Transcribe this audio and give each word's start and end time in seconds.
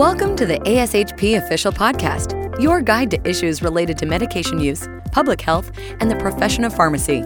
Welcome 0.00 0.34
to 0.36 0.46
the 0.46 0.58
ASHP 0.60 1.36
Official 1.36 1.70
Podcast, 1.70 2.58
your 2.58 2.80
guide 2.80 3.10
to 3.10 3.28
issues 3.28 3.60
related 3.60 3.98
to 3.98 4.06
medication 4.06 4.58
use, 4.58 4.88
public 5.12 5.42
health, 5.42 5.70
and 6.00 6.10
the 6.10 6.16
profession 6.16 6.64
of 6.64 6.74
pharmacy. 6.74 7.22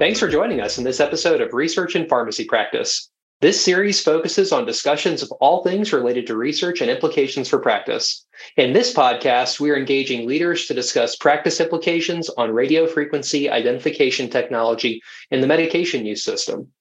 Thanks 0.00 0.18
for 0.18 0.26
joining 0.26 0.60
us 0.60 0.78
in 0.78 0.82
this 0.82 0.98
episode 0.98 1.40
of 1.40 1.52
Research 1.52 1.94
in 1.94 2.08
Pharmacy 2.08 2.44
Practice. 2.44 3.08
This 3.40 3.64
series 3.64 4.02
focuses 4.02 4.50
on 4.50 4.66
discussions 4.66 5.22
of 5.22 5.30
all 5.40 5.62
things 5.62 5.92
related 5.92 6.26
to 6.26 6.36
research 6.36 6.80
and 6.80 6.90
implications 6.90 7.48
for 7.48 7.60
practice. 7.60 8.26
In 8.56 8.72
this 8.72 8.92
podcast, 8.92 9.60
we 9.60 9.70
are 9.70 9.76
engaging 9.76 10.26
leaders 10.26 10.66
to 10.66 10.74
discuss 10.74 11.14
practice 11.14 11.60
implications 11.60 12.28
on 12.30 12.50
radio 12.50 12.88
frequency 12.88 13.48
identification 13.48 14.28
technology 14.28 15.00
in 15.30 15.40
the 15.40 15.46
medication 15.46 16.04
use 16.04 16.24
system. 16.24 16.72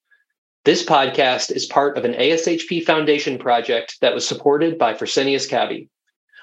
This 0.64 0.86
podcast 0.86 1.52
is 1.52 1.66
part 1.66 1.98
of 1.98 2.06
an 2.06 2.14
ASHP 2.14 2.86
Foundation 2.86 3.40
project 3.40 3.98
that 4.02 4.14
was 4.14 4.28
supported 4.28 4.78
by 4.78 4.94
Fresenius 4.94 5.50
Kabi. 5.50 5.88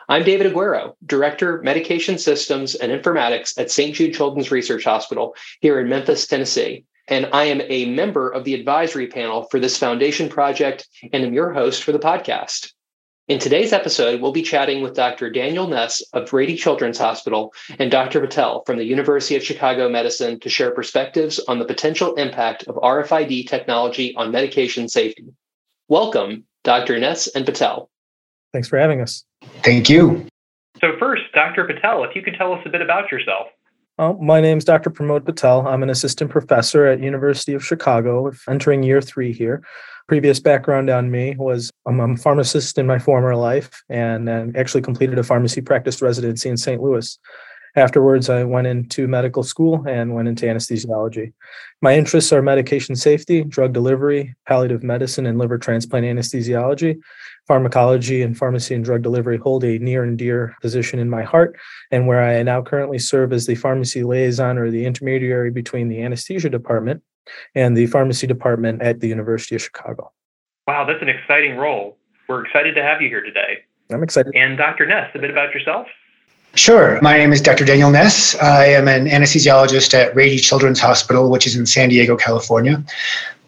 I'm 0.08 0.24
David 0.24 0.52
Aguero, 0.52 0.94
Director, 1.06 1.62
Medication 1.62 2.18
Systems 2.18 2.74
and 2.74 2.90
Informatics 2.90 3.56
at 3.60 3.70
St. 3.70 3.94
Jude 3.94 4.14
Children's 4.14 4.50
Research 4.50 4.82
Hospital 4.82 5.36
here 5.60 5.78
in 5.78 5.88
Memphis, 5.88 6.26
Tennessee. 6.26 6.84
And 7.06 7.28
I 7.32 7.44
am 7.44 7.60
a 7.60 7.84
member 7.84 8.28
of 8.28 8.42
the 8.42 8.54
advisory 8.54 9.06
panel 9.06 9.44
for 9.52 9.60
this 9.60 9.78
foundation 9.78 10.28
project 10.28 10.88
and 11.12 11.22
am 11.22 11.32
your 11.32 11.52
host 11.52 11.84
for 11.84 11.92
the 11.92 12.00
podcast. 12.00 12.72
In 13.28 13.38
today's 13.38 13.74
episode, 13.74 14.22
we'll 14.22 14.32
be 14.32 14.40
chatting 14.40 14.80
with 14.80 14.94
Dr. 14.94 15.28
Daniel 15.28 15.66
Ness 15.66 16.00
of 16.14 16.32
Rady 16.32 16.56
Children's 16.56 16.96
Hospital 16.96 17.52
and 17.78 17.90
Dr. 17.90 18.20
Patel 18.20 18.62
from 18.64 18.78
the 18.78 18.86
University 18.86 19.36
of 19.36 19.44
Chicago 19.44 19.86
Medicine 19.86 20.40
to 20.40 20.48
share 20.48 20.70
perspectives 20.70 21.38
on 21.40 21.58
the 21.58 21.66
potential 21.66 22.14
impact 22.14 22.66
of 22.68 22.76
RFID 22.76 23.46
technology 23.46 24.14
on 24.16 24.30
medication 24.30 24.88
safety. 24.88 25.26
Welcome, 25.88 26.44
Dr. 26.64 26.98
Ness 26.98 27.26
and 27.26 27.44
Patel. 27.44 27.90
Thanks 28.54 28.66
for 28.66 28.78
having 28.78 29.02
us. 29.02 29.26
Thank 29.62 29.90
you. 29.90 30.26
So, 30.80 30.92
first, 30.98 31.24
Dr. 31.34 31.66
Patel, 31.66 32.04
if 32.04 32.16
you 32.16 32.22
could 32.22 32.34
tell 32.38 32.54
us 32.54 32.62
a 32.64 32.70
bit 32.70 32.80
about 32.80 33.12
yourself. 33.12 33.48
Oh, 33.98 34.14
my 34.22 34.40
name 34.40 34.56
is 34.56 34.64
Dr. 34.64 34.88
Pramod 34.88 35.26
Patel. 35.26 35.66
I'm 35.66 35.82
an 35.82 35.90
assistant 35.90 36.30
professor 36.30 36.86
at 36.86 37.02
University 37.02 37.52
of 37.52 37.62
Chicago, 37.62 38.32
entering 38.48 38.84
year 38.84 39.02
three 39.02 39.34
here 39.34 39.62
previous 40.08 40.40
background 40.40 40.88
on 40.88 41.10
me 41.10 41.36
was 41.38 41.70
um, 41.86 42.00
I'm 42.00 42.12
a 42.12 42.16
pharmacist 42.16 42.78
in 42.78 42.86
my 42.86 42.98
former 42.98 43.36
life 43.36 43.82
and, 43.90 44.28
and 44.28 44.56
actually 44.56 44.80
completed 44.80 45.18
a 45.18 45.22
pharmacy 45.22 45.60
practice 45.60 46.00
residency 46.02 46.48
in 46.48 46.56
St. 46.56 46.82
Louis. 46.82 47.18
Afterwards, 47.76 48.30
I 48.30 48.42
went 48.44 48.66
into 48.66 49.06
medical 49.06 49.42
school 49.42 49.84
and 49.86 50.14
went 50.14 50.26
into 50.26 50.46
anesthesiology. 50.46 51.32
My 51.82 51.94
interests 51.94 52.32
are 52.32 52.42
medication 52.42 52.96
safety, 52.96 53.44
drug 53.44 53.74
delivery, 53.74 54.34
palliative 54.46 54.82
medicine, 54.82 55.26
and 55.26 55.38
liver 55.38 55.58
transplant 55.58 56.06
anesthesiology. 56.06 56.98
Pharmacology 57.46 58.22
and 58.22 58.36
pharmacy 58.36 58.74
and 58.74 58.84
drug 58.84 59.02
delivery 59.02 59.36
hold 59.36 59.62
a 59.64 59.78
near 59.78 60.02
and 60.02 60.18
dear 60.18 60.56
position 60.62 60.98
in 60.98 61.10
my 61.10 61.22
heart, 61.22 61.56
and 61.90 62.06
where 62.06 62.24
I 62.24 62.42
now 62.42 62.62
currently 62.62 62.98
serve 62.98 63.32
as 63.32 63.46
the 63.46 63.54
pharmacy 63.54 64.02
liaison 64.02 64.58
or 64.58 64.70
the 64.70 64.86
intermediary 64.86 65.50
between 65.50 65.88
the 65.88 66.02
anesthesia 66.02 66.48
department 66.48 67.02
and 67.54 67.76
the 67.76 67.86
pharmacy 67.86 68.26
department 68.26 68.82
at 68.82 69.00
the 69.00 69.08
University 69.08 69.54
of 69.54 69.62
Chicago. 69.62 70.12
Wow, 70.66 70.84
that's 70.84 71.02
an 71.02 71.08
exciting 71.08 71.56
role. 71.56 71.96
We're 72.28 72.44
excited 72.44 72.74
to 72.74 72.82
have 72.82 73.00
you 73.00 73.08
here 73.08 73.22
today. 73.22 73.64
I'm 73.90 74.02
excited. 74.02 74.34
And 74.34 74.58
Dr. 74.58 74.86
Ness, 74.86 75.10
a 75.14 75.18
bit 75.18 75.30
about 75.30 75.54
yourself. 75.54 75.86
Sure. 76.54 77.00
My 77.02 77.16
name 77.16 77.32
is 77.32 77.40
Dr. 77.40 77.64
Daniel 77.64 77.90
Ness. 77.90 78.34
I 78.36 78.66
am 78.66 78.88
an 78.88 79.06
anesthesiologist 79.06 79.94
at 79.94 80.14
Rady 80.14 80.38
Children's 80.38 80.80
Hospital, 80.80 81.30
which 81.30 81.46
is 81.46 81.54
in 81.56 81.66
San 81.66 81.88
Diego, 81.88 82.16
California. 82.16 82.82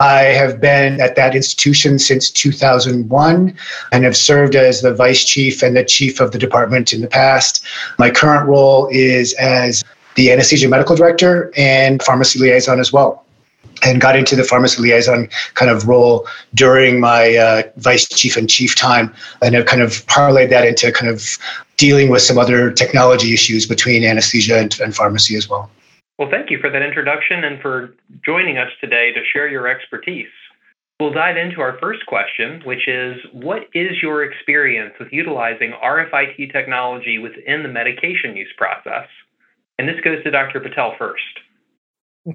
I 0.01 0.21
have 0.23 0.61
been 0.61 1.01
at 1.01 1.17
that 1.17 1.35
institution 1.35 1.99
since 1.99 2.31
2001 2.31 3.57
and 3.93 4.05
have 4.05 4.17
served 4.17 4.55
as 4.55 4.81
the 4.81 4.95
vice 4.95 5.25
chief 5.25 5.63
and 5.63 5.77
the 5.77 5.85
chief 5.85 6.21
of 6.21 6.33
the 6.33 6.39
department 6.39 6.93
in 6.93 7.01
the 7.01 7.07
past. 7.09 7.65
My 7.99 8.11
current 8.11 8.49
role 8.49 8.89
is 8.91 9.35
as 9.35 9.85
the 10.15 10.33
anesthesia 10.33 10.69
medical 10.69 10.97
director 10.97 11.53
and 11.57 12.03
pharmacy 12.03 12.39
liaison 12.39 12.81
as 12.81 12.93
well 12.93 13.25
and 13.85 14.01
got 14.01 14.17
into 14.17 14.37
the 14.37 14.45
pharmacy 14.45 14.81
liaison 14.83 15.29
kind 15.55 15.71
of 15.71 15.87
role 15.87 16.27
during 16.55 17.01
my 17.01 17.37
uh, 17.37 17.63
vice 17.77 18.09
chief 18.09 18.37
and 18.37 18.49
chief 18.49 18.75
time 18.75 19.15
and 19.43 19.55
have 19.55 19.67
kind 19.67 19.83
of 19.83 20.05
parlayed 20.07 20.51
that 20.51 20.67
into 20.67 20.93
kind 20.93 21.11
of 21.11 21.39
dealing 21.77 22.11
with 22.11 22.23
some 22.23 22.39
other 22.39 22.71
technology 22.71 23.33
issues 23.33 23.67
between 23.67 24.05
anesthesia 24.05 24.59
and, 24.59 24.79
and 24.81 24.95
pharmacy 24.95 25.37
as 25.37 25.49
well. 25.49 25.71
Well, 26.19 26.29
thank 26.31 26.51
you 26.51 26.59
for 26.59 26.69
that 26.69 26.83
introduction 26.83 27.45
and 27.45 27.61
for 27.63 27.95
joining 28.25 28.59
us 28.59 28.69
today 28.81 29.13
to 29.13 29.21
share 29.33 29.49
your 29.49 29.67
expertise. 29.67 30.29
We'll 31.01 31.15
dive 31.15 31.39
into 31.39 31.63
our 31.63 31.79
first 31.79 32.05
question, 32.05 32.61
which 32.67 32.87
is 32.87 33.17
What 33.33 33.63
is 33.73 34.03
your 34.03 34.23
experience 34.23 34.93
with 35.01 35.09
utilizing 35.11 35.73
RFID 35.83 36.53
technology 36.53 37.17
within 37.17 37.63
the 37.63 37.71
medication 37.71 38.37
use 38.37 38.53
process? 38.59 39.09
And 39.79 39.89
this 39.89 39.99
goes 40.05 40.23
to 40.25 40.31
Dr. 40.31 40.61
Patel 40.61 40.95
first. 40.99 41.23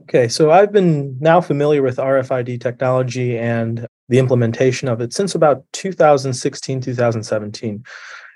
Okay, 0.01 0.27
so 0.27 0.51
I've 0.51 0.73
been 0.73 1.17
now 1.19 1.39
familiar 1.39 1.81
with 1.81 1.97
RFID 1.97 2.59
technology 2.59 3.37
and 3.37 3.87
the 4.09 4.17
implementation 4.17 4.87
of 4.87 4.99
it 4.99 5.13
since 5.13 5.35
about 5.35 5.63
2016, 5.73 6.81
2017. 6.81 7.83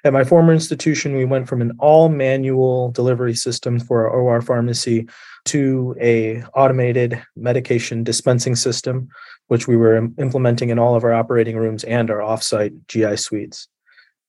At 0.05 0.13
my 0.13 0.23
former 0.23 0.53
institution, 0.53 1.17
we 1.17 1.25
went 1.25 1.49
from 1.49 1.61
an 1.61 1.73
all 1.79 2.07
manual 2.07 2.91
delivery 2.91 3.33
system 3.33 3.79
for 3.79 4.07
our 4.07 4.11
OR 4.11 4.41
pharmacy 4.41 5.09
to 5.45 5.95
a 5.99 6.43
automated 6.55 7.21
medication 7.35 8.03
dispensing 8.03 8.55
system, 8.55 9.09
which 9.47 9.67
we 9.67 9.75
were 9.75 9.97
implementing 10.17 10.69
in 10.69 10.79
all 10.79 10.95
of 10.95 11.03
our 11.03 11.13
operating 11.13 11.57
rooms 11.57 11.83
and 11.83 12.09
our 12.09 12.19
offsite 12.19 12.77
GI 12.87 13.17
suites. 13.17 13.67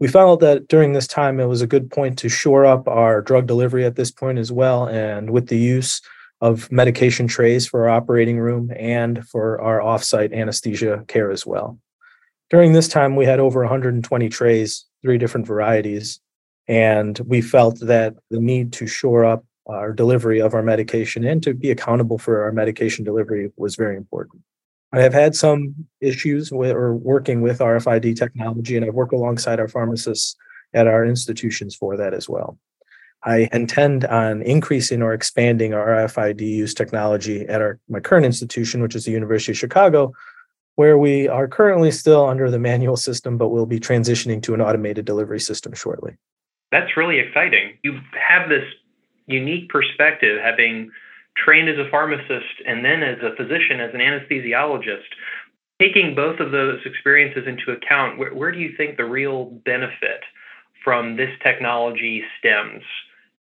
We 0.00 0.08
found 0.08 0.40
that 0.40 0.66
during 0.66 0.94
this 0.94 1.06
time, 1.06 1.38
it 1.38 1.46
was 1.46 1.62
a 1.62 1.66
good 1.66 1.90
point 1.90 2.18
to 2.20 2.28
shore 2.28 2.64
up 2.64 2.88
our 2.88 3.20
drug 3.20 3.46
delivery 3.46 3.84
at 3.84 3.96
this 3.96 4.10
point 4.10 4.38
as 4.38 4.50
well. 4.50 4.88
And 4.88 5.30
with 5.30 5.48
the 5.48 5.58
use 5.58 6.00
of 6.40 6.70
medication 6.72 7.26
trays 7.26 7.66
for 7.66 7.88
our 7.88 7.96
operating 7.96 8.38
room 8.38 8.70
and 8.76 9.26
for 9.28 9.60
our 9.60 9.80
offsite 9.80 10.34
anesthesia 10.34 11.04
care 11.06 11.30
as 11.30 11.46
well. 11.46 11.78
During 12.48 12.72
this 12.72 12.88
time, 12.88 13.14
we 13.14 13.26
had 13.26 13.38
over 13.38 13.60
120 13.60 14.28
trays, 14.28 14.86
three 15.02 15.18
different 15.18 15.46
varieties, 15.46 16.20
and 16.66 17.18
we 17.20 17.42
felt 17.42 17.80
that 17.80 18.14
the 18.30 18.40
need 18.40 18.72
to 18.74 18.86
shore 18.86 19.24
up 19.24 19.44
our 19.66 19.92
delivery 19.92 20.40
of 20.40 20.54
our 20.54 20.62
medication 20.62 21.24
and 21.24 21.42
to 21.42 21.54
be 21.54 21.70
accountable 21.70 22.18
for 22.18 22.42
our 22.42 22.52
medication 22.52 23.04
delivery 23.04 23.52
was 23.56 23.76
very 23.76 23.96
important. 23.96 24.42
I 24.92 25.00
have 25.00 25.12
had 25.12 25.36
some 25.36 25.74
issues 26.00 26.50
with 26.50 26.72
or 26.72 26.96
working 26.96 27.42
with 27.42 27.60
RFID 27.60 28.16
technology, 28.16 28.76
and 28.76 28.84
I've 28.84 28.94
worked 28.94 29.12
alongside 29.12 29.60
our 29.60 29.68
pharmacists 29.68 30.36
at 30.74 30.88
our 30.88 31.04
institutions 31.04 31.76
for 31.76 31.96
that 31.96 32.14
as 32.14 32.28
well. 32.28 32.58
I 33.24 33.48
intend 33.52 34.04
on 34.06 34.42
increasing 34.42 35.02
or 35.02 35.12
expanding 35.12 35.74
our 35.74 35.88
RFID 35.88 36.40
use 36.40 36.72
technology 36.72 37.46
at 37.48 37.60
our 37.60 37.78
my 37.88 38.00
current 38.00 38.24
institution, 38.24 38.80
which 38.80 38.94
is 38.94 39.04
the 39.04 39.10
University 39.10 39.52
of 39.52 39.58
Chicago, 39.58 40.12
where 40.76 40.96
we 40.96 41.28
are 41.28 41.46
currently 41.46 41.90
still 41.90 42.26
under 42.26 42.50
the 42.50 42.58
manual 42.58 42.96
system, 42.96 43.36
but 43.36 43.48
we'll 43.50 43.66
be 43.66 43.80
transitioning 43.80 44.42
to 44.42 44.54
an 44.54 44.62
automated 44.62 45.04
delivery 45.04 45.40
system 45.40 45.74
shortly. 45.74 46.16
That's 46.72 46.96
really 46.96 47.18
exciting. 47.18 47.76
You 47.82 48.00
have 48.18 48.48
this 48.48 48.64
unique 49.26 49.68
perspective, 49.68 50.38
having 50.42 50.90
trained 51.36 51.68
as 51.68 51.78
a 51.78 51.90
pharmacist 51.90 52.62
and 52.66 52.84
then 52.84 53.02
as 53.02 53.18
a 53.22 53.36
physician, 53.36 53.80
as 53.80 53.92
an 53.94 54.00
anesthesiologist. 54.00 55.10
Taking 55.80 56.14
both 56.14 56.40
of 56.40 56.52
those 56.52 56.80
experiences 56.84 57.44
into 57.46 57.72
account, 57.72 58.18
where, 58.18 58.34
where 58.34 58.52
do 58.52 58.58
you 58.58 58.76
think 58.76 58.96
the 58.96 59.04
real 59.04 59.46
benefit 59.64 60.20
from 60.84 61.16
this 61.16 61.30
technology 61.42 62.22
stems? 62.38 62.82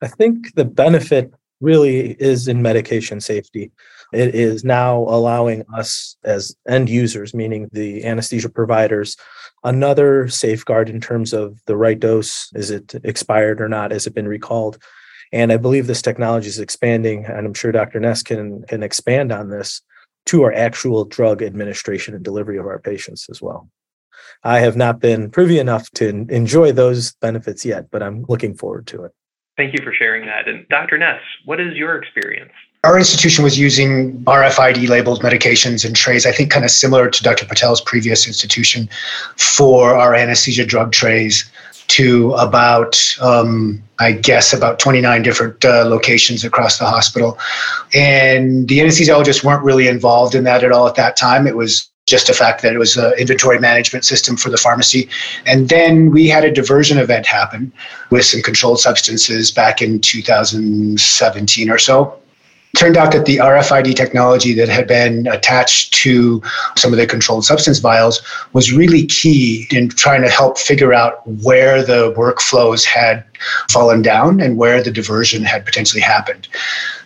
I 0.00 0.09
think 0.09 0.54
the 0.54 0.64
benefit 0.64 1.32
really 1.60 2.12
is 2.20 2.47
in 2.47 2.62
medication 2.62 3.20
safety. 3.20 3.72
It 4.12 4.34
is 4.34 4.64
now 4.64 4.98
allowing 4.98 5.64
us 5.75 6.17
as 6.25 6.56
end 6.69 6.88
users, 6.88 7.34
meaning 7.34 7.69
the 7.72 8.05
anesthesia 8.05 8.49
providers, 8.49 9.17
another 9.64 10.28
safeguard 10.28 10.88
in 10.88 11.00
terms 11.00 11.32
of 11.32 11.61
the 11.67 11.76
right 11.76 11.99
dose. 11.99 12.50
Is 12.55 12.70
it 12.70 12.94
expired 13.05 13.61
or 13.61 13.69
not? 13.69 13.90
Has 13.90 14.06
it 14.06 14.14
been 14.14 14.28
recalled? 14.28 14.78
And 15.32 15.52
I 15.52 15.56
believe 15.56 15.87
this 15.87 16.00
technology 16.00 16.49
is 16.49 16.58
expanding, 16.58 17.26
and 17.26 17.46
I'm 17.46 17.55
sure 17.55 17.72
Dr. 17.72 18.00
Ness 18.00 18.22
can, 18.22 18.62
can 18.62 18.82
expand 18.82 19.31
on 19.31 19.50
this 19.50 19.82
to 20.26 20.43
our 20.44 20.52
actual 20.52 21.05
drug 21.05 21.43
administration 21.43 22.14
and 22.14 22.25
delivery 22.25 22.56
of 22.56 22.67
our 22.67 22.78
patients 22.78 23.26
as 23.31 23.43
well. 23.43 23.69
I 24.43 24.61
have 24.61 24.76
not 24.76 25.00
been 25.00 25.31
privy 25.31 25.58
enough 25.58 25.90
to 25.93 26.08
enjoy 26.08 26.72
those 26.72 27.14
benefits 27.14 27.64
yet, 27.64 27.90
but 27.90 28.02
I'm 28.02 28.25
looking 28.28 28.55
forward 28.55 28.87
to 28.88 29.05
it. 29.05 29.12
Thank 29.58 29.72
you 29.72 29.81
for 29.82 29.93
sharing 29.93 30.25
that. 30.26 30.46
And 30.49 30.66
Dr. 30.69 30.96
Ness, 30.96 31.20
what 31.44 31.60
is 31.60 31.75
your 31.75 31.96
experience? 31.96 32.52
Our 32.84 32.96
institution 32.96 33.43
was 33.43 33.58
using 33.58 34.22
RFID 34.22 34.88
labeled 34.88 35.20
medications 35.20 35.84
and 35.84 35.96
trays, 35.96 36.25
I 36.25 36.31
think 36.31 36.52
kind 36.52 36.64
of 36.64 36.70
similar 36.70 37.10
to 37.10 37.22
Dr. 37.25 37.44
Patel's 37.44 37.81
previous 37.81 38.28
institution 38.28 38.88
for 39.37 39.96
our 39.96 40.14
anesthesia 40.14 40.64
drug 40.64 40.93
trays 40.93 41.50
to 41.88 42.34
about, 42.34 43.02
um, 43.20 43.82
I 43.99 44.12
guess, 44.12 44.52
about 44.52 44.78
29 44.78 45.22
different 45.22 45.64
uh, 45.64 45.87
locations 45.87 46.44
across 46.44 46.78
the 46.78 46.87
hospital. 46.87 47.37
And 47.93 48.69
the 48.69 48.78
anesthesiologists 48.78 49.43
weren't 49.43 49.64
really 49.64 49.88
involved 49.88 50.37
in 50.37 50.44
that 50.44 50.62
at 50.62 50.70
all 50.70 50.87
at 50.87 50.94
that 50.94 51.16
time. 51.16 51.49
It 51.49 51.56
was 51.56 51.90
just 52.08 52.26
the 52.26 52.32
fact 52.32 52.62
that 52.62 52.72
it 52.72 52.78
was 52.78 52.96
an 52.96 53.12
inventory 53.19 53.58
management 53.58 54.05
system 54.05 54.37
for 54.37 54.50
the 54.50 54.56
pharmacy. 54.56 55.08
And 55.46 55.69
then 55.69 56.10
we 56.10 56.28
had 56.28 56.44
a 56.44 56.50
diversion 56.50 56.99
event 56.99 57.26
happen 57.26 57.72
with 58.10 58.25
some 58.25 58.43
controlled 58.43 58.81
substances 58.81 59.50
back 59.50 59.82
in 59.82 60.00
2017 60.00 61.70
or 61.70 61.78
so 61.78 62.19
turned 62.76 62.96
out 62.96 63.12
that 63.12 63.25
the 63.25 63.38
RFID 63.38 63.94
technology 63.96 64.52
that 64.55 64.69
had 64.69 64.87
been 64.87 65.26
attached 65.28 65.93
to 65.94 66.43
some 66.76 66.93
of 66.93 66.99
the 66.99 67.06
controlled 67.06 67.44
substance 67.44 67.78
vials 67.78 68.22
was 68.52 68.72
really 68.72 69.06
key 69.06 69.66
in 69.70 69.88
trying 69.88 70.22
to 70.22 70.28
help 70.28 70.58
figure 70.58 70.93
out 70.93 71.26
where 71.26 71.82
the 71.82 72.12
workflows 72.12 72.84
had 72.84 73.25
fallen 73.70 74.02
down 74.02 74.40
and 74.40 74.58
where 74.58 74.82
the 74.82 74.90
diversion 74.90 75.43
had 75.43 75.64
potentially 75.64 76.00
happened. 76.00 76.46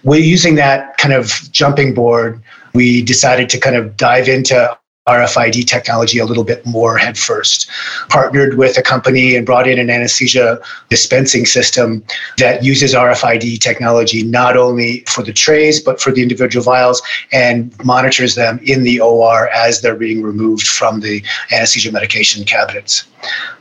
We're 0.02 0.20
using 0.20 0.56
that 0.56 0.96
kind 0.98 1.14
of 1.14 1.50
jumping 1.52 1.94
board. 1.94 2.42
We 2.74 3.02
decided 3.02 3.48
to 3.50 3.60
kind 3.60 3.76
of 3.76 3.96
dive 3.96 4.28
into 4.28 4.76
RFID 5.08 5.66
technology 5.66 6.18
a 6.20 6.24
little 6.24 6.44
bit 6.44 6.64
more 6.64 6.96
headfirst. 6.96 7.68
Partnered 8.08 8.56
with 8.56 8.78
a 8.78 8.82
company 8.82 9.34
and 9.34 9.44
brought 9.44 9.66
in 9.66 9.80
an 9.80 9.90
anesthesia 9.90 10.60
dispensing 10.90 11.44
system 11.44 12.04
that 12.38 12.62
uses 12.62 12.94
RFID 12.94 13.58
technology 13.58 14.22
not 14.22 14.56
only 14.56 15.00
for 15.08 15.24
the 15.24 15.32
trays, 15.32 15.80
but 15.80 16.00
for 16.00 16.12
the 16.12 16.22
individual 16.22 16.62
vials 16.62 17.02
and 17.32 17.74
monitors 17.84 18.36
them 18.36 18.60
in 18.62 18.84
the 18.84 19.00
OR 19.00 19.48
as 19.48 19.80
they're 19.80 19.96
being 19.96 20.22
removed 20.22 20.68
from 20.68 21.00
the 21.00 21.20
anesthesia 21.50 21.90
medication 21.90 22.44
cabinets. 22.44 23.04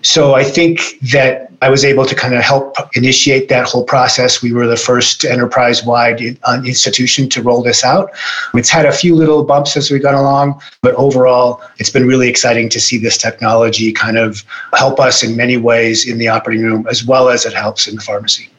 So 0.04 0.34
I 0.34 0.44
think 0.44 1.00
that 1.12 1.52
I 1.62 1.70
was 1.70 1.86
able 1.86 2.06
to 2.06 2.16
kind 2.16 2.34
of 2.34 2.42
help 2.42 2.76
initiate 2.96 3.50
that 3.50 3.68
whole 3.68 3.84
process. 3.84 4.42
We 4.42 4.52
were 4.52 4.66
the 4.66 4.76
first 4.76 5.24
enterprise 5.24 5.86
wide 5.86 6.40
uh, 6.44 6.62
institution 6.66 7.30
to 7.30 7.42
roll 7.44 7.62
this 7.62 7.84
out. 7.84 8.10
It's 8.56 8.70
had 8.70 8.88
a 8.88 8.92
few 8.92 9.16
little 9.16 9.44
bumps 9.44 9.78
as 9.78 9.92
we 9.92 10.00
got 10.00 10.16
along, 10.16 10.60
but 10.82 10.96
overall, 10.96 11.31
it's 11.78 11.90
been 11.90 12.08
really 12.08 12.30
exciting 12.30 12.70
to 12.70 12.80
see 12.80 12.98
this 12.98 13.18
technology 13.18 13.92
kind 13.92 14.18
of 14.18 14.44
help 14.74 15.00
us 15.00 15.24
in 15.24 15.36
many 15.36 15.58
ways 15.58 16.08
in 16.08 16.18
the 16.18 16.28
operating 16.28 16.64
room 16.64 16.86
as 16.90 17.06
well 17.06 17.30
as 17.30 17.46
it 17.46 17.54
helps 17.54 17.88
in 17.88 17.96
the 17.96 18.02
pharmacy. 18.02 18.50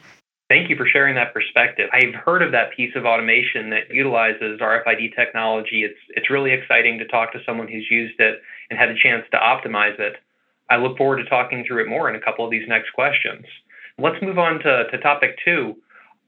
Thank 0.49 0.69
you 0.69 0.75
for 0.75 0.85
sharing 0.85 1.15
that 1.15 1.33
perspective. 1.33 1.89
I've 1.93 2.13
heard 2.13 2.43
of 2.43 2.51
that 2.51 2.73
piece 2.75 2.95
of 2.95 3.05
automation 3.05 3.69
that 3.71 3.89
utilizes 3.89 4.59
RFID 4.59 5.15
technology. 5.15 5.83
It's 5.83 5.97
it's 6.09 6.29
really 6.29 6.51
exciting 6.51 6.99
to 6.99 7.07
talk 7.07 7.31
to 7.33 7.39
someone 7.45 7.67
who's 7.67 7.87
used 7.89 8.19
it 8.19 8.41
and 8.69 8.77
had 8.77 8.89
a 8.89 8.95
chance 8.95 9.25
to 9.31 9.37
optimize 9.37 9.99
it. 9.99 10.17
I 10.69 10.77
look 10.77 10.97
forward 10.97 11.17
to 11.17 11.25
talking 11.25 11.63
through 11.65 11.83
it 11.83 11.87
more 11.87 12.09
in 12.09 12.15
a 12.15 12.19
couple 12.19 12.45
of 12.45 12.51
these 12.51 12.67
next 12.67 12.91
questions. 12.93 13.45
Let's 13.97 14.21
move 14.21 14.37
on 14.37 14.59
to, 14.59 14.85
to 14.91 14.97
topic 14.99 15.37
two. 15.43 15.75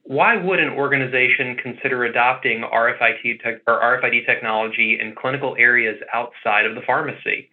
Why 0.08 0.36
would 0.36 0.60
an 0.60 0.70
organization 0.70 1.58
consider 1.58 2.06
adopting 2.06 2.62
RFID, 2.62 3.42
or 3.66 3.82
RFID 3.82 4.28
technology 4.28 5.00
in 5.02 5.16
clinical 5.16 5.56
areas 5.58 6.00
outside 6.14 6.68
of 6.68 6.76
the 6.76 6.82
pharmacy? 6.82 7.50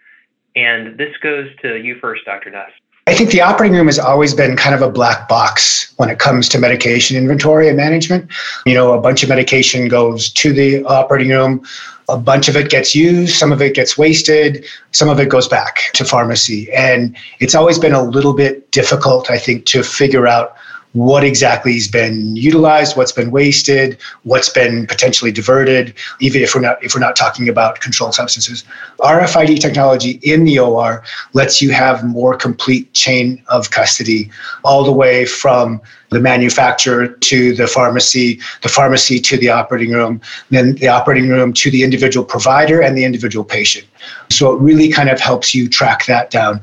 And 0.54 0.98
this 0.98 1.16
goes 1.22 1.48
to 1.62 1.76
you 1.76 1.96
first, 1.98 2.26
Dr. 2.26 2.50
Ness. 2.50 2.70
I 3.06 3.14
think 3.14 3.30
the 3.30 3.40
operating 3.40 3.76
room 3.76 3.86
has 3.86 3.98
always 3.98 4.34
been 4.34 4.54
kind 4.54 4.74
of 4.74 4.82
a 4.82 4.90
black 4.90 5.28
box 5.28 5.94
when 5.96 6.10
it 6.10 6.18
comes 6.18 6.46
to 6.50 6.58
medication 6.58 7.16
inventory 7.16 7.68
and 7.68 7.76
management. 7.76 8.30
You 8.66 8.74
know, 8.74 8.92
a 8.92 9.00
bunch 9.00 9.22
of 9.22 9.30
medication 9.30 9.88
goes 9.88 10.30
to 10.34 10.52
the 10.52 10.84
operating 10.84 11.30
room, 11.30 11.66
a 12.10 12.18
bunch 12.18 12.48
of 12.50 12.56
it 12.56 12.68
gets 12.68 12.94
used, 12.94 13.34
some 13.34 13.50
of 13.50 13.62
it 13.62 13.74
gets 13.74 13.96
wasted, 13.96 14.66
some 14.90 15.08
of 15.08 15.18
it 15.18 15.30
goes 15.30 15.48
back 15.48 15.90
to 15.94 16.04
pharmacy. 16.04 16.70
And 16.72 17.16
it's 17.40 17.54
always 17.54 17.78
been 17.78 17.94
a 17.94 18.02
little 18.02 18.34
bit 18.34 18.70
difficult, 18.72 19.30
I 19.30 19.38
think, 19.38 19.64
to 19.66 19.82
figure 19.82 20.28
out 20.28 20.54
what 20.92 21.24
exactly 21.24 21.72
has 21.74 21.88
been 21.88 22.36
utilized, 22.36 22.96
what's 22.96 23.12
been 23.12 23.30
wasted, 23.30 23.96
what's 24.24 24.48
been 24.48 24.86
potentially 24.86 25.32
diverted, 25.32 25.94
even 26.20 26.42
if 26.42 26.54
we're 26.54 26.60
not 26.60 26.82
if 26.84 26.94
we're 26.94 27.00
not 27.00 27.16
talking 27.16 27.48
about 27.48 27.80
controlled 27.80 28.14
substances. 28.14 28.64
RFID 29.00 29.58
technology 29.60 30.20
in 30.22 30.44
the 30.44 30.58
OR 30.58 31.02
lets 31.32 31.62
you 31.62 31.72
have 31.72 32.04
more 32.04 32.36
complete 32.36 32.92
chain 32.92 33.42
of 33.48 33.70
custody 33.70 34.30
all 34.64 34.84
the 34.84 34.92
way 34.92 35.24
from 35.24 35.80
the 36.10 36.20
manufacturer 36.20 37.08
to 37.08 37.54
the 37.54 37.66
pharmacy, 37.66 38.38
the 38.60 38.68
pharmacy 38.68 39.18
to 39.18 39.38
the 39.38 39.48
operating 39.48 39.92
room, 39.92 40.20
then 40.50 40.74
the 40.74 40.88
operating 40.88 41.30
room 41.30 41.54
to 41.54 41.70
the 41.70 41.82
individual 41.82 42.24
provider 42.24 42.82
and 42.82 42.98
the 42.98 43.04
individual 43.04 43.44
patient. 43.44 43.86
So 44.30 44.52
it 44.52 44.60
really 44.60 44.90
kind 44.90 45.08
of 45.08 45.18
helps 45.18 45.54
you 45.54 45.70
track 45.70 46.04
that 46.06 46.30
down 46.30 46.60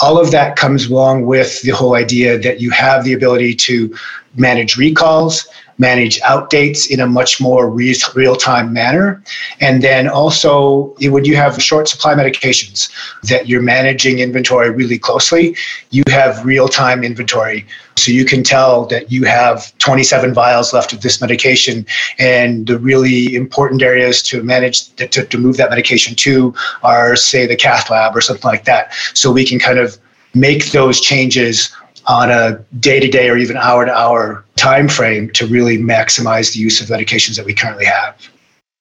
all 0.00 0.18
of 0.18 0.30
that 0.30 0.56
comes 0.56 0.86
along 0.86 1.26
with 1.26 1.62
the 1.62 1.70
whole 1.70 1.94
idea 1.94 2.38
that 2.38 2.60
you 2.60 2.70
have 2.70 3.04
the 3.04 3.12
ability 3.12 3.54
to 3.54 3.94
manage 4.36 4.76
recalls, 4.76 5.48
manage 5.78 6.20
outdates 6.20 6.90
in 6.90 7.00
a 7.00 7.06
much 7.06 7.40
more 7.40 7.68
real 7.68 8.36
time 8.36 8.72
manner. 8.72 9.22
And 9.60 9.82
then 9.82 10.08
also, 10.08 10.94
when 11.00 11.24
you 11.24 11.36
have 11.36 11.60
short 11.62 11.88
supply 11.88 12.14
medications 12.14 12.90
that 13.24 13.48
you're 13.48 13.62
managing 13.62 14.18
inventory 14.20 14.70
really 14.70 14.98
closely, 14.98 15.56
you 15.90 16.02
have 16.08 16.44
real 16.44 16.68
time 16.68 17.04
inventory. 17.04 17.66
So 17.96 18.10
you 18.12 18.24
can 18.24 18.42
tell 18.42 18.86
that 18.86 19.10
you 19.10 19.24
have 19.24 19.76
27 19.78 20.34
vials 20.34 20.72
left 20.72 20.92
of 20.92 21.00
this 21.00 21.20
medication, 21.20 21.86
and 22.18 22.66
the 22.66 22.78
really 22.78 23.34
important 23.34 23.82
areas 23.82 24.22
to 24.24 24.42
manage 24.42 24.94
to, 24.96 25.08
to 25.08 25.38
move 25.38 25.56
that 25.56 25.70
medication 25.70 26.14
to 26.16 26.54
are, 26.82 27.16
say, 27.16 27.46
the 27.46 27.56
cath 27.56 27.90
lab 27.90 28.16
or 28.16 28.20
something 28.20 28.48
like 28.48 28.64
that. 28.64 28.92
So 29.14 29.32
we 29.32 29.46
can 29.46 29.58
kind 29.58 29.78
of 29.78 29.98
make 30.34 30.72
those 30.72 31.00
changes 31.00 31.74
on 32.06 32.30
a 32.30 32.64
day-to-day 32.78 33.28
or 33.28 33.36
even 33.36 33.56
hour-to-hour 33.56 34.44
time 34.56 34.88
frame 34.88 35.30
to 35.32 35.46
really 35.46 35.78
maximize 35.78 36.52
the 36.54 36.60
use 36.60 36.80
of 36.80 36.88
medications 36.88 37.36
that 37.36 37.44
we 37.44 37.54
currently 37.54 37.84
have. 37.84 38.28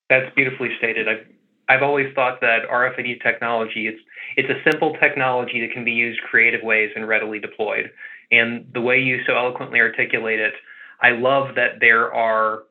That's 0.09 0.33
beautifully 0.35 0.69
stated. 0.77 1.07
I've 1.07 1.25
I've 1.67 1.81
always 1.81 2.13
thought 2.13 2.41
that 2.41 2.69
RFID 2.69 3.23
technology 3.23 3.87
it's 3.87 3.99
it's 4.37 4.49
a 4.49 4.69
simple 4.69 4.95
technology 4.99 5.61
that 5.61 5.73
can 5.73 5.83
be 5.83 5.91
used 5.91 6.21
creative 6.21 6.61
ways 6.61 6.91
and 6.95 7.07
readily 7.07 7.39
deployed. 7.39 7.91
And 8.31 8.67
the 8.73 8.81
way 8.81 8.99
you 8.99 9.21
so 9.25 9.35
eloquently 9.35 9.79
articulate 9.79 10.39
it, 10.39 10.53
I 11.01 11.11
love 11.11 11.55
that 11.55 11.79
there 11.79 12.13
are 12.13 12.63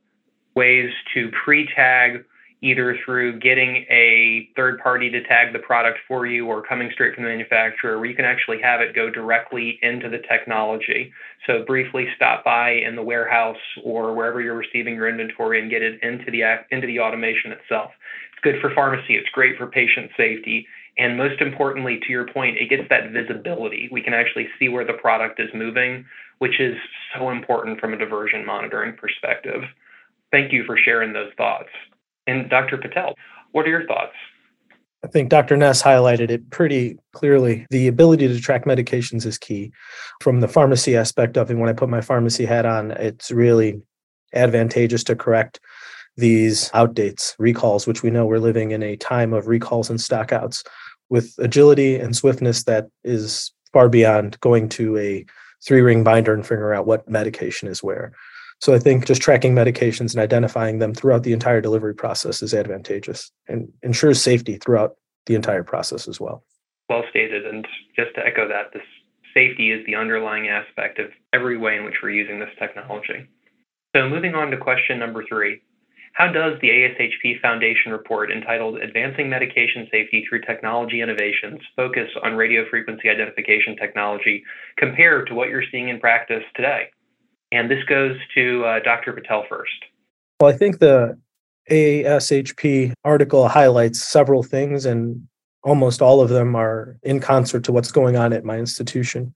ways 0.54 0.90
to 1.14 1.30
pre-tag 1.44 2.24
either 2.64 2.96
through 3.04 3.38
getting 3.40 3.84
a 3.90 4.48
third 4.56 4.80
party 4.82 5.10
to 5.10 5.22
tag 5.24 5.52
the 5.52 5.58
product 5.58 5.98
for 6.08 6.24
you 6.24 6.46
or 6.46 6.62
coming 6.62 6.88
straight 6.94 7.14
from 7.14 7.24
the 7.24 7.28
manufacturer, 7.28 7.98
where 7.98 8.08
you 8.08 8.16
can 8.16 8.24
actually 8.24 8.58
have 8.62 8.80
it 8.80 8.94
go 8.94 9.10
directly 9.10 9.78
into 9.82 10.08
the 10.08 10.18
technology. 10.26 11.12
So 11.46 11.62
briefly 11.66 12.06
stop 12.16 12.42
by 12.42 12.70
in 12.70 12.96
the 12.96 13.02
warehouse 13.02 13.60
or 13.84 14.14
wherever 14.14 14.40
you're 14.40 14.56
receiving 14.56 14.94
your 14.94 15.10
inventory 15.10 15.60
and 15.60 15.70
get 15.70 15.82
it 15.82 16.02
into 16.02 16.30
the 16.30 16.40
into 16.70 16.86
the 16.86 17.00
automation 17.00 17.52
itself. 17.52 17.90
It's 18.32 18.42
good 18.42 18.62
for 18.62 18.74
pharmacy. 18.74 19.16
It's 19.16 19.28
great 19.28 19.58
for 19.58 19.66
patient 19.66 20.10
safety. 20.16 20.66
And 20.96 21.18
most 21.18 21.42
importantly, 21.42 22.00
to 22.06 22.10
your 22.10 22.26
point, 22.32 22.56
it 22.56 22.70
gets 22.70 22.88
that 22.88 23.10
visibility. 23.10 23.90
We 23.92 24.00
can 24.00 24.14
actually 24.14 24.48
see 24.58 24.70
where 24.70 24.86
the 24.86 24.94
product 24.94 25.38
is 25.38 25.50
moving, 25.52 26.06
which 26.38 26.58
is 26.60 26.76
so 27.14 27.28
important 27.28 27.78
from 27.78 27.92
a 27.92 27.98
diversion 27.98 28.46
monitoring 28.46 28.96
perspective. 28.96 29.62
Thank 30.30 30.52
you 30.52 30.64
for 30.64 30.78
sharing 30.78 31.12
those 31.12 31.32
thoughts. 31.36 31.68
And 32.26 32.48
Dr. 32.48 32.78
Patel, 32.78 33.14
what 33.52 33.66
are 33.66 33.70
your 33.70 33.86
thoughts? 33.86 34.14
I 35.04 35.06
think 35.06 35.28
Dr. 35.28 35.56
Ness 35.56 35.82
highlighted 35.82 36.30
it 36.30 36.48
pretty 36.48 36.98
clearly. 37.12 37.66
The 37.68 37.88
ability 37.88 38.26
to 38.26 38.40
track 38.40 38.64
medications 38.64 39.26
is 39.26 39.36
key. 39.36 39.70
From 40.22 40.40
the 40.40 40.48
pharmacy 40.48 40.96
aspect 40.96 41.36
of 41.36 41.50
it, 41.50 41.58
when 41.58 41.68
I 41.68 41.74
put 41.74 41.90
my 41.90 42.00
pharmacy 42.00 42.46
hat 42.46 42.64
on, 42.64 42.92
it's 42.92 43.30
really 43.30 43.82
advantageous 44.32 45.04
to 45.04 45.14
correct 45.14 45.60
these 46.16 46.70
outdates, 46.70 47.34
recalls, 47.38 47.86
which 47.86 48.02
we 48.02 48.10
know 48.10 48.24
we're 48.24 48.38
living 48.38 48.70
in 48.70 48.82
a 48.82 48.96
time 48.96 49.34
of 49.34 49.46
recalls 49.46 49.90
and 49.90 49.98
stockouts 49.98 50.64
with 51.10 51.34
agility 51.38 51.96
and 51.96 52.16
swiftness 52.16 52.64
that 52.64 52.88
is 53.02 53.52
far 53.72 53.90
beyond 53.90 54.40
going 54.40 54.70
to 54.70 54.96
a 54.96 55.26
three 55.66 55.82
ring 55.82 56.02
binder 56.02 56.32
and 56.32 56.46
figuring 56.46 56.78
out 56.78 56.86
what 56.86 57.08
medication 57.08 57.68
is 57.68 57.82
where. 57.82 58.12
So 58.60 58.74
I 58.74 58.78
think 58.78 59.06
just 59.06 59.20
tracking 59.20 59.54
medications 59.54 60.12
and 60.12 60.20
identifying 60.20 60.78
them 60.78 60.94
throughout 60.94 61.22
the 61.22 61.32
entire 61.32 61.60
delivery 61.60 61.94
process 61.94 62.42
is 62.42 62.54
advantageous 62.54 63.30
and 63.48 63.68
ensures 63.82 64.20
safety 64.20 64.56
throughout 64.56 64.96
the 65.26 65.34
entire 65.34 65.64
process 65.64 66.08
as 66.08 66.20
well. 66.20 66.44
Well 66.88 67.04
stated. 67.10 67.46
And 67.46 67.66
just 67.96 68.14
to 68.14 68.26
echo 68.26 68.48
that, 68.48 68.72
this 68.72 68.82
safety 69.34 69.72
is 69.72 69.84
the 69.86 69.96
underlying 69.96 70.48
aspect 70.48 70.98
of 70.98 71.10
every 71.32 71.58
way 71.58 71.76
in 71.76 71.84
which 71.84 71.96
we're 72.02 72.10
using 72.10 72.38
this 72.38 72.50
technology. 72.58 73.28
So 73.94 74.08
moving 74.08 74.34
on 74.34 74.50
to 74.50 74.56
question 74.56 74.98
number 74.98 75.24
three. 75.28 75.60
How 76.14 76.30
does 76.30 76.54
the 76.60 76.68
ASHP 76.68 77.40
Foundation 77.40 77.90
report 77.90 78.30
entitled 78.30 78.78
Advancing 78.78 79.28
Medication 79.28 79.88
Safety 79.90 80.24
Through 80.28 80.42
Technology 80.42 81.00
Innovations 81.00 81.60
focus 81.74 82.08
on 82.22 82.36
radio 82.36 82.64
frequency 82.70 83.08
identification 83.08 83.74
technology 83.76 84.44
compare 84.76 85.24
to 85.24 85.34
what 85.34 85.48
you're 85.48 85.64
seeing 85.72 85.88
in 85.88 85.98
practice 85.98 86.44
today? 86.54 86.84
And 87.54 87.70
this 87.70 87.84
goes 87.84 88.16
to 88.34 88.64
uh, 88.64 88.80
Dr. 88.80 89.12
Patel 89.12 89.44
first. 89.48 89.70
Well, 90.40 90.52
I 90.52 90.56
think 90.56 90.80
the 90.80 91.16
ASHP 91.70 92.92
article 93.04 93.46
highlights 93.46 94.02
several 94.02 94.42
things, 94.42 94.84
and 94.84 95.28
almost 95.62 96.02
all 96.02 96.20
of 96.20 96.30
them 96.30 96.56
are 96.56 96.98
in 97.04 97.20
concert 97.20 97.62
to 97.64 97.72
what's 97.72 97.92
going 97.92 98.16
on 98.16 98.32
at 98.32 98.44
my 98.44 98.58
institution. 98.58 99.32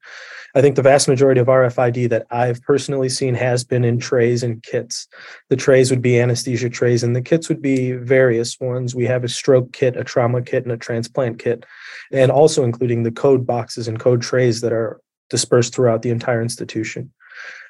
I 0.56 0.60
think 0.60 0.74
the 0.74 0.82
vast 0.82 1.06
majority 1.06 1.40
of 1.40 1.46
RFID 1.46 2.08
that 2.08 2.26
I've 2.32 2.60
personally 2.62 3.08
seen 3.08 3.34
has 3.36 3.62
been 3.62 3.84
in 3.84 4.00
trays 4.00 4.42
and 4.42 4.60
kits. 4.64 5.06
The 5.48 5.56
trays 5.56 5.88
would 5.88 6.02
be 6.02 6.18
anesthesia 6.18 6.70
trays, 6.70 7.04
and 7.04 7.14
the 7.14 7.22
kits 7.22 7.48
would 7.48 7.62
be 7.62 7.92
various 7.92 8.58
ones. 8.58 8.96
We 8.96 9.04
have 9.04 9.22
a 9.22 9.28
stroke 9.28 9.72
kit, 9.72 9.96
a 9.96 10.02
trauma 10.02 10.42
kit, 10.42 10.64
and 10.64 10.72
a 10.72 10.76
transplant 10.76 11.38
kit, 11.38 11.64
and 12.10 12.32
also 12.32 12.64
including 12.64 13.04
the 13.04 13.12
code 13.12 13.46
boxes 13.46 13.86
and 13.86 14.00
code 14.00 14.22
trays 14.22 14.60
that 14.62 14.72
are 14.72 15.00
dispersed 15.30 15.72
throughout 15.72 16.02
the 16.02 16.10
entire 16.10 16.42
institution. 16.42 17.12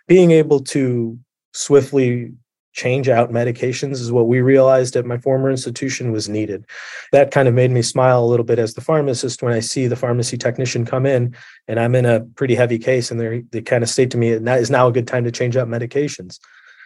Being 0.09 0.33
able 0.33 0.61
to 0.61 1.19
swiftly 1.53 2.33
change 2.73 3.09
out 3.09 3.33
medications 3.33 3.95
is 3.95 4.13
what 4.13 4.29
we 4.29 4.41
realized 4.41 4.95
at 4.95 5.05
my 5.05 5.19
former 5.19 5.51
institution 5.51 6.13
was 6.13 6.29
needed. 6.29 6.65
That 7.13 7.31
kind 7.33 7.49
of 7.49 7.55
made 7.55 7.73
me 7.73 7.83
smile 7.83 8.23
a 8.23 8.27
little 8.27 8.45
bit 8.45 8.59
as 8.59 8.75
the 8.75 8.81
pharmacist 8.81 9.43
when 9.43 9.53
I 9.53 9.61
see 9.61 9.87
the 9.87 9.97
pharmacy 9.97 10.39
technician 10.39 10.87
come 10.87 11.05
in 11.05 11.35
and 11.67 11.81
I'm 11.81 11.95
in 11.97 12.07
a 12.07 12.21
pretty 12.21 12.55
heavy 12.55 12.79
case 12.79 13.11
and 13.11 13.21
they 13.21 13.43
they 13.51 13.63
kind 13.63 13.83
of 13.83 13.91
state 13.91 14.11
to 14.13 14.17
me 14.17 14.35
that 14.35 14.61
is 14.61 14.71
now 14.71 14.87
a 14.87 14.93
good 14.93 15.09
time 15.09 15.25
to 15.25 15.33
change 15.33 15.57
out 15.57 15.69
medications. 15.69 16.39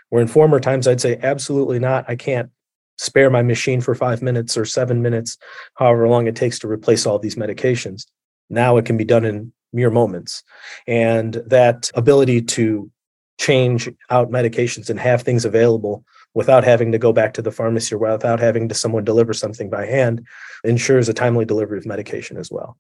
Where 0.09 0.23
in 0.23 0.29
former 0.29 0.61
times 0.61 0.89
I'd 0.89 1.01
say 1.01 1.19
absolutely 1.23 1.79
not. 1.79 2.07
I 2.09 2.17
can't 2.17 2.51
spare 2.97 3.31
my 3.31 3.43
machine 3.43 3.81
for 3.81 3.95
5 3.95 4.23
minutes 4.23 4.57
or 4.57 4.65
7 4.65 5.03
minutes 5.03 5.37
however 5.75 6.09
long 6.09 6.27
it 6.27 6.37
takes 6.37 6.59
to 6.61 6.69
replace 6.69 7.07
all 7.07 7.19
these 7.19 7.37
medications. 7.37 8.07
Now 8.49 8.79
it 8.79 8.87
can 8.87 8.97
be 8.97 9.05
done 9.05 9.25
in 9.25 9.53
mere 9.73 9.91
moments. 9.91 10.43
And 10.87 11.35
that 11.47 11.91
ability 11.95 12.43
to 12.43 12.91
change 13.39 13.89
out 14.11 14.31
medications 14.31 14.91
and 14.91 15.01
have 15.01 15.23
things 15.23 15.45
available 15.45 16.05
without 16.35 16.65
having 16.65 16.93
to 16.93 16.99
go 16.99 17.13
back 17.13 17.35
to 17.35 17.43
the 17.43 17.51
pharmacy 17.51 17.95
or 17.95 17.99
without 17.99 18.41
having 18.41 18.69
to 18.69 18.75
someone 18.75 19.05
deliver 19.05 19.35
something 19.35 19.69
by 19.69 19.85
hand 19.85 20.27
ensures 20.65 21.09
a 21.09 21.15
timely 21.15 21.45
delivery 21.45 21.79
of 21.79 21.87
medication 21.87 22.37
as 22.37 22.51
well. 22.51 22.77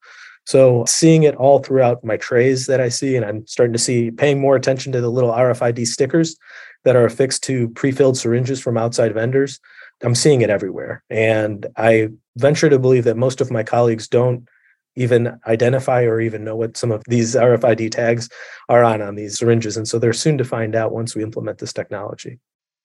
So 0.46 0.84
seeing 0.86 1.22
it 1.22 1.36
all 1.36 1.60
throughout 1.60 2.02
my 2.04 2.16
trays 2.16 2.66
that 2.66 2.80
I 2.80 2.88
see, 2.88 3.16
and 3.16 3.24
I'm 3.24 3.46
starting 3.46 3.72
to 3.74 3.78
see 3.78 4.10
paying 4.10 4.40
more 4.40 4.56
attention 4.56 4.92
to 4.92 5.00
the 5.00 5.10
little 5.10 5.30
RFID 5.30 5.86
stickers 5.86 6.36
that 6.84 6.96
are 6.96 7.04
affixed 7.04 7.44
to 7.44 7.68
pre-filled 7.70 8.16
syringes 8.16 8.60
from 8.60 8.76
outside 8.76 9.14
vendors. 9.14 9.60
I'm 10.02 10.16
seeing 10.16 10.40
it 10.40 10.50
everywhere. 10.50 11.04
And 11.10 11.66
I 11.76 12.08
venture 12.36 12.68
to 12.68 12.78
believe 12.78 13.04
that 13.04 13.16
most 13.16 13.40
of 13.40 13.52
my 13.52 13.62
colleagues 13.62 14.08
don't 14.08 14.48
even 14.96 15.38
identify 15.46 16.02
or 16.02 16.20
even 16.20 16.44
know 16.44 16.56
what 16.56 16.76
some 16.76 16.92
of 16.92 17.02
these 17.08 17.34
RFID 17.34 17.90
tags 17.90 18.28
are 18.68 18.84
on 18.84 19.00
on 19.00 19.14
these 19.14 19.38
syringes. 19.38 19.76
And 19.76 19.88
so 19.88 19.98
they're 19.98 20.12
soon 20.12 20.38
to 20.38 20.44
find 20.44 20.74
out 20.74 20.92
once 20.92 21.14
we 21.14 21.22
implement 21.22 21.58
this 21.58 21.72
technology. 21.72 22.38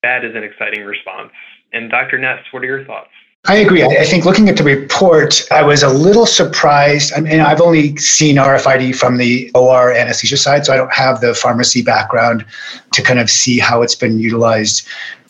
That 0.04 0.24
is 0.24 0.36
an 0.36 0.44
exciting 0.44 0.86
response. 0.86 1.32
And 1.74 1.92
Dr. 1.92 2.18
Ness, 2.18 2.40
what 2.52 2.64
are 2.64 2.68
your 2.68 2.86
thoughts? 2.86 3.10
I 3.46 3.56
agree. 3.56 3.84
I 3.84 4.04
think 4.04 4.26
looking 4.26 4.50
at 4.50 4.58
the 4.58 4.64
report, 4.64 5.48
I 5.52 5.62
was 5.62 5.82
a 5.82 5.90
little 5.90 6.26
surprised. 6.26 7.14
I 7.16 7.22
mean, 7.22 7.40
I've 7.40 7.62
only 7.62 7.96
seen 7.96 8.36
RFID 8.36 8.96
from 8.96 9.18
the 9.18 9.50
OR 9.56 9.94
anesthesia 9.94 10.36
side, 10.36 10.66
so 10.66 10.74
I 10.74 10.78
don't 10.78 10.92
have 10.92 11.22
the 11.22 11.34
pharmacy 11.34 11.82
background 11.82 12.46
to 12.94 13.02
kind 13.02 13.20
of 13.20 13.30
see 13.30 13.58
how 13.58 13.82
it's 13.84 13.96
been 13.96 14.20
utilized 14.20 14.86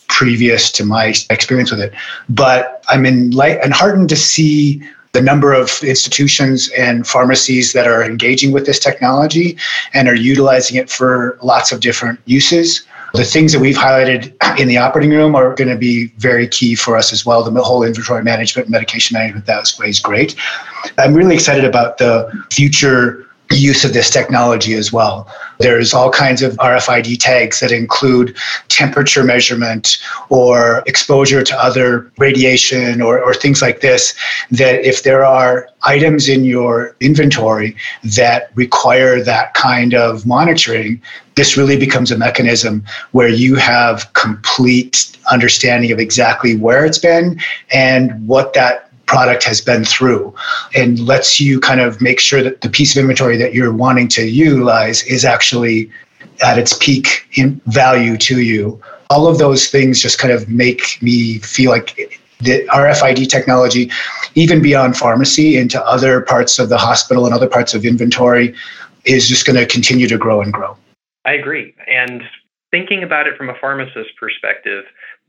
previous 0.08 0.72
to 0.72 0.86
my 0.86 1.14
experience 1.30 1.70
with 1.70 1.82
it. 1.82 1.94
But 2.28 2.84
I'm 2.88 3.06
in 3.06 3.32
light 3.32 3.60
and 3.62 3.72
heartened 3.72 4.10
to 4.10 4.16
see 4.16 4.82
the 5.14 5.22
number 5.22 5.54
of 5.54 5.82
institutions 5.84 6.70
and 6.78 7.08
pharmacies 7.08 7.74
that 7.74 7.88
are 7.88 8.04
engaging 8.04 8.52
with 8.52 8.66
this 8.66 8.80
technology 8.80 9.58
and 9.94 10.08
are 10.08 10.16
utilizing 10.16 10.78
it 10.78 10.90
for 10.90 11.38
lots 11.42 11.72
of 11.72 11.80
different 11.80 12.20
uses. 12.26 12.86
The 13.14 13.24
things 13.24 13.54
that 13.54 13.60
we've 13.60 13.78
highlighted 13.78 14.34
in 14.60 14.68
the 14.68 14.78
operating 14.78 15.12
room 15.12 15.34
are 15.34 15.56
going 15.56 15.70
to 15.70 15.78
be 15.78 16.08
very 16.18 16.48
key 16.48 16.76
for 16.76 16.98
us 16.98 17.14
as 17.14 17.26
well. 17.26 17.44
The 17.44 17.64
whole 17.64 17.84
inventory 17.84 18.24
management, 18.24 18.70
medication 18.70 19.16
management, 19.16 19.46
that 19.46 19.74
is 19.86 20.00
great. 20.00 20.36
I'm 20.98 21.14
really 21.14 21.36
excited 21.36 21.64
about 21.64 21.98
the 21.98 22.30
future 22.52 23.26
use 23.52 23.86
of 23.86 23.94
this 23.94 24.10
technology 24.10 24.74
as 24.74 24.92
well. 24.92 25.32
There's 25.60 25.94
all 25.94 26.10
kinds 26.10 26.42
of 26.42 26.54
RFID 26.58 27.20
tags 27.20 27.60
that 27.60 27.72
include 27.72 28.36
temperature 28.70 29.24
measurement 29.24 29.98
or 30.30 30.84
exposure 30.86 31.44
to 31.44 31.64
other 31.64 32.12
radiation 32.18 33.02
or, 33.02 33.22
or 33.22 33.34
things 33.34 33.62
like 33.62 33.82
this. 33.82 34.14
That 34.52 34.86
if 34.86 35.04
there 35.04 35.26
are 35.26 35.70
items 35.84 36.30
in 36.30 36.46
your 36.46 36.96
inventory 37.00 37.76
that 38.04 38.52
require 38.56 39.22
that 39.24 39.54
kind 39.54 39.94
of 39.94 40.26
monitoring, 40.26 41.02
this 41.36 41.56
really 41.56 41.78
becomes 41.78 42.12
a 42.12 42.18
mechanism 42.18 42.84
where 43.12 43.30
you 43.30 43.56
have 43.56 44.12
complete 44.14 45.16
understanding 45.32 45.92
of 45.92 46.00
exactly 46.00 46.56
where 46.56 46.86
it's 46.86 46.98
been 46.98 47.40
and 47.72 48.28
what 48.28 48.54
that 48.54 48.87
product 49.08 49.44
has 49.44 49.62
been 49.62 49.84
through 49.84 50.34
and 50.76 51.00
lets 51.00 51.40
you 51.40 51.60
kind 51.60 51.82
of 51.82 52.02
make 52.02 52.20
sure 52.20 52.44
that 52.44 52.62
the 52.62 52.70
piece 52.70 52.96
of 52.96 53.02
inventory 53.02 53.38
that 53.38 53.54
you're 53.54 53.74
wanting 53.74 54.08
to 54.10 54.28
utilize 54.28 55.04
is 55.04 55.26
actually 55.26 55.90
at 56.44 56.60
its 56.60 56.78
peak 56.80 57.28
in 57.34 57.60
value 57.66 58.18
to 58.18 58.42
you. 58.42 58.80
All 59.10 59.28
of 59.28 59.38
those 59.38 59.70
things 59.70 60.02
just 60.02 60.20
kind 60.20 60.34
of 60.34 60.50
make 60.50 61.02
me 61.02 61.40
feel 61.40 61.72
like 61.72 62.20
the 62.40 62.68
RFID 62.68 63.30
technology, 63.30 63.90
even 64.36 64.62
beyond 64.62 64.96
pharmacy 64.98 65.58
into 65.58 65.82
other 65.84 66.22
parts 66.22 66.60
of 66.60 66.70
the 66.70 66.78
hospital 66.78 67.26
and 67.26 67.34
other 67.34 67.48
parts 67.48 67.74
of 67.74 67.86
inventory, 67.86 68.54
is 69.06 69.28
just 69.28 69.46
going 69.46 69.58
to 69.58 69.66
continue 69.66 70.08
to 70.08 70.18
grow 70.18 70.42
and 70.42 70.54
grow. 70.54 70.78
I 71.26 71.34
agree. 71.34 71.74
And 71.88 72.24
thinking 72.70 73.04
about 73.04 73.28
it 73.28 73.38
from 73.38 73.50
a 73.50 73.56
pharmacist 73.60 74.10
perspective, 74.20 74.84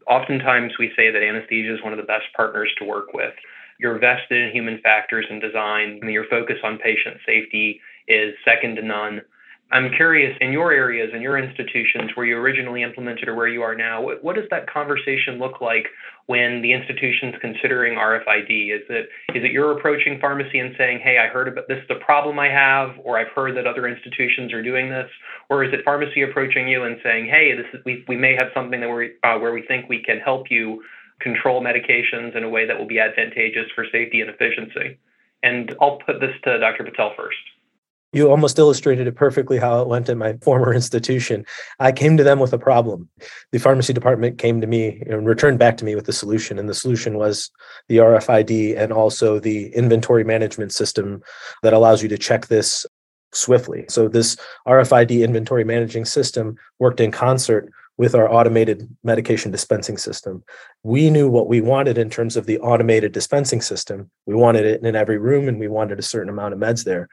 oftentimes 0.07 0.73
we 0.79 0.93
say 0.97 1.11
that 1.11 1.23
anesthesia 1.23 1.75
is 1.75 1.83
one 1.83 1.93
of 1.93 1.99
the 1.99 2.05
best 2.05 2.25
partners 2.37 2.71
to 2.79 2.85
work 2.85 3.15
with 3.15 3.35
you're 3.79 3.99
vested 3.99 4.47
in 4.49 4.53
human 4.53 4.79
factors 4.83 5.27
and 5.31 5.41
design, 5.41 5.99
and 6.03 6.11
your 6.11 6.27
focus 6.29 6.57
on 6.63 6.79
patient 6.79 7.19
safety 7.25 7.81
is 8.07 8.35
second 8.45 8.77
to 8.77 8.83
none. 8.83 9.23
I'm 9.71 9.91
curious, 9.91 10.35
in 10.41 10.51
your 10.51 10.73
areas, 10.73 11.11
in 11.15 11.21
your 11.21 11.37
institutions 11.37 12.13
where 12.15 12.25
you 12.25 12.39
originally 12.39 12.83
implemented 12.83 13.29
or 13.29 13.35
where 13.35 13.49
you 13.49 13.63
are 13.63 13.75
now, 13.75 14.01
what, 14.01 14.25
what, 14.25 14.37
does 14.37 14.47
that 14.51 14.71
conversation 14.71 15.39
look 15.39 15.61
like 15.61 15.89
when 16.25 16.63
the 16.63 16.73
institution's 16.73 17.35
considering 17.43 17.99
RFID? 17.99 18.75
Is 18.75 18.83
it 18.89 19.11
is 19.35 19.45
it 19.45 19.53
you're 19.53 19.77
approaching 19.77 20.19
pharmacy 20.21 20.59
and 20.59 20.75
saying, 20.79 21.01
"Hey, 21.01 21.19
I 21.19 21.27
heard 21.27 21.49
about 21.49 21.69
this 21.69 21.85
is 21.85 21.91
a 21.91 22.03
problem 22.03 22.39
I 22.39 22.49
have," 22.49 22.97
or 23.05 23.19
"I've 23.19 23.29
heard 23.35 23.57
that 23.59 23.67
other 23.67 23.87
institutions 23.87 24.55
are 24.55 24.63
doing 24.63 24.89
this," 24.89 25.11
or 25.51 25.65
is 25.65 25.73
it 25.75 25.85
pharmacy 25.85 26.23
approaching 26.23 26.67
you 26.67 26.85
and 26.85 26.97
saying, 27.03 27.27
"Hey, 27.27 27.55
this 27.55 27.67
is 27.75 27.85
we 27.85 28.05
we 28.09 28.17
may 28.17 28.37
have 28.41 28.49
something 28.55 28.81
that 28.81 28.89
we 28.89 29.13
uh, 29.23 29.39
where 29.39 29.53
we 29.53 29.63
think 29.69 29.91
we 29.91 30.03
can 30.03 30.19
help 30.19 30.51
you 30.51 30.83
control 31.21 31.63
medications 31.63 32.37
in 32.37 32.45
a 32.45 32.49
way 32.49 32.67
that 32.67 32.79
will 32.79 32.87
be 32.87 33.01
advantageous 33.01 33.67
for 33.75 33.85
safety 33.91 34.21
and 34.21 34.31
efficiency. 34.31 34.99
And 35.43 35.75
I'll 35.81 35.99
put 35.99 36.21
this 36.21 36.35
to 36.45 36.59
Dr. 36.59 36.85
Patel 36.85 37.13
first. 37.17 37.37
You 38.13 38.31
almost 38.31 38.59
illustrated 38.59 39.07
it 39.07 39.17
perfectly 39.17 39.59
how 39.59 39.83
it 39.83 39.89
went 39.89 40.09
at 40.09 40.17
my 40.17 40.33
former 40.43 40.73
institution. 40.73 41.45
I 41.79 41.93
came 41.93 42.17
to 42.17 42.25
them 42.25 42.39
with 42.39 42.53
a 42.53 42.59
problem. 42.59 43.09
The 43.53 43.59
pharmacy 43.59 43.93
department 43.93 44.39
came 44.39 44.61
to 44.61 44.67
me 44.67 45.03
and 45.07 45.27
returned 45.27 45.59
back 45.59 45.77
to 45.79 45.85
me 45.85 45.95
with 45.95 46.07
the 46.07 46.13
solution. 46.13 46.59
And 46.59 46.69
the 46.69 46.75
solution 46.75 47.19
was 47.19 47.51
the 47.89 47.99
RFID 47.99 48.79
and 48.79 48.93
also 48.93 49.39
the 49.39 49.75
inventory 49.75 50.25
management 50.25 50.73
system 50.73 51.23
that 51.63 51.75
allows 51.75 52.03
you 52.03 52.09
to 52.09 52.19
check 52.19 52.47
this 52.47 52.87
swiftly. 53.33 53.85
So, 53.91 54.09
this 54.09 54.37
RFID 54.67 55.23
inventory 55.23 55.65
managing 55.65 56.07
system 56.07 56.57
worked 56.79 57.01
in 57.01 57.11
concert 57.11 57.71
with 57.99 58.15
our 58.15 58.33
automated 58.33 58.89
medication 59.03 59.51
dispensing 59.51 59.99
system. 59.99 60.43
We 60.85 61.11
knew 61.11 61.29
what 61.29 61.49
we 61.49 61.61
wanted 61.61 61.99
in 61.99 62.09
terms 62.09 62.37
of 62.37 62.47
the 62.47 62.59
automated 62.61 63.13
dispensing 63.13 63.61
system. 63.61 64.11
We 64.25 64.37
wanted 64.37 64.65
it 64.65 64.83
in 64.83 64.97
every 64.97 65.19
room 65.19 65.49
and 65.49 65.59
we 65.59 65.69
wanted 65.69 65.99
a 65.99 66.03
certain 66.03 66.31
amount 66.31 66.55
of 66.55 66.61
meds 66.61 66.85
there. 66.85 67.09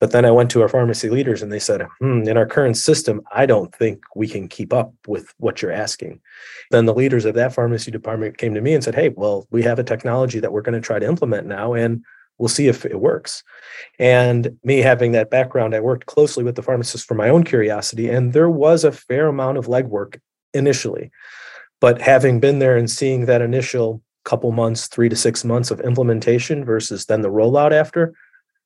But 0.00 0.12
then 0.12 0.24
I 0.24 0.30
went 0.30 0.50
to 0.52 0.62
our 0.62 0.68
pharmacy 0.68 1.10
leaders 1.10 1.42
and 1.42 1.52
they 1.52 1.58
said, 1.58 1.82
hmm, 2.00 2.22
in 2.22 2.36
our 2.36 2.46
current 2.46 2.76
system, 2.76 3.20
I 3.32 3.46
don't 3.46 3.74
think 3.74 4.02
we 4.14 4.28
can 4.28 4.48
keep 4.48 4.72
up 4.72 4.94
with 5.06 5.34
what 5.38 5.60
you're 5.60 5.72
asking. 5.72 6.20
Then 6.70 6.86
the 6.86 6.94
leaders 6.94 7.24
of 7.24 7.34
that 7.34 7.52
pharmacy 7.52 7.90
department 7.90 8.38
came 8.38 8.54
to 8.54 8.60
me 8.60 8.74
and 8.74 8.82
said, 8.82 8.94
hey, 8.94 9.10
well, 9.10 9.46
we 9.50 9.62
have 9.64 9.78
a 9.78 9.84
technology 9.84 10.38
that 10.40 10.52
we're 10.52 10.62
going 10.62 10.80
to 10.80 10.86
try 10.86 10.98
to 10.98 11.06
implement 11.06 11.46
now. 11.48 11.74
And 11.74 12.04
we'll 12.38 12.48
see 12.48 12.68
if 12.68 12.84
it 12.84 13.00
works. 13.00 13.42
And 13.98 14.58
me 14.64 14.78
having 14.78 15.12
that 15.12 15.30
background, 15.30 15.74
I 15.74 15.80
worked 15.80 16.06
closely 16.06 16.44
with 16.44 16.54
the 16.54 16.62
pharmacist 16.62 17.06
for 17.06 17.14
my 17.14 17.28
own 17.28 17.44
curiosity, 17.44 18.08
and 18.08 18.32
there 18.32 18.50
was 18.50 18.84
a 18.84 18.92
fair 18.92 19.28
amount 19.28 19.58
of 19.58 19.66
legwork 19.66 20.20
initially. 20.54 21.10
But 21.80 22.00
having 22.00 22.40
been 22.40 22.58
there 22.58 22.76
and 22.76 22.90
seeing 22.90 23.26
that 23.26 23.42
initial 23.42 24.02
couple 24.24 24.52
months, 24.52 24.88
three 24.88 25.08
to 25.08 25.16
six 25.16 25.42
months 25.42 25.70
of 25.70 25.80
implementation 25.80 26.64
versus 26.64 27.06
then 27.06 27.22
the 27.22 27.30
rollout 27.30 27.72
after, 27.72 28.14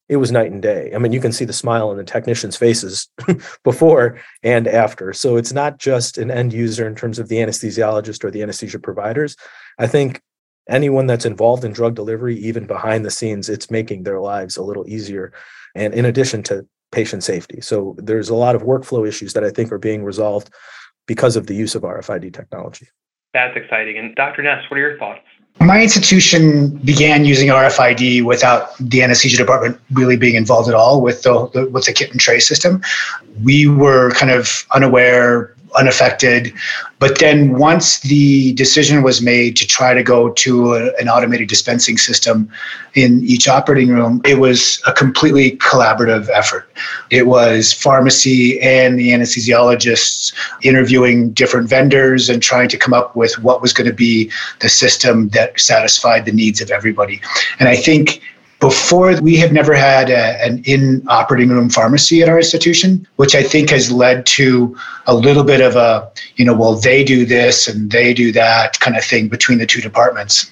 it 0.08 0.16
was 0.16 0.32
night 0.32 0.50
and 0.50 0.60
day. 0.60 0.90
I 0.92 0.98
mean, 0.98 1.12
you 1.12 1.20
can 1.20 1.32
see 1.32 1.44
the 1.44 1.52
smile 1.52 1.88
on 1.88 1.96
the 1.96 2.04
technicians' 2.04 2.56
faces 2.56 3.08
before 3.64 4.20
and 4.42 4.66
after. 4.66 5.12
So 5.12 5.36
it's 5.36 5.52
not 5.52 5.78
just 5.78 6.18
an 6.18 6.30
end 6.30 6.52
user 6.52 6.86
in 6.86 6.96
terms 6.96 7.20
of 7.20 7.28
the 7.28 7.36
anesthesiologist 7.36 8.24
or 8.24 8.30
the 8.30 8.42
anesthesia 8.42 8.80
providers. 8.80 9.36
I 9.78 9.86
think 9.86 10.20
anyone 10.68 11.06
that's 11.06 11.26
involved 11.26 11.64
in 11.64 11.72
drug 11.72 11.94
delivery, 11.94 12.36
even 12.38 12.66
behind 12.66 13.04
the 13.04 13.10
scenes, 13.10 13.48
it's 13.48 13.70
making 13.70 14.02
their 14.02 14.20
lives 14.20 14.56
a 14.56 14.62
little 14.62 14.88
easier. 14.88 15.32
And 15.74 15.94
in 15.94 16.04
addition 16.04 16.42
to 16.44 16.66
patient 16.92 17.24
safety. 17.24 17.60
So 17.60 17.96
there's 17.98 18.28
a 18.28 18.34
lot 18.34 18.54
of 18.54 18.62
workflow 18.62 19.08
issues 19.08 19.32
that 19.32 19.42
I 19.42 19.50
think 19.50 19.72
are 19.72 19.78
being 19.78 20.04
resolved 20.04 20.50
because 21.06 21.34
of 21.34 21.46
the 21.48 21.54
use 21.54 21.74
of 21.74 21.82
RFID 21.82 22.32
technology. 22.32 22.86
That's 23.34 23.56
exciting. 23.56 23.96
And 23.98 24.14
Dr. 24.14 24.42
Ness, 24.42 24.62
what 24.70 24.76
are 24.76 24.80
your 24.80 24.98
thoughts? 24.98 25.20
My 25.60 25.82
institution 25.82 26.76
began 26.78 27.24
using 27.24 27.48
RFID 27.48 28.24
without 28.24 28.76
the 28.78 29.02
anesthesia 29.02 29.36
department 29.36 29.80
really 29.92 30.16
being 30.16 30.34
involved 30.34 30.68
at 30.68 30.74
all 30.74 31.02
with 31.02 31.22
the, 31.22 31.48
the 31.48 31.68
with 31.68 31.84
the 31.84 31.92
kit 31.92 32.10
and 32.10 32.20
tray 32.20 32.40
system. 32.40 32.82
We 33.42 33.68
were 33.68 34.12
kind 34.12 34.32
of 34.32 34.66
unaware 34.74 35.54
unaffected. 35.74 36.52
But 36.98 37.18
then 37.18 37.58
once 37.58 38.00
the 38.00 38.52
decision 38.52 39.02
was 39.02 39.20
made 39.20 39.56
to 39.56 39.66
try 39.66 39.92
to 39.94 40.02
go 40.02 40.30
to 40.30 40.74
a, 40.74 40.92
an 41.00 41.08
automated 41.08 41.48
dispensing 41.48 41.98
system 41.98 42.48
in 42.94 43.22
each 43.24 43.48
operating 43.48 43.88
room, 43.88 44.20
it 44.24 44.38
was 44.38 44.80
a 44.86 44.92
completely 44.92 45.56
collaborative 45.56 46.28
effort. 46.30 46.70
It 47.10 47.26
was 47.26 47.72
pharmacy 47.72 48.60
and 48.60 48.98
the 48.98 49.10
anesthesiologists 49.10 50.32
interviewing 50.62 51.32
different 51.32 51.68
vendors 51.68 52.28
and 52.28 52.42
trying 52.42 52.68
to 52.68 52.78
come 52.78 52.94
up 52.94 53.16
with 53.16 53.38
what 53.40 53.62
was 53.62 53.72
going 53.72 53.88
to 53.88 53.94
be 53.94 54.30
the 54.60 54.68
system 54.68 55.28
that 55.30 55.58
satisfied 55.58 56.24
the 56.24 56.32
needs 56.32 56.60
of 56.60 56.70
everybody. 56.70 57.20
And 57.58 57.68
I 57.68 57.76
think 57.76 58.22
before, 58.62 59.20
we 59.20 59.36
have 59.38 59.52
never 59.52 59.74
had 59.74 60.08
a, 60.08 60.40
an 60.40 60.62
in 60.64 61.02
operating 61.08 61.48
room 61.48 61.68
pharmacy 61.68 62.22
at 62.22 62.28
our 62.28 62.38
institution, 62.38 63.04
which 63.16 63.34
I 63.34 63.42
think 63.42 63.70
has 63.70 63.90
led 63.90 64.24
to 64.26 64.78
a 65.08 65.16
little 65.16 65.42
bit 65.42 65.60
of 65.60 65.74
a, 65.74 66.08
you 66.36 66.44
know, 66.44 66.54
well, 66.54 66.76
they 66.76 67.02
do 67.02 67.26
this 67.26 67.66
and 67.66 67.90
they 67.90 68.14
do 68.14 68.30
that 68.30 68.78
kind 68.78 68.96
of 68.96 69.04
thing 69.04 69.26
between 69.26 69.58
the 69.58 69.66
two 69.66 69.80
departments 69.80 70.48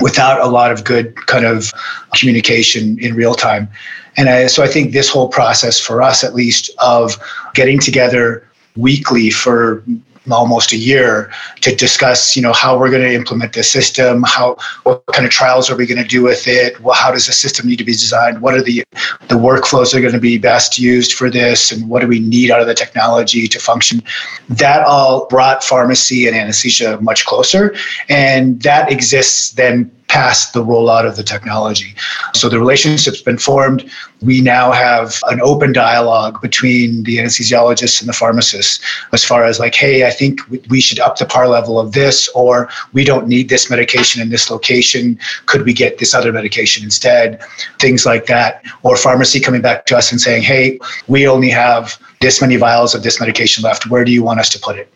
without 0.00 0.40
a 0.40 0.46
lot 0.46 0.70
of 0.70 0.84
good 0.84 1.16
kind 1.26 1.44
of 1.44 1.72
communication 2.14 2.96
in 3.00 3.16
real 3.16 3.34
time. 3.34 3.68
And 4.16 4.28
I, 4.28 4.46
so 4.46 4.62
I 4.62 4.68
think 4.68 4.92
this 4.92 5.08
whole 5.08 5.28
process 5.28 5.80
for 5.80 6.00
us, 6.00 6.22
at 6.22 6.34
least, 6.34 6.70
of 6.78 7.16
getting 7.54 7.80
together 7.80 8.48
weekly 8.76 9.28
for 9.28 9.82
almost 10.30 10.72
a 10.72 10.76
year 10.76 11.32
to 11.60 11.74
discuss 11.74 12.36
you 12.36 12.42
know 12.42 12.52
how 12.52 12.78
we're 12.78 12.90
going 12.90 13.02
to 13.02 13.14
implement 13.14 13.52
the 13.52 13.62
system 13.62 14.22
how 14.26 14.56
what 14.82 15.02
kind 15.12 15.24
of 15.24 15.30
trials 15.30 15.70
are 15.70 15.76
we 15.76 15.86
going 15.86 16.02
to 16.02 16.08
do 16.08 16.22
with 16.22 16.46
it 16.46 16.78
well 16.80 16.94
how 16.94 17.10
does 17.10 17.26
the 17.26 17.32
system 17.32 17.66
need 17.66 17.76
to 17.76 17.84
be 17.84 17.92
designed 17.92 18.40
what 18.40 18.54
are 18.54 18.62
the 18.62 18.84
the 19.28 19.34
workflows 19.34 19.92
that 19.92 19.98
are 19.98 20.00
going 20.00 20.12
to 20.12 20.20
be 20.20 20.38
best 20.38 20.78
used 20.78 21.14
for 21.14 21.30
this 21.30 21.72
and 21.72 21.88
what 21.88 22.00
do 22.00 22.06
we 22.06 22.20
need 22.20 22.50
out 22.50 22.60
of 22.60 22.66
the 22.66 22.74
technology 22.74 23.46
to 23.46 23.58
function. 23.58 24.02
That 24.48 24.84
all 24.86 25.26
brought 25.26 25.62
pharmacy 25.62 26.26
and 26.26 26.36
anesthesia 26.36 27.00
much 27.00 27.24
closer 27.26 27.74
and 28.08 28.60
that 28.62 28.90
exists 28.90 29.52
then 29.52 29.90
past 30.10 30.54
the 30.54 30.64
rollout 30.64 31.06
of 31.06 31.14
the 31.14 31.22
technology. 31.22 31.94
So 32.34 32.48
the 32.48 32.58
relationship's 32.58 33.22
been 33.22 33.38
formed. 33.38 33.88
We 34.22 34.40
now 34.40 34.72
have 34.72 35.20
an 35.28 35.40
open 35.40 35.72
dialogue 35.72 36.42
between 36.42 37.04
the 37.04 37.18
anesthesiologists 37.18 38.00
and 38.00 38.08
the 38.08 38.12
pharmacists 38.12 38.84
as 39.12 39.24
far 39.24 39.44
as 39.44 39.60
like, 39.60 39.76
hey, 39.76 40.08
I 40.08 40.10
think 40.10 40.40
we 40.68 40.80
should 40.80 40.98
up 40.98 41.18
the 41.18 41.26
par 41.26 41.46
level 41.46 41.78
of 41.78 41.92
this, 41.92 42.28
or 42.34 42.68
we 42.92 43.04
don't 43.04 43.28
need 43.28 43.48
this 43.48 43.70
medication 43.70 44.20
in 44.20 44.30
this 44.30 44.50
location. 44.50 45.16
Could 45.46 45.64
we 45.64 45.72
get 45.72 45.98
this 45.98 46.12
other 46.12 46.32
medication 46.32 46.82
instead? 46.82 47.40
Things 47.78 48.04
like 48.04 48.26
that. 48.26 48.64
Or 48.82 48.96
pharmacy 48.96 49.38
coming 49.38 49.62
back 49.62 49.86
to 49.86 49.96
us 49.96 50.10
and 50.10 50.20
saying, 50.20 50.42
hey, 50.42 50.80
we 51.06 51.28
only 51.28 51.50
have 51.50 51.96
this 52.20 52.40
many 52.40 52.56
vials 52.56 52.96
of 52.96 53.04
this 53.04 53.20
medication 53.20 53.62
left. 53.62 53.88
Where 53.88 54.04
do 54.04 54.10
you 54.10 54.24
want 54.24 54.40
us 54.40 54.48
to 54.50 54.58
put 54.58 54.76
it? 54.76 54.92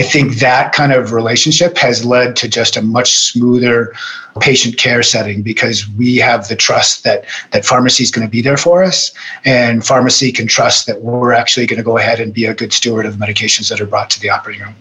I 0.00 0.02
think 0.02 0.36
that 0.36 0.72
kind 0.72 0.92
of 0.92 1.12
relationship 1.12 1.76
has 1.76 2.06
led 2.06 2.34
to 2.36 2.48
just 2.48 2.74
a 2.74 2.80
much 2.80 3.18
smoother 3.18 3.92
patient 4.40 4.78
care 4.78 5.02
setting 5.02 5.42
because 5.42 5.86
we 5.90 6.16
have 6.16 6.48
the 6.48 6.56
trust 6.56 7.04
that 7.04 7.26
that 7.50 7.66
pharmacy 7.66 8.02
is 8.02 8.10
going 8.10 8.26
to 8.26 8.30
be 8.30 8.40
there 8.40 8.56
for 8.56 8.82
us 8.82 9.12
and 9.44 9.84
pharmacy 9.84 10.32
can 10.32 10.46
trust 10.46 10.86
that 10.86 11.02
we're 11.02 11.34
actually 11.34 11.66
going 11.66 11.76
to 11.76 11.84
go 11.84 11.98
ahead 11.98 12.18
and 12.18 12.32
be 12.32 12.46
a 12.46 12.54
good 12.54 12.72
steward 12.72 13.04
of 13.04 13.16
medications 13.16 13.68
that 13.68 13.78
are 13.78 13.84
brought 13.84 14.08
to 14.08 14.20
the 14.20 14.30
operating 14.30 14.62
room. 14.62 14.74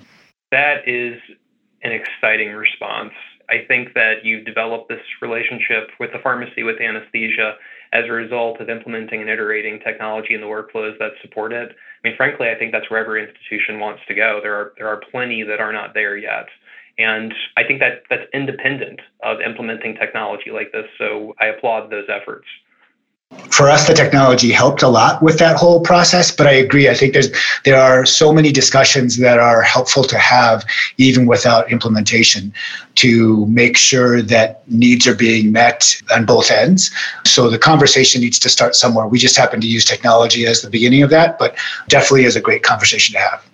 That 0.52 0.88
is 0.88 1.20
an 1.84 1.92
exciting 1.92 2.54
response. 2.54 3.12
I 3.50 3.66
think 3.68 3.96
that 3.96 4.24
you've 4.24 4.46
developed 4.46 4.88
this 4.88 5.04
relationship 5.22 5.90
with 6.00 6.14
the 6.14 6.20
pharmacy 6.20 6.64
with 6.64 6.80
anesthesia 6.80 7.56
as 7.92 8.06
a 8.08 8.14
result 8.14 8.62
of 8.62 8.70
implementing 8.70 9.20
and 9.20 9.30
iterating 9.30 9.82
technology 9.82 10.34
in 10.34 10.40
the 10.40 10.48
workflows 10.48 10.98
that 11.00 11.12
support 11.22 11.52
it. 11.52 11.76
I 12.04 12.08
mean, 12.08 12.18
frankly, 12.18 12.48
I 12.50 12.56
think 12.58 12.72
that's 12.72 12.90
where 12.90 13.00
every 13.00 13.28
institution 13.28 13.80
wants 13.80 14.02
to 14.08 14.14
go. 14.14 14.40
There 14.42 14.56
are 14.56 14.74
there 14.78 14.88
are 14.88 15.02
plenty 15.12 15.44
that 15.44 15.60
are 15.60 15.74
not 15.74 15.94
there 15.94 16.18
yet. 16.18 16.48
And 16.98 17.34
I 17.56 17.64
think 17.64 17.80
that 17.80 18.04
that's 18.10 18.24
independent 18.34 19.00
of 19.24 19.40
implementing 19.42 19.96
technology 19.96 20.52
like 20.52 20.72
this. 20.72 20.86
So 20.98 21.34
I 21.40 21.48
applaud 21.48 21.90
those 21.90 22.08
efforts 22.10 22.46
for 23.52 23.70
us 23.70 23.88
the 23.88 23.94
technology 23.94 24.52
helped 24.52 24.82
a 24.82 24.88
lot 24.88 25.22
with 25.22 25.38
that 25.38 25.56
whole 25.58 25.82
process 25.82 26.32
but 26.32 26.48
i 26.48 26.52
agree. 26.52 26.90
I 26.90 26.94
think 26.94 27.14
there's 27.14 27.30
there 27.66 27.80
are 27.80 28.06
so 28.06 28.32
many 28.34 28.52
discussions 28.52 29.18
that 29.18 29.38
are 29.38 29.62
helpful 29.62 30.04
to 30.06 30.18
have 30.18 30.66
even 30.98 31.26
without 31.26 31.72
implementation 31.72 32.54
to 32.96 33.46
make 33.48 33.78
sure 33.78 34.22
that 34.22 34.64
needs 34.68 35.06
are 35.08 35.14
being 35.14 35.52
met 35.52 36.02
on 36.16 36.26
both 36.26 36.50
ends. 36.52 36.90
So 37.26 37.50
the 37.50 37.60
conversation 37.60 38.22
needs 38.22 38.40
to 38.40 38.50
start 38.50 38.76
somewhere. 38.76 39.08
We 39.08 39.20
just 39.20 39.38
happen 39.38 39.62
to 39.62 39.68
use 39.68 39.86
technology 39.86 40.46
as 40.46 40.62
the 40.62 40.70
beginning 40.70 41.04
of 41.04 41.10
that 41.10 41.38
but 41.38 41.58
definitely 41.88 42.26
is 42.26 42.36
a 42.36 42.42
great 42.42 42.64
conversation 42.64 43.14
to 43.14 43.20
have. 43.20 43.46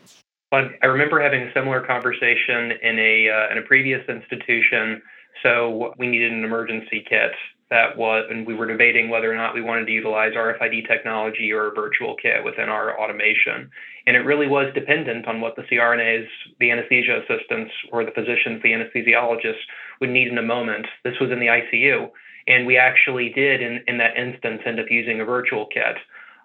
I 0.53 0.85
remember 0.85 1.19
having 1.19 1.41
a 1.41 1.53
similar 1.53 1.81
conversation 1.81 2.71
in 2.81 2.97
a 2.97 3.29
uh, 3.29 3.51
in 3.51 3.57
a 3.57 3.61
previous 3.63 4.07
institution. 4.07 5.01
So 5.43 5.93
we 5.97 6.07
needed 6.07 6.31
an 6.31 6.45
emergency 6.45 7.05
kit, 7.07 7.33
that 7.69 7.97
was, 7.97 8.25
and 8.29 8.45
we 8.45 8.53
were 8.53 8.67
debating 8.67 9.09
whether 9.09 9.31
or 9.31 9.35
not 9.35 9.55
we 9.55 9.61
wanted 9.61 9.85
to 9.85 9.91
utilize 9.91 10.33
RFID 10.33 10.87
technology 10.87 11.51
or 11.51 11.67
a 11.67 11.73
virtual 11.73 12.15
kit 12.21 12.43
within 12.43 12.69
our 12.69 12.99
automation. 12.99 13.69
And 14.05 14.15
it 14.15 14.19
really 14.19 14.47
was 14.47 14.71
dependent 14.75 15.27
on 15.27 15.41
what 15.41 15.55
the 15.55 15.63
CRNAs, 15.63 16.27
the 16.59 16.69
anesthesia 16.69 17.21
assistants, 17.23 17.71
or 17.91 18.05
the 18.05 18.11
physicians, 18.11 18.61
the 18.61 18.69
anesthesiologists 18.69 19.65
would 19.99 20.11
need 20.11 20.27
in 20.27 20.37
a 20.37 20.43
moment. 20.43 20.85
This 21.03 21.19
was 21.19 21.31
in 21.31 21.39
the 21.39 21.47
ICU. 21.47 22.11
And 22.47 22.67
we 22.67 22.77
actually 22.77 23.29
did, 23.29 23.61
in, 23.61 23.83
in 23.87 23.97
that 23.97 24.15
instance, 24.15 24.61
end 24.65 24.79
up 24.79 24.85
using 24.91 25.21
a 25.21 25.25
virtual 25.25 25.65
kit 25.65 25.95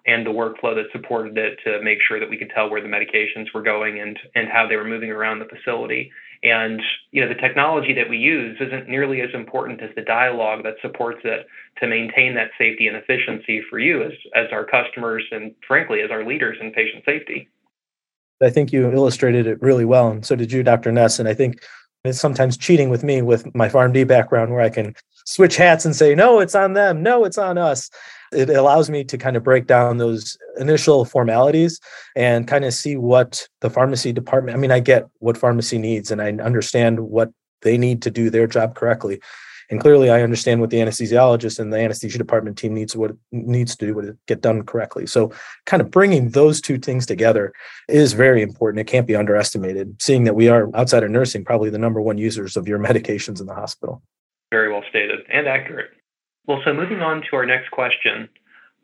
and 0.07 0.25
the 0.25 0.31
workflow 0.31 0.73
that 0.73 0.91
supported 0.91 1.37
it 1.37 1.59
to 1.63 1.79
make 1.83 1.99
sure 2.07 2.19
that 2.19 2.29
we 2.29 2.37
could 2.37 2.49
tell 2.49 2.69
where 2.69 2.81
the 2.81 2.87
medications 2.87 3.53
were 3.53 3.61
going 3.61 3.99
and, 3.99 4.17
and 4.33 4.49
how 4.49 4.67
they 4.67 4.75
were 4.75 4.87
moving 4.87 5.11
around 5.11 5.37
the 5.37 5.45
facility. 5.45 6.11
And 6.43 6.81
you 7.11 7.21
know, 7.21 7.27
the 7.27 7.39
technology 7.39 7.93
that 7.93 8.09
we 8.09 8.17
use 8.17 8.57
isn't 8.59 8.89
nearly 8.89 9.21
as 9.21 9.29
important 9.33 9.81
as 9.81 9.91
the 9.95 10.01
dialogue 10.01 10.63
that 10.63 10.75
supports 10.81 11.21
it 11.23 11.45
to 11.79 11.87
maintain 11.87 12.33
that 12.35 12.49
safety 12.57 12.87
and 12.87 12.97
efficiency 12.97 13.61
for 13.69 13.77
you 13.77 14.03
as, 14.03 14.11
as 14.35 14.47
our 14.51 14.65
customers 14.65 15.23
and 15.31 15.53
frankly 15.67 16.01
as 16.01 16.09
our 16.09 16.25
leaders 16.25 16.57
in 16.59 16.71
patient 16.71 17.03
safety. 17.05 17.47
I 18.41 18.49
think 18.49 18.73
you 18.73 18.91
illustrated 18.91 19.45
it 19.45 19.61
really 19.61 19.85
well, 19.85 20.09
and 20.09 20.25
so 20.25 20.35
did 20.35 20.51
you, 20.51 20.63
Dr. 20.63 20.91
Ness. 20.91 21.19
And 21.19 21.29
I 21.29 21.35
think 21.35 21.61
it's 22.03 22.19
sometimes 22.19 22.57
cheating 22.57 22.89
with 22.89 23.03
me 23.03 23.21
with 23.21 23.53
my 23.55 23.69
PharmD 23.69 24.07
background 24.07 24.51
where 24.51 24.61
I 24.61 24.69
can 24.69 24.95
switch 25.25 25.55
hats 25.55 25.85
and 25.85 25.95
say, 25.95 26.15
no, 26.15 26.39
it's 26.39 26.55
on 26.55 26.73
them, 26.73 27.03
no, 27.03 27.25
it's 27.25 27.37
on 27.37 27.57
us. 27.57 27.89
It 28.33 28.49
allows 28.49 28.89
me 28.89 29.03
to 29.03 29.17
kind 29.17 29.35
of 29.35 29.43
break 29.43 29.67
down 29.67 29.97
those 29.97 30.37
initial 30.57 31.05
formalities 31.05 31.79
and 32.15 32.47
kind 32.47 32.65
of 32.65 32.73
see 32.73 32.95
what 32.95 33.47
the 33.59 33.69
pharmacy 33.69 34.11
department 34.11 34.55
i 34.55 34.59
mean 34.59 34.71
i 34.71 34.79
get 34.79 35.07
what 35.19 35.37
pharmacy 35.37 35.77
needs 35.77 36.11
and 36.11 36.21
i 36.21 36.31
understand 36.31 36.99
what 36.99 37.31
they 37.61 37.77
need 37.77 38.01
to 38.01 38.11
do 38.11 38.29
their 38.29 38.47
job 38.47 38.75
correctly 38.75 39.19
and 39.71 39.81
clearly 39.81 40.09
i 40.09 40.21
understand 40.21 40.61
what 40.61 40.69
the 40.69 40.77
anesthesiologist 40.77 41.59
and 41.59 41.73
the 41.73 41.79
anesthesia 41.79 42.17
department 42.17 42.57
team 42.57 42.73
needs 42.73 42.95
what 42.95 43.11
needs 43.31 43.75
to 43.75 43.87
do 43.87 44.01
to 44.01 44.15
get 44.27 44.41
done 44.41 44.61
correctly 44.63 45.07
so 45.07 45.31
kind 45.65 45.81
of 45.81 45.89
bringing 45.89 46.29
those 46.29 46.61
two 46.61 46.77
things 46.77 47.05
together 47.05 47.51
is 47.89 48.13
very 48.13 48.41
important 48.41 48.79
it 48.79 48.91
can't 48.91 49.07
be 49.07 49.15
underestimated 49.15 49.99
seeing 49.99 50.25
that 50.25 50.35
we 50.35 50.47
are 50.47 50.69
outside 50.75 51.03
of 51.03 51.09
nursing 51.09 51.43
probably 51.43 51.69
the 51.69 51.79
number 51.79 52.01
one 52.01 52.17
users 52.17 52.55
of 52.55 52.67
your 52.67 52.77
medications 52.87 53.39
in 53.39 53.47
the 53.47 53.55
hospital 53.55 54.03
very 54.51 54.71
well 54.71 54.83
stated 54.89 55.21
and 55.31 55.47
accurate 55.47 55.89
well, 56.47 56.61
so 56.65 56.73
moving 56.73 57.01
on 57.01 57.21
to 57.29 57.35
our 57.35 57.45
next 57.45 57.69
question. 57.69 58.27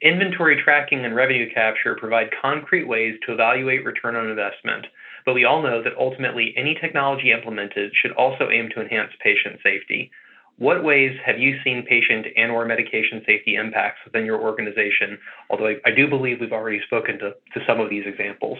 Inventory 0.02 0.62
tracking 0.63 1.04
and 1.06 1.15
revenue 1.15 1.52
capture 1.52 1.95
provide 1.95 2.30
concrete 2.39 2.88
ways 2.88 3.15
to 3.26 3.34
evaluate 3.34 3.84
return 3.84 4.15
on 4.15 4.30
investment, 4.30 4.86
but 5.26 5.34
we 5.34 5.43
all 5.43 5.63
know 5.63 5.82
that 5.82 5.97
ultimately 5.97 6.54
any 6.56 6.76
technology 6.76 7.32
implemented 7.32 7.91
should 7.95 8.12
also 8.12 8.50
aim 8.52 8.69
to 8.69 8.82
enhance 8.82 9.12
patient 9.23 9.60
safety. 9.63 10.12
What 10.58 10.84
ways 10.84 11.15
have 11.24 11.38
you 11.38 11.60
seen 11.63 11.86
patient 11.88 12.26
and 12.36 12.52
or 12.52 12.65
medication 12.65 13.22
safety 13.26 13.56
impacts 13.56 14.00
within 14.06 14.26
your 14.26 14.41
organization? 14.41 15.20
Although 15.50 15.67
I, 15.67 15.76
I 15.86 15.91
do 15.91 16.08
believe 16.08 16.39
we've 16.39 16.52
already 16.52 16.82
spoken 16.86 17.20
to, 17.20 17.32
to 17.54 17.65
some 17.67 17.80
of 17.80 17.89
these 17.89 18.06
examples. 18.08 18.58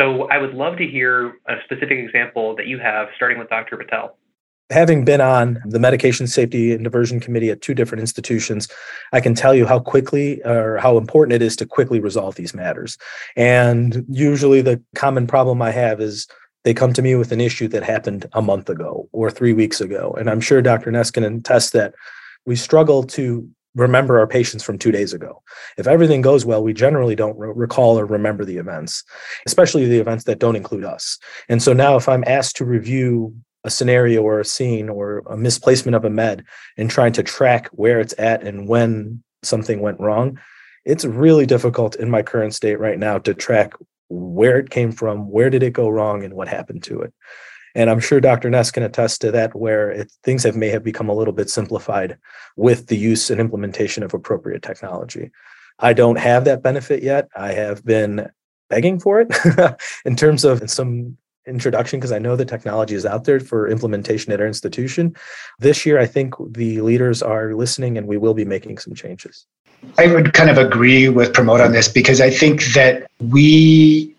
So 0.00 0.28
I 0.30 0.38
would 0.38 0.54
love 0.54 0.76
to 0.78 0.86
hear 0.86 1.38
a 1.48 1.56
specific 1.64 1.98
example 1.98 2.54
that 2.56 2.66
you 2.66 2.78
have, 2.78 3.08
starting 3.16 3.38
with 3.38 3.48
Dr. 3.48 3.76
Patel 3.76 4.16
having 4.70 5.04
been 5.04 5.20
on 5.20 5.62
the 5.66 5.78
medication 5.78 6.26
safety 6.26 6.72
and 6.72 6.82
diversion 6.82 7.20
committee 7.20 7.50
at 7.50 7.60
two 7.60 7.74
different 7.74 8.00
institutions 8.00 8.68
i 9.12 9.20
can 9.20 9.34
tell 9.34 9.54
you 9.54 9.66
how 9.66 9.78
quickly 9.78 10.42
or 10.44 10.78
how 10.78 10.96
important 10.96 11.34
it 11.34 11.42
is 11.42 11.54
to 11.54 11.66
quickly 11.66 12.00
resolve 12.00 12.34
these 12.36 12.54
matters 12.54 12.96
and 13.36 14.04
usually 14.08 14.62
the 14.62 14.82
common 14.94 15.26
problem 15.26 15.60
i 15.60 15.70
have 15.70 16.00
is 16.00 16.26
they 16.64 16.74
come 16.74 16.92
to 16.92 17.02
me 17.02 17.14
with 17.14 17.32
an 17.32 17.40
issue 17.40 17.68
that 17.68 17.82
happened 17.82 18.26
a 18.32 18.42
month 18.42 18.68
ago 18.68 19.08
or 19.12 19.30
three 19.30 19.52
weeks 19.52 19.80
ago 19.80 20.14
and 20.18 20.28
i'm 20.28 20.40
sure 20.40 20.62
dr 20.62 20.90
ness 20.90 21.10
can 21.10 21.24
attest 21.24 21.72
that 21.72 21.94
we 22.44 22.56
struggle 22.56 23.02
to 23.04 23.48
remember 23.74 24.18
our 24.18 24.26
patients 24.26 24.62
from 24.62 24.78
two 24.78 24.92
days 24.92 25.12
ago. 25.12 25.42
If 25.78 25.86
everything 25.86 26.20
goes 26.20 26.44
well, 26.44 26.62
we 26.62 26.72
generally 26.72 27.14
don't 27.14 27.38
re- 27.38 27.52
recall 27.54 27.98
or 27.98 28.04
remember 28.04 28.44
the 28.44 28.58
events, 28.58 29.02
especially 29.46 29.86
the 29.86 29.98
events 29.98 30.24
that 30.24 30.38
don't 30.38 30.56
include 30.56 30.84
us. 30.84 31.18
And 31.48 31.62
so 31.62 31.72
now, 31.72 31.96
if 31.96 32.08
I'm 32.08 32.24
asked 32.26 32.56
to 32.56 32.64
review 32.64 33.34
a 33.64 33.70
scenario 33.70 34.22
or 34.22 34.40
a 34.40 34.44
scene 34.44 34.88
or 34.88 35.22
a 35.26 35.36
misplacement 35.36 35.94
of 35.94 36.04
a 36.04 36.10
med 36.10 36.44
and 36.76 36.90
trying 36.90 37.12
to 37.12 37.22
track 37.22 37.68
where 37.68 38.00
it's 38.00 38.14
at 38.18 38.42
and 38.42 38.68
when 38.68 39.22
something 39.42 39.80
went 39.80 40.00
wrong, 40.00 40.38
it's 40.84 41.04
really 41.04 41.46
difficult 41.46 41.94
in 41.96 42.10
my 42.10 42.22
current 42.22 42.54
state 42.54 42.80
right 42.80 42.98
now 42.98 43.18
to 43.18 43.32
track 43.32 43.74
where 44.12 44.58
it 44.58 44.70
came 44.70 44.92
from, 44.92 45.30
where 45.30 45.50
did 45.50 45.62
it 45.62 45.72
go 45.72 45.88
wrong, 45.88 46.24
and 46.24 46.34
what 46.34 46.48
happened 46.48 46.82
to 46.84 47.00
it. 47.00 47.12
And 47.74 47.88
I'm 47.88 48.00
sure 48.00 48.20
Dr. 48.20 48.50
Ness 48.50 48.70
can 48.70 48.82
attest 48.82 49.20
to 49.22 49.30
that, 49.32 49.54
where 49.54 49.90
it, 49.90 50.12
things 50.22 50.42
have 50.42 50.56
may 50.56 50.68
have 50.68 50.84
become 50.84 51.08
a 51.08 51.14
little 51.14 51.32
bit 51.32 51.48
simplified 51.48 52.18
with 52.56 52.88
the 52.88 52.96
use 52.96 53.30
and 53.30 53.40
implementation 53.40 54.02
of 54.02 54.12
appropriate 54.12 54.62
technology. 54.62 55.30
I 55.78 55.94
don't 55.94 56.18
have 56.18 56.44
that 56.44 56.62
benefit 56.62 57.02
yet. 57.02 57.28
I 57.34 57.52
have 57.52 57.84
been 57.84 58.28
begging 58.68 59.00
for 59.00 59.20
it 59.20 59.34
in 60.04 60.16
terms 60.16 60.44
of 60.44 60.70
some 60.70 61.16
introduction 61.46 61.98
because 61.98 62.12
I 62.12 62.18
know 62.18 62.36
the 62.36 62.44
technology 62.44 62.94
is 62.94 63.06
out 63.06 63.24
there 63.24 63.40
for 63.40 63.68
implementation 63.68 64.32
at 64.32 64.40
our 64.40 64.46
institution. 64.46 65.16
This 65.58 65.84
year, 65.84 65.98
I 65.98 66.06
think 66.06 66.34
the 66.50 66.80
leaders 66.82 67.22
are 67.22 67.54
listening 67.54 67.98
and 67.98 68.06
we 68.06 68.16
will 68.16 68.34
be 68.34 68.44
making 68.44 68.78
some 68.78 68.94
changes. 68.94 69.46
I 69.98 70.06
would 70.06 70.32
kind 70.32 70.50
of 70.50 70.58
agree 70.58 71.08
with 71.08 71.32
Pramod 71.32 71.64
on 71.64 71.72
this 71.72 71.88
because 71.88 72.20
I 72.20 72.30
think 72.30 72.64
that 72.74 73.10
we 73.20 74.14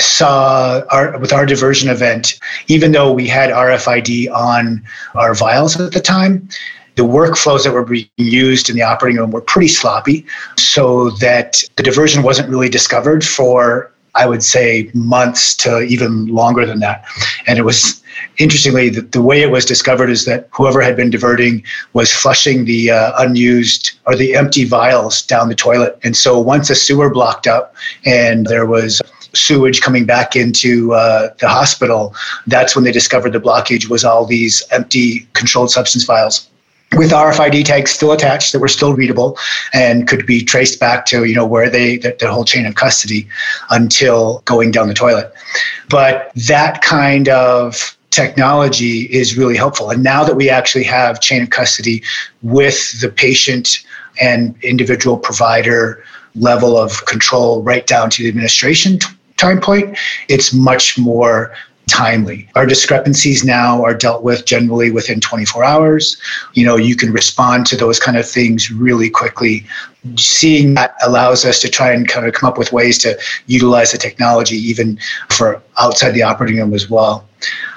saw 0.00 0.82
our 0.90 1.18
with 1.18 1.32
our 1.32 1.46
diversion 1.46 1.88
event, 1.88 2.38
even 2.68 2.92
though 2.92 3.12
we 3.12 3.28
had 3.28 3.50
RFID 3.50 4.32
on 4.32 4.82
our 5.14 5.34
vials 5.34 5.78
at 5.78 5.92
the 5.92 6.00
time, 6.00 6.48
the 6.96 7.04
workflows 7.04 7.64
that 7.64 7.72
were 7.72 7.84
being 7.84 8.08
used 8.16 8.68
in 8.68 8.76
the 8.76 8.82
operating 8.82 9.18
room 9.18 9.30
were 9.30 9.40
pretty 9.40 9.68
sloppy, 9.68 10.26
so 10.56 11.10
that 11.10 11.62
the 11.76 11.82
diversion 11.82 12.22
wasn't 12.22 12.48
really 12.48 12.68
discovered 12.68 13.24
for 13.24 13.91
I 14.14 14.26
would 14.26 14.42
say 14.42 14.90
months 14.92 15.54
to 15.56 15.80
even 15.82 16.26
longer 16.26 16.66
than 16.66 16.80
that. 16.80 17.04
And 17.46 17.58
it 17.58 17.62
was 17.62 18.02
interestingly 18.38 18.90
the, 18.90 19.02
the 19.02 19.22
way 19.22 19.40
it 19.40 19.50
was 19.50 19.64
discovered 19.64 20.10
is 20.10 20.26
that 20.26 20.48
whoever 20.52 20.82
had 20.82 20.96
been 20.96 21.10
diverting 21.10 21.64
was 21.94 22.12
flushing 22.12 22.66
the 22.66 22.90
uh, 22.90 23.12
unused 23.18 23.92
or 24.06 24.14
the 24.14 24.34
empty 24.34 24.64
vials 24.64 25.22
down 25.22 25.48
the 25.48 25.54
toilet. 25.54 25.98
And 26.04 26.16
so 26.16 26.38
once 26.38 26.68
a 26.68 26.74
sewer 26.74 27.08
blocked 27.08 27.46
up 27.46 27.74
and 28.04 28.46
there 28.46 28.66
was 28.66 29.00
sewage 29.34 29.80
coming 29.80 30.04
back 30.04 30.36
into 30.36 30.92
uh, 30.92 31.32
the 31.40 31.48
hospital, 31.48 32.14
that's 32.46 32.76
when 32.76 32.84
they 32.84 32.92
discovered 32.92 33.32
the 33.32 33.40
blockage 33.40 33.88
was 33.88 34.04
all 34.04 34.26
these 34.26 34.62
empty 34.70 35.26
controlled 35.32 35.70
substance 35.70 36.04
vials 36.04 36.48
with 36.94 37.10
RFID 37.10 37.64
tags 37.64 37.90
still 37.90 38.12
attached 38.12 38.52
that 38.52 38.58
were 38.58 38.68
still 38.68 38.94
readable 38.94 39.38
and 39.72 40.06
could 40.06 40.26
be 40.26 40.44
traced 40.44 40.78
back 40.78 41.06
to 41.06 41.24
you 41.24 41.34
know 41.34 41.46
where 41.46 41.70
they 41.70 41.98
the, 41.98 42.16
the, 42.18 42.30
whole 42.30 42.44
chain 42.44 42.66
of 42.66 42.74
custody 42.74 43.28
until 43.70 44.40
going 44.44 44.70
down 44.70 44.88
the 44.88 44.94
toilet. 44.94 45.32
But 45.88 46.32
that 46.48 46.82
kind 46.82 47.28
of 47.28 47.96
technology 48.10 49.02
is 49.10 49.36
really 49.36 49.56
helpful. 49.56 49.90
And 49.90 50.02
now 50.02 50.22
that 50.24 50.36
we 50.36 50.50
actually 50.50 50.84
have 50.84 51.20
chain 51.20 51.42
of 51.42 51.50
custody 51.50 52.02
with 52.42 53.00
the 53.00 53.08
patient 53.08 53.78
and 54.20 54.54
individual 54.62 55.16
provider 55.16 56.04
level 56.34 56.76
of 56.76 57.04
control 57.06 57.62
right 57.62 57.86
down 57.86 58.10
to 58.10 58.22
the 58.22 58.28
administration 58.28 58.98
time 59.38 59.60
point, 59.60 59.96
it's 60.28 60.52
much 60.52 60.98
more 60.98 61.54
timely. 61.88 62.48
Our 62.54 62.66
discrepancies 62.66 63.44
now 63.44 63.84
are 63.84 63.94
dealt 63.94 64.22
with 64.22 64.44
generally 64.46 64.90
within 64.90 65.20
24 65.20 65.64
hours. 65.64 66.16
You 66.54 66.64
know, 66.64 66.76
you 66.76 66.96
can 66.96 67.12
respond 67.12 67.66
to 67.66 67.76
those 67.76 67.98
kind 67.98 68.16
of 68.16 68.28
things 68.28 68.70
really 68.70 69.10
quickly. 69.10 69.66
Seeing 70.16 70.74
that 70.74 70.94
allows 71.04 71.44
us 71.44 71.60
to 71.60 71.68
try 71.68 71.92
and 71.92 72.08
kind 72.08 72.26
of 72.26 72.34
come 72.34 72.48
up 72.48 72.58
with 72.58 72.72
ways 72.72 72.98
to 72.98 73.18
utilize 73.46 73.92
the 73.92 73.98
technology 73.98 74.56
even 74.56 74.98
for 75.28 75.62
outside 75.78 76.12
the 76.12 76.22
operating 76.22 76.58
room 76.58 76.74
as 76.74 76.88
well. 76.88 77.28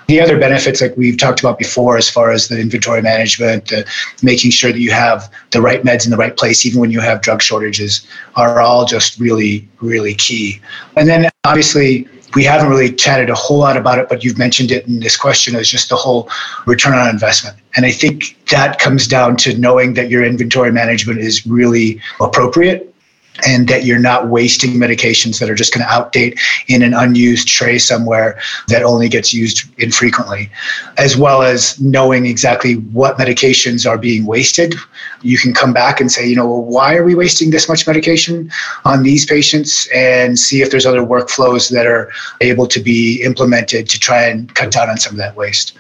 The 0.08 0.22
other 0.22 0.38
benefits, 0.38 0.82
like 0.82 0.96
we've 0.96 1.18
talked 1.18 1.40
about 1.40 1.58
before, 1.58 1.98
as 1.98 2.08
far 2.08 2.32
as 2.32 2.48
the 2.48 2.60
inventory 2.60 3.02
management, 3.02 3.70
the 3.70 3.90
making 4.22 4.52
sure 4.52 4.72
that 4.72 4.80
you 4.80 4.92
have 4.92 5.32
the 5.50 5.62
right 5.62 5.84
meds 5.84 6.06
in 6.06 6.12
the 6.12 6.18
right 6.18 6.38
place, 6.38 6.64
even 6.64 6.80
when 6.80 6.92
you 6.92 7.00
have 7.00 7.22
drug 7.22 7.42
shortages, 7.42 8.08
are 8.36 8.62
all 8.62 8.86
just 8.86 9.20
really, 9.20 9.68
really 9.82 10.14
key. 10.14 10.62
And 10.96 11.08
then 11.08 11.30
obviously, 11.44 12.08
we 12.36 12.44
haven't 12.44 12.70
really 12.70 12.94
chatted 12.94 13.30
a 13.30 13.36
whole 13.36 13.60
lot 13.60 13.78
about 13.78 13.98
it, 13.98 14.10
but 14.10 14.24
you've 14.24 14.38
mentioned 14.38 14.72
it 14.72 14.86
in 14.88 15.00
this 15.00 15.18
question 15.18 15.56
is 15.56 15.70
just 15.70 15.90
the 15.90 15.96
whole 15.96 16.30
return 16.66 16.94
on 16.94 17.10
investment. 17.10 17.58
And 17.76 17.86
I 17.86 17.92
think 17.92 18.38
that 18.52 18.80
comes 18.80 19.08
down 19.08 19.38
to 19.38 19.58
knowing 19.58 19.94
that 19.96 20.10
your 20.10 20.24
inventory 20.24 20.72
management 20.72 21.20
is 21.20 21.46
really 21.46 22.02
appropriate 22.20 22.95
and 23.46 23.68
that 23.68 23.84
you're 23.84 24.00
not 24.00 24.30
wasting 24.30 24.72
medications 24.72 25.40
that 25.40 25.50
are 25.50 25.56
just 25.56 25.74
going 25.74 25.86
to 25.86 25.92
outdate 25.92 26.40
in 26.68 26.82
an 26.82 26.94
unused 26.94 27.48
tray 27.48 27.78
somewhere 27.78 28.40
that 28.68 28.84
only 28.84 29.10
gets 29.10 29.34
used 29.34 29.66
infrequently, 29.80 30.50
as 30.98 31.18
well 31.18 31.42
as 31.42 31.80
knowing 31.80 32.26
exactly 32.26 32.74
what 32.76 33.18
medications 33.18 33.90
are 33.90 33.98
being 33.98 34.26
wasted. 34.26 34.76
You 35.22 35.38
can 35.38 35.54
come 35.54 35.74
back 35.74 36.00
and 36.00 36.12
say, 36.12 36.28
you 36.28 36.36
know, 36.36 36.48
well, 36.48 36.64
why 36.64 36.96
are 36.96 37.04
we 37.04 37.16
wasting 37.16 37.52
this 37.52 37.68
much 37.68 37.86
medication 37.86 38.52
on 38.86 39.04
these 39.04 39.26
patients 39.26 39.88
and 39.94 40.40
see 40.40 40.62
if 40.62 40.72
there's 40.72 40.86
other 40.86 41.02
workflows 41.02 41.70
that 41.72 41.86
are 41.86 42.12
able 42.42 42.68
to 42.68 42.80
be 42.80 43.22
implemented 43.24 43.90
to 43.90 44.00
try 44.00 44.24
and 44.26 44.54
cut 44.56 44.72
down 44.72 44.90
on 44.90 44.98
some 44.98 45.14
of 45.14 45.18
that 45.18 45.36
waste. 45.36 45.78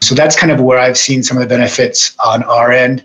So 0.00 0.14
that's 0.14 0.38
kind 0.38 0.52
of 0.52 0.60
where 0.60 0.78
I've 0.78 0.98
seen 0.98 1.22
some 1.22 1.36
of 1.36 1.42
the 1.42 1.48
benefits 1.48 2.16
on 2.24 2.42
our 2.44 2.70
end 2.70 3.04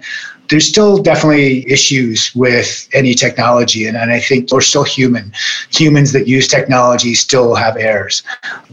there's 0.49 0.67
still 0.67 1.01
definitely 1.01 1.69
issues 1.71 2.33
with 2.35 2.89
any 2.93 3.13
technology 3.13 3.85
and, 3.87 3.95
and 3.95 4.11
i 4.11 4.19
think 4.19 4.51
we're 4.51 4.61
still 4.61 4.83
human. 4.83 5.31
Humans 5.71 6.11
that 6.13 6.27
use 6.27 6.47
technology 6.47 7.13
still 7.15 7.55
have 7.55 7.77
errors. 7.77 8.23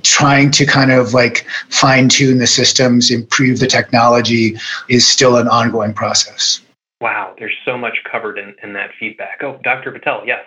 Trying 0.03 0.51
to 0.53 0.67
kind 0.67 0.91
of 0.91 1.15
like 1.15 1.47
fine 1.69 2.09
tune 2.09 2.39
the 2.39 2.47
systems 2.47 3.11
improve 3.11 3.61
the 3.61 3.67
technology 3.67 4.57
is 4.89 5.07
still 5.07 5.37
an 5.37 5.49
ongoing 5.49 5.95
process. 5.95 6.61
Wow 7.01 7.35
there's 7.39 7.57
so 7.65 7.77
much 7.77 7.99
covered 8.11 8.39
in, 8.39 8.55
in 8.63 8.73
that 8.73 8.91
feedback. 8.99 9.43
Oh 9.43 9.59
dr 9.63 9.91
patel 9.93 10.23
yes. 10.27 10.45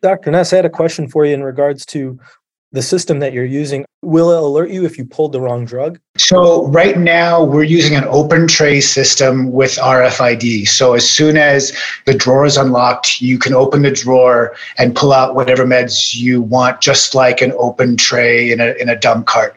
Dr. 0.00 0.30
Ness, 0.30 0.52
I 0.52 0.56
had 0.56 0.64
a 0.64 0.70
question 0.70 1.08
for 1.08 1.26
you 1.26 1.34
in 1.34 1.42
regards 1.42 1.84
to 1.86 2.20
the 2.72 2.82
system 2.82 3.18
that 3.20 3.32
you're 3.32 3.44
using 3.44 3.84
will 4.02 4.30
it 4.30 4.38
alert 4.38 4.70
you 4.70 4.84
if 4.84 4.96
you 4.98 5.04
pulled 5.04 5.32
the 5.32 5.40
wrong 5.40 5.64
drug 5.64 5.98
so 6.16 6.66
right 6.68 6.98
now 6.98 7.42
we're 7.42 7.62
using 7.62 7.96
an 7.96 8.04
open 8.04 8.46
tray 8.46 8.80
system 8.80 9.50
with 9.52 9.76
rfid 9.76 10.68
so 10.68 10.94
as 10.94 11.08
soon 11.08 11.36
as 11.36 11.76
the 12.06 12.14
drawer 12.14 12.44
is 12.44 12.56
unlocked 12.56 13.20
you 13.20 13.38
can 13.38 13.54
open 13.54 13.82
the 13.82 13.90
drawer 13.90 14.54
and 14.76 14.94
pull 14.94 15.12
out 15.12 15.34
whatever 15.34 15.64
meds 15.64 16.14
you 16.14 16.40
want 16.40 16.80
just 16.80 17.14
like 17.14 17.40
an 17.40 17.52
open 17.58 17.96
tray 17.96 18.52
in 18.52 18.60
a, 18.60 18.72
in 18.74 18.88
a 18.88 18.96
dump 18.96 19.26
cart 19.26 19.56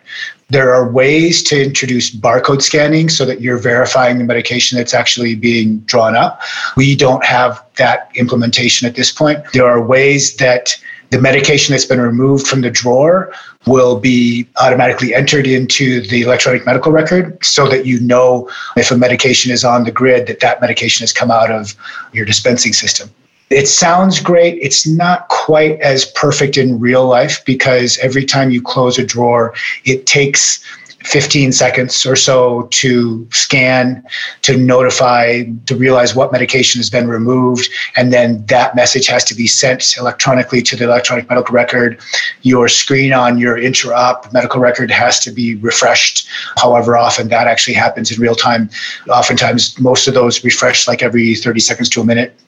there 0.52 0.74
are 0.74 0.91
ways 0.91 1.41
to 1.43 1.63
introduce 1.63 2.13
barcode 2.13 2.62
scanning 2.62 3.08
so 3.08 3.26
that 3.26 3.39
you're 3.39 3.58
verifying 3.58 4.17
the 4.17 4.26
medication 4.26 4.78
that's 4.78 4.93
actually 4.93 5.34
being 5.34 5.80
drawn 5.82 6.13
up. 6.13 6.41
We 6.76 6.93
don't 6.93 7.24
have 7.24 7.63
that 7.78 8.12
implementation 8.15 8.86
at 8.86 8.95
this 8.95 9.13
point. 9.13 9.39
There 9.54 9.65
are 9.65 9.82
ways 9.82 10.36
that 10.36 10.76
the 11.12 11.19
medication 11.19 11.74
that's 11.74 11.86
been 11.86 12.02
removed 12.02 12.47
from 12.47 12.62
the 12.62 12.69
drawer 12.69 13.32
will 13.67 14.00
be 14.00 14.47
automatically 14.60 15.13
entered 15.13 15.45
into 15.45 16.02
the 16.08 16.21
electronic 16.21 16.65
medical 16.65 16.91
record 16.91 17.38
so 17.43 17.67
that 17.67 17.86
you 17.86 18.00
know 18.00 18.50
if 18.76 18.89
a 18.91 18.97
medication 18.97 19.52
is 19.52 19.63
on 19.63 19.84
the 19.84 19.91
grid 19.91 20.26
that 20.28 20.39
that 20.39 20.60
medication 20.62 21.04
has 21.04 21.13
come 21.13 21.30
out 21.30 21.52
of 21.52 21.76
your 22.13 22.26
dispensing 22.26 22.74
system 22.74 23.10
it 23.52 23.67
sounds 23.67 24.21
great. 24.21 24.58
It's 24.62 24.88
not 24.88 25.28
quite 25.28 25.80
as 25.82 26.06
perfect 26.06 26.58
in 26.58 26.80
real 26.80 27.06
life 27.06 27.43
because 27.43 27.97
every 27.97 28.24
time 28.24 28.50
you 28.50 28.62
close 28.62 28.97
a 28.97 29.06
drawer, 29.06 29.54
it 29.84 30.06
takes 30.06 30.63
15 31.04 31.52
seconds 31.52 32.06
or 32.06 32.16
so 32.16 32.68
to 32.72 33.28
scan, 33.32 34.04
to 34.44 34.58
notify, 34.58 35.44
to 35.66 35.76
realize 35.76 36.16
what 36.16 36.32
medication 36.32 36.80
has 36.80 36.90
been 36.90 37.08
removed. 37.08 37.70
And 37.96 38.14
then 38.14 38.46
that 38.48 38.76
message 38.76 39.08
has 39.08 39.24
to 39.26 39.36
be 39.36 39.48
sent 39.48 39.98
electronically 39.98 40.62
to 40.64 40.76
the 40.76 40.86
electronic 40.86 41.30
medical 41.30 41.54
record. 41.54 42.00
Your 42.42 42.68
screen 42.68 43.14
on 43.14 43.38
your 43.38 43.58
intra-op 43.58 44.32
medical 44.34 44.62
record 44.62 44.92
has 44.92 45.20
to 45.22 45.32
be 45.32 45.56
refreshed. 45.56 46.28
However 46.58 46.98
often 46.98 47.30
that 47.30 47.48
actually 47.48 47.74
happens 47.74 48.12
in 48.12 48.22
real 48.22 48.36
time. 48.36 48.70
Oftentimes, 49.10 49.80
most 49.80 50.08
of 50.08 50.14
those 50.14 50.44
refresh 50.44 50.88
like 50.88 51.02
every 51.02 51.36
30 51.36 51.60
seconds 51.60 51.90
to 51.90 52.02
a 52.02 52.06
minute 52.06 52.40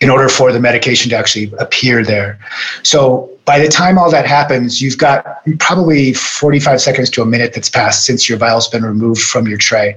in 0.00 0.10
order 0.10 0.28
for 0.28 0.52
the 0.52 0.58
medication 0.58 1.10
to 1.10 1.16
actually 1.16 1.52
appear 1.58 2.04
there. 2.04 2.38
So 2.82 3.31
by 3.44 3.58
the 3.58 3.68
time 3.68 3.98
all 3.98 4.10
that 4.10 4.26
happens, 4.26 4.80
you've 4.80 4.98
got 4.98 5.42
probably 5.58 6.12
45 6.14 6.80
seconds 6.80 7.10
to 7.10 7.22
a 7.22 7.26
minute 7.26 7.54
that's 7.54 7.68
passed 7.68 8.04
since 8.04 8.28
your 8.28 8.38
vial's 8.38 8.68
been 8.68 8.84
removed 8.84 9.22
from 9.22 9.48
your 9.48 9.58
tray. 9.58 9.96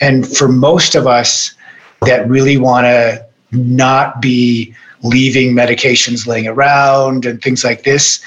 And 0.00 0.26
for 0.26 0.48
most 0.48 0.94
of 0.94 1.06
us 1.06 1.54
that 2.02 2.28
really 2.28 2.56
want 2.56 2.86
to 2.86 3.24
not 3.52 4.20
be 4.20 4.74
leaving 5.02 5.54
medications 5.54 6.26
laying 6.26 6.48
around 6.48 7.24
and 7.24 7.40
things 7.40 7.64
like 7.64 7.84
this, 7.84 8.22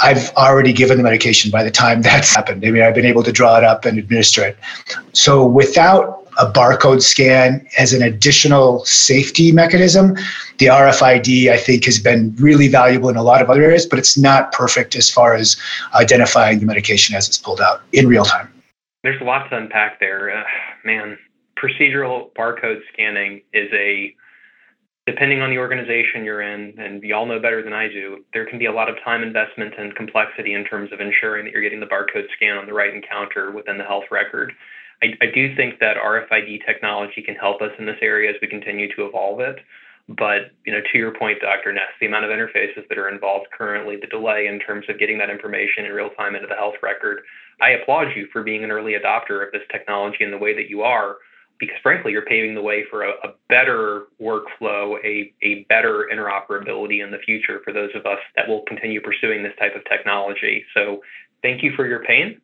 I've 0.00 0.30
already 0.36 0.72
given 0.72 0.96
the 0.96 1.02
medication 1.02 1.50
by 1.50 1.64
the 1.64 1.70
time 1.70 2.02
that's 2.08 2.34
happened. 2.34 2.64
I 2.66 2.70
mean, 2.70 2.82
I've 2.82 2.94
been 2.94 3.06
able 3.06 3.22
to 3.22 3.32
draw 3.32 3.56
it 3.56 3.64
up 3.64 3.84
and 3.84 3.98
administer 3.98 4.44
it. 4.44 4.58
So 5.12 5.46
without 5.46 6.17
a 6.38 6.46
barcode 6.46 7.02
scan 7.02 7.66
as 7.78 7.92
an 7.92 8.02
additional 8.02 8.84
safety 8.84 9.52
mechanism. 9.52 10.14
The 10.58 10.66
RFID, 10.66 11.50
I 11.50 11.58
think, 11.58 11.84
has 11.84 11.98
been 11.98 12.34
really 12.36 12.68
valuable 12.68 13.08
in 13.08 13.16
a 13.16 13.22
lot 13.22 13.42
of 13.42 13.50
other 13.50 13.62
areas, 13.62 13.86
but 13.86 13.98
it's 13.98 14.16
not 14.16 14.52
perfect 14.52 14.94
as 14.94 15.10
far 15.10 15.34
as 15.34 15.56
identifying 15.94 16.60
the 16.60 16.66
medication 16.66 17.16
as 17.16 17.28
it's 17.28 17.38
pulled 17.38 17.60
out 17.60 17.82
in 17.92 18.06
real 18.06 18.24
time. 18.24 18.52
There's 19.02 19.20
a 19.20 19.24
lot 19.24 19.48
to 19.50 19.56
unpack 19.56 20.00
there. 20.00 20.36
Uh, 20.36 20.44
man, 20.84 21.18
procedural 21.56 22.32
barcode 22.34 22.80
scanning 22.92 23.42
is 23.52 23.68
a 23.72 24.14
depending 25.06 25.40
on 25.40 25.48
the 25.48 25.56
organization 25.56 26.22
you're 26.22 26.42
in, 26.42 26.74
and 26.78 27.02
you 27.02 27.14
all 27.14 27.24
know 27.24 27.40
better 27.40 27.62
than 27.62 27.72
I 27.72 27.88
do, 27.88 28.22
there 28.34 28.44
can 28.44 28.58
be 28.58 28.66
a 28.66 28.72
lot 28.72 28.90
of 28.90 28.96
time 29.02 29.22
investment 29.22 29.72
and 29.78 29.94
complexity 29.96 30.52
in 30.52 30.66
terms 30.66 30.92
of 30.92 31.00
ensuring 31.00 31.46
that 31.46 31.52
you're 31.52 31.62
getting 31.62 31.80
the 31.80 31.86
barcode 31.86 32.26
scan 32.36 32.58
on 32.58 32.66
the 32.66 32.74
right 32.74 32.92
encounter 32.92 33.50
within 33.50 33.78
the 33.78 33.84
health 33.84 34.04
record. 34.10 34.52
I, 35.02 35.06
I 35.20 35.26
do 35.32 35.54
think 35.54 35.78
that 35.80 35.96
RFID 35.96 36.64
technology 36.66 37.22
can 37.22 37.34
help 37.34 37.62
us 37.62 37.70
in 37.78 37.86
this 37.86 37.98
area 38.02 38.30
as 38.30 38.36
we 38.42 38.48
continue 38.48 38.94
to 38.96 39.06
evolve 39.06 39.40
it. 39.40 39.58
But 40.08 40.52
you 40.64 40.72
know, 40.72 40.80
to 40.90 40.98
your 40.98 41.12
point, 41.12 41.40
Dr. 41.40 41.72
Ness, 41.72 41.92
the 42.00 42.06
amount 42.06 42.24
of 42.24 42.30
interfaces 42.30 42.88
that 42.88 42.98
are 42.98 43.08
involved 43.08 43.48
currently, 43.56 43.96
the 43.96 44.06
delay 44.06 44.46
in 44.46 44.58
terms 44.58 44.86
of 44.88 44.98
getting 44.98 45.18
that 45.18 45.28
information 45.28 45.84
in 45.84 45.92
real 45.92 46.10
time 46.10 46.34
into 46.34 46.48
the 46.48 46.54
health 46.54 46.76
record, 46.82 47.20
I 47.60 47.70
applaud 47.70 48.16
you 48.16 48.26
for 48.32 48.42
being 48.42 48.64
an 48.64 48.70
early 48.70 48.94
adopter 48.94 49.44
of 49.44 49.52
this 49.52 49.62
technology 49.70 50.24
in 50.24 50.30
the 50.30 50.38
way 50.38 50.54
that 50.54 50.70
you 50.70 50.82
are 50.82 51.16
because 51.58 51.76
frankly, 51.82 52.12
you're 52.12 52.24
paving 52.24 52.54
the 52.54 52.62
way 52.62 52.84
for 52.88 53.02
a, 53.02 53.10
a, 53.24 53.34
better 53.48 54.04
workflow, 54.20 54.96
a, 55.04 55.32
a 55.42 55.66
better 55.68 56.08
interoperability 56.12 57.02
in 57.02 57.10
the 57.10 57.18
future 57.18 57.60
for 57.64 57.72
those 57.72 57.90
of 57.94 58.06
us 58.06 58.18
that 58.36 58.48
will 58.48 58.62
continue 58.68 59.00
pursuing 59.00 59.42
this 59.42 59.52
type 59.58 59.74
of 59.74 59.82
technology. 59.84 60.64
So 60.72 61.02
thank 61.42 61.62
you 61.62 61.72
for 61.74 61.86
your 61.86 62.04
pain. 62.04 62.40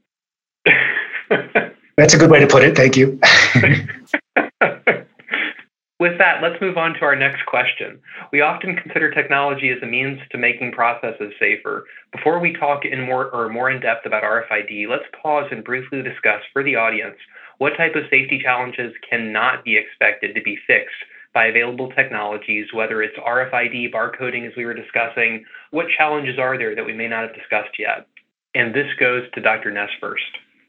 That's 1.97 2.15
a 2.15 2.19
good 2.19 2.31
way 2.31 2.41
to 2.41 2.47
put 2.47 2.65
it. 2.65 2.77
Thank 2.77 2.97
you. 2.97 3.21
With 6.01 6.19
that, 6.19 6.43
let's 6.43 6.61
move 6.61 6.77
on 6.77 6.95
to 6.95 7.03
our 7.03 7.15
next 7.15 7.47
question. 7.47 8.01
We 8.33 8.41
often 8.41 8.77
consider 8.77 9.11
technology 9.11 9.71
as 9.71 9.81
a 9.81 9.87
means 9.87 10.19
to 10.33 10.39
making 10.39 10.73
processes 10.73 11.33
safer. 11.39 11.85
Before 12.13 12.41
we 12.41 12.53
talk 12.53 12.85
in 12.85 13.01
more 13.01 13.31
or 13.31 13.49
more 13.49 13.71
in 13.71 13.81
depth 13.81 14.05
about 14.05 14.25
RFID, 14.25 14.89
let's 14.89 15.05
pause 15.23 15.47
and 15.53 15.63
briefly 15.65 16.03
discuss 16.03 16.43
for 16.53 16.65
the 16.65 16.75
audience 16.77 17.17
what 17.59 17.77
type 17.77 17.95
of 17.95 18.03
safety 18.11 18.41
challenges 18.43 18.93
cannot 19.09 19.65
be 19.65 19.79
expected 19.79 20.35
to 20.35 20.43
be 20.43 20.59
fixed 20.67 20.97
by 21.33 21.47
available 21.47 21.91
technologies, 21.93 22.67
whether 22.75 23.01
it's 23.01 23.17
RFID, 23.17 23.93
barcoding, 23.93 24.47
as 24.47 24.53
we 24.57 24.67
were 24.67 24.75
discussing? 24.75 25.45
What 25.71 25.87
challenges 25.97 26.39
are 26.39 26.59
there 26.59 26.75
that 26.75 26.85
we 26.85 26.93
may 26.93 27.09
not 27.09 27.23
have 27.23 27.35
discussed 27.35 27.79
yet? 27.79 28.09
And 28.55 28.75
this 28.75 28.93
goes 28.99 29.23
to 29.35 29.41
Dr. 29.41 29.71
Ness 29.71 29.91
first. 30.01 30.25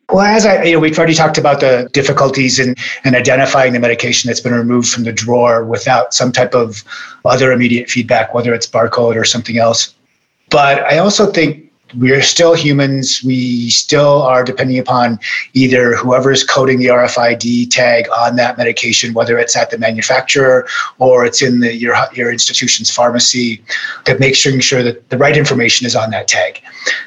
Well, 0.09 0.25
as 0.25 0.45
I, 0.45 0.63
you 0.63 0.73
know, 0.73 0.79
we've 0.79 0.97
already 0.97 1.15
talked 1.15 1.37
about 1.37 1.59
the 1.59 1.89
difficulties 1.91 2.59
in, 2.59 2.75
in 3.03 3.15
identifying 3.15 3.73
the 3.73 3.79
medication 3.79 4.27
that's 4.27 4.39
been 4.39 4.53
removed 4.53 4.89
from 4.89 5.03
the 5.03 5.11
drawer 5.11 5.65
without 5.65 6.13
some 6.13 6.31
type 6.31 6.53
of 6.53 6.83
other 7.25 7.51
immediate 7.51 7.89
feedback, 7.89 8.33
whether 8.33 8.53
it's 8.53 8.67
barcode 8.67 9.15
or 9.15 9.25
something 9.25 9.57
else. 9.57 9.95
But 10.49 10.83
I 10.83 10.99
also 10.99 11.31
think 11.31 11.64
we're 11.97 12.21
still 12.21 12.53
humans. 12.53 13.21
We 13.23 13.69
still 13.69 14.21
are 14.23 14.43
depending 14.43 14.79
upon 14.79 15.19
either 15.53 15.95
whoever's 15.95 16.43
coding 16.43 16.79
the 16.79 16.87
RFID 16.87 17.69
tag 17.71 18.07
on 18.09 18.35
that 18.37 18.57
medication, 18.57 19.13
whether 19.13 19.37
it's 19.37 19.55
at 19.55 19.69
the 19.69 19.77
manufacturer 19.77 20.67
or 20.99 21.25
it's 21.25 21.41
in 21.41 21.59
the, 21.59 21.75
your, 21.75 21.95
your 22.13 22.31
institution's 22.31 22.89
pharmacy, 22.89 23.63
that 24.05 24.19
making 24.19 24.59
sure 24.59 24.83
that 24.83 25.09
the 25.09 25.17
right 25.17 25.37
information 25.37 25.85
is 25.85 25.95
on 25.95 26.11
that 26.11 26.27
tag. 26.27 26.61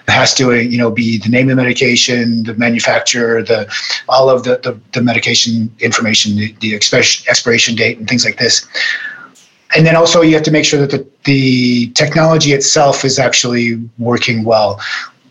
It 0.07 0.11
has 0.11 0.35
to, 0.35 0.55
you 0.61 0.79
know, 0.79 0.91
be 0.91 1.19
the 1.19 1.29
name 1.29 1.51
of 1.51 1.57
the 1.57 1.63
medication, 1.63 2.43
the 2.45 2.55
manufacturer, 2.55 3.43
the 3.43 3.73
all 4.09 4.29
of 4.31 4.45
the, 4.45 4.59
the, 4.63 4.79
the 4.93 5.03
medication 5.03 5.75
information, 5.81 6.37
the, 6.37 6.53
the 6.61 6.75
expiration 6.75 7.75
date, 7.75 7.99
and 7.99 8.09
things 8.09 8.25
like 8.25 8.39
this 8.39 8.67
and 9.77 9.87
then 9.87 9.97
also 9.97 10.23
you 10.23 10.35
have 10.35 10.45
to 10.45 10.51
make 10.51 10.65
sure 10.65 10.85
that 10.85 10.91
the, 10.91 11.07
the 11.25 11.91
technology 11.93 12.53
itself 12.53 13.05
is 13.05 13.19
actually 13.19 13.77
working 13.99 14.45
well 14.45 14.81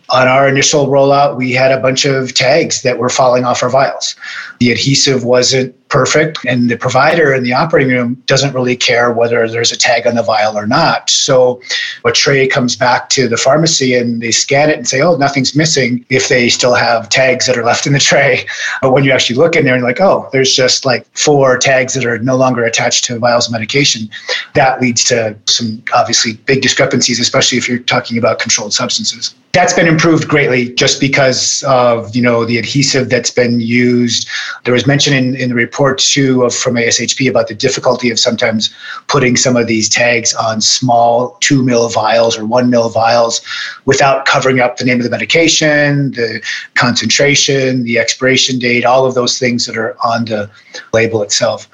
on 0.10 0.28
our 0.28 0.48
initial 0.48 0.88
rollout, 0.88 1.36
we 1.36 1.52
had 1.52 1.72
a 1.72 1.80
bunch 1.80 2.06
of 2.06 2.34
tags 2.34 2.82
that 2.84 2.98
were 2.98 3.10
falling 3.10 3.44
off 3.44 3.62
our 3.62 3.70
vials. 3.70 4.16
The 4.60 4.72
adhesive 4.72 5.24
wasn't 5.24 5.76
perfect, 5.90 6.40
and 6.46 6.70
the 6.70 6.78
provider 6.78 7.34
in 7.34 7.44
the 7.44 7.54
operating 7.54 7.94
room 7.94 8.16
doesn't 8.26 8.54
really 8.54 8.76
care 8.76 9.12
whether 9.12 9.48
there's 9.50 9.72
a 9.72 9.78
tag 9.78 10.06
on 10.06 10.16
the 10.16 10.24
vial 10.24 10.58
or 10.58 10.68
not. 10.68 11.10
So 11.10 11.62
a 12.06 12.12
tray 12.12 12.48
comes 12.48 12.76
back 12.76 13.10
to 13.10 13.28
the 13.28 13.38
pharmacy 13.38 13.96
and 13.96 14.22
they 14.22 14.32
scan 14.32 14.70
it 14.70 14.78
and 14.78 14.88
say, 14.88 15.02
oh, 15.02 15.16
nothing's 15.16 15.56
missing 15.56 16.06
if 16.10 16.28
they 16.28 16.50
still 16.50 16.74
have 16.74 17.10
tags 17.10 17.48
that 17.48 17.58
are 17.58 17.64
left 17.64 17.88
in 17.88 17.94
the 17.94 18.00
tray. 18.00 18.46
But 18.82 18.92
when 18.92 19.04
you 19.04 19.12
actually 19.12 19.38
look 19.38 19.56
in 19.56 19.66
there 19.66 19.76
and 19.76 19.84
like, 19.84 20.02
oh, 20.02 20.30
there's 20.32 20.54
just 20.54 20.86
like 20.86 21.06
four 21.18 21.58
tags 21.58 21.94
that 21.94 22.06
are 22.06 22.20
no 22.20 22.36
longer 22.36 22.64
attached 22.64 23.06
to 23.06 23.20
vials 23.20 23.48
of 23.48 23.54
medication, 23.54 24.10
that 24.54 24.82
leads 24.82 25.04
to 25.06 25.38
some 25.46 25.84
obviously 25.94 26.34
big 26.46 26.62
discrepancies, 26.62 27.20
especially 27.20 27.58
if 27.58 27.68
you're 27.68 27.80
talking 27.80 28.18
about 28.18 28.40
controlled 28.40 28.74
substances 28.74 29.34
that's 29.58 29.74
been 29.74 29.88
improved 29.88 30.28
greatly 30.28 30.72
just 30.76 31.02
because 31.02 31.64
of 31.64 32.16
you 32.16 32.22
know 32.22 32.46
the 32.46 32.60
adhesive 32.60 33.10
that's 33.10 33.32
been 33.32 33.60
used. 33.60 34.30
There 34.66 34.74
was 34.74 34.86
mention 34.86 35.14
in, 35.16 35.36
in 35.36 35.50
the 35.50 35.56
report 35.56 35.98
too 35.98 36.44
of, 36.44 36.54
from 36.54 36.76
ashp 36.76 37.28
about 37.28 37.48
the 37.48 37.56
difficulty 37.56 38.12
of 38.12 38.20
sometimes 38.20 38.70
putting 39.08 39.36
some 39.36 39.58
of 39.58 39.66
these 39.66 39.90
tags 39.90 40.32
on 40.36 40.62
small 40.62 41.38
two 41.40 41.64
mil 41.64 41.90
vials 41.90 42.38
or 42.38 42.46
one 42.46 42.70
mil 42.70 42.90
vials 42.90 43.42
without 43.86 44.26
covering 44.26 44.60
up 44.60 44.78
the 44.78 44.86
name 44.86 44.98
of 44.98 45.04
the 45.04 45.10
medication 45.10 46.12
the 46.12 46.40
concentration 46.76 47.84
the 47.84 47.98
expiration 47.98 48.60
date 48.60 48.86
all 48.86 49.08
of 49.08 49.16
those 49.16 49.40
things 49.40 49.66
that 49.66 49.76
are 49.76 49.98
on 50.06 50.26
the 50.26 50.48
label 50.94 51.24
itself. 51.24 51.68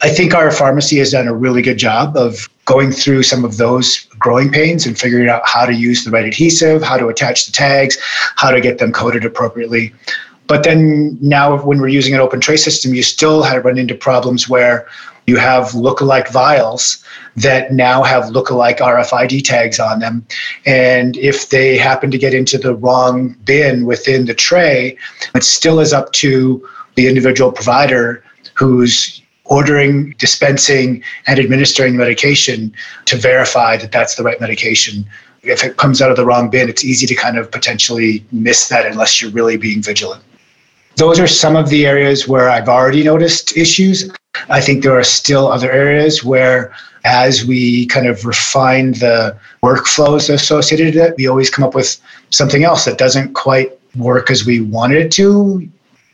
I 0.00 0.08
think 0.08 0.32
our 0.34 0.50
pharmacy 0.50 0.96
has 1.00 1.10
done 1.10 1.28
a 1.28 1.34
really 1.34 1.60
good 1.60 1.76
job 1.76 2.16
of 2.16 2.48
going 2.70 2.92
through 2.92 3.22
some 3.24 3.44
of 3.44 3.56
those 3.56 4.06
growing 4.18 4.50
pains 4.50 4.86
and 4.86 4.96
figuring 4.96 5.28
out 5.28 5.42
how 5.44 5.66
to 5.66 5.74
use 5.74 6.04
the 6.04 6.10
right 6.10 6.24
adhesive, 6.24 6.82
how 6.82 6.96
to 6.96 7.08
attach 7.08 7.46
the 7.46 7.52
tags, 7.52 7.98
how 8.36 8.50
to 8.50 8.60
get 8.60 8.78
them 8.78 8.92
coded 8.92 9.24
appropriately. 9.24 9.92
But 10.46 10.62
then 10.62 11.18
now, 11.20 11.60
when 11.62 11.80
we're 11.80 11.88
using 11.88 12.14
an 12.14 12.20
open 12.20 12.40
tray 12.40 12.56
system, 12.56 12.94
you 12.94 13.02
still 13.02 13.42
have 13.42 13.64
run 13.64 13.78
into 13.78 13.94
problems 13.94 14.48
where 14.48 14.86
you 15.26 15.36
have 15.36 15.74
look-alike 15.74 16.30
vials 16.30 17.04
that 17.36 17.72
now 17.72 18.02
have 18.02 18.30
look-alike 18.30 18.78
RFID 18.78 19.44
tags 19.44 19.80
on 19.80 20.00
them. 20.00 20.24
And 20.64 21.16
if 21.16 21.50
they 21.50 21.76
happen 21.76 22.10
to 22.10 22.18
get 22.18 22.34
into 22.34 22.58
the 22.58 22.74
wrong 22.74 23.36
bin 23.44 23.84
within 23.84 24.26
the 24.26 24.34
tray, 24.34 24.96
it 25.34 25.42
still 25.42 25.80
is 25.80 25.92
up 25.92 26.12
to 26.14 26.68
the 26.94 27.08
individual 27.08 27.52
provider 27.52 28.24
who's 28.54 29.19
ordering, 29.50 30.14
dispensing, 30.16 31.02
and 31.26 31.38
administering 31.38 31.96
medication 31.96 32.72
to 33.04 33.16
verify 33.16 33.76
that 33.76 33.92
that's 33.92 34.14
the 34.14 34.22
right 34.22 34.40
medication. 34.40 35.04
If 35.42 35.64
it 35.64 35.76
comes 35.76 36.00
out 36.00 36.10
of 36.10 36.16
the 36.16 36.24
wrong 36.24 36.48
bin, 36.48 36.68
it's 36.68 36.84
easy 36.84 37.06
to 37.08 37.14
kind 37.16 37.36
of 37.36 37.50
potentially 37.50 38.24
miss 38.30 38.68
that 38.68 38.86
unless 38.86 39.20
you're 39.20 39.32
really 39.32 39.56
being 39.56 39.82
vigilant. 39.82 40.22
Those 40.96 41.18
are 41.18 41.26
some 41.26 41.56
of 41.56 41.68
the 41.68 41.86
areas 41.86 42.28
where 42.28 42.48
I've 42.48 42.68
already 42.68 43.02
noticed 43.02 43.56
issues. 43.56 44.10
I 44.48 44.60
think 44.60 44.82
there 44.82 44.96
are 44.96 45.04
still 45.04 45.48
other 45.48 45.70
areas 45.70 46.22
where, 46.22 46.72
as 47.04 47.44
we 47.44 47.86
kind 47.86 48.06
of 48.06 48.24
refine 48.24 48.92
the 48.92 49.36
workflows 49.62 50.32
associated 50.32 50.94
with 50.94 51.04
it, 51.04 51.14
we 51.16 51.26
always 51.26 51.50
come 51.50 51.64
up 51.64 51.74
with 51.74 52.00
something 52.30 52.62
else 52.62 52.84
that 52.84 52.98
doesn't 52.98 53.34
quite 53.34 53.72
work 53.96 54.30
as 54.30 54.44
we 54.44 54.60
wanted 54.60 54.98
it 54.98 55.12
to 55.12 55.68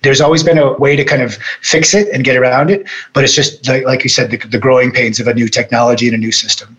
there's 0.07 0.21
always 0.21 0.45
been 0.45 0.57
a 0.57 0.73
way 0.75 0.95
to 0.95 1.05
kind 1.05 1.21
of 1.21 1.35
fix 1.63 1.93
it 1.93 2.09
and 2.15 2.23
get 2.23 2.37
around 2.37 2.71
it, 2.71 2.89
but 3.13 3.25
it's 3.25 3.35
just 3.35 3.67
like, 3.69 3.85
like 3.85 4.05
you 4.05 4.09
said, 4.09 4.31
the, 4.31 4.37
the 4.37 4.59
growing 4.59 4.93
pains 4.93 5.19
of 5.19 5.27
a 5.27 5.35
new 5.35 5.49
technology 5.49 6.07
and 6.07 6.15
a 6.15 6.19
new 6.19 6.31
system. 6.31 6.77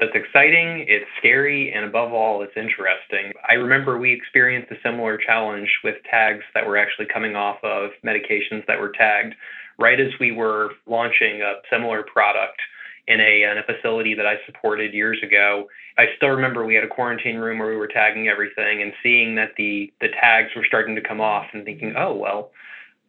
It's 0.00 0.14
exciting, 0.16 0.84
it's 0.88 1.06
scary, 1.18 1.72
and 1.72 1.84
above 1.84 2.12
all, 2.12 2.42
it's 2.42 2.56
interesting. 2.56 3.32
I 3.48 3.54
remember 3.54 3.96
we 3.96 4.12
experienced 4.12 4.72
a 4.72 4.76
similar 4.82 5.16
challenge 5.16 5.70
with 5.84 5.94
tags 6.10 6.42
that 6.52 6.66
were 6.66 6.76
actually 6.76 7.06
coming 7.06 7.36
off 7.36 7.58
of 7.62 7.90
medications 8.04 8.66
that 8.66 8.80
were 8.80 8.90
tagged 8.90 9.36
right 9.78 10.00
as 10.00 10.10
we 10.18 10.32
were 10.32 10.70
launching 10.86 11.42
a 11.42 11.54
similar 11.70 12.02
product 12.02 12.60
in 13.06 13.20
a, 13.20 13.44
in 13.44 13.58
a 13.58 13.62
facility 13.62 14.14
that 14.14 14.26
I 14.26 14.34
supported 14.46 14.92
years 14.92 15.18
ago. 15.22 15.68
I 15.96 16.06
still 16.16 16.30
remember 16.30 16.64
we 16.64 16.74
had 16.74 16.82
a 16.82 16.88
quarantine 16.88 17.36
room 17.36 17.60
where 17.60 17.68
we 17.68 17.76
were 17.76 17.86
tagging 17.86 18.28
everything 18.28 18.82
and 18.82 18.92
seeing 19.00 19.36
that 19.36 19.50
the, 19.56 19.92
the 20.00 20.08
tags 20.08 20.50
were 20.56 20.64
starting 20.66 20.96
to 20.96 21.00
come 21.00 21.20
off 21.20 21.46
and 21.52 21.64
thinking, 21.64 21.94
oh, 21.96 22.14
well, 22.14 22.50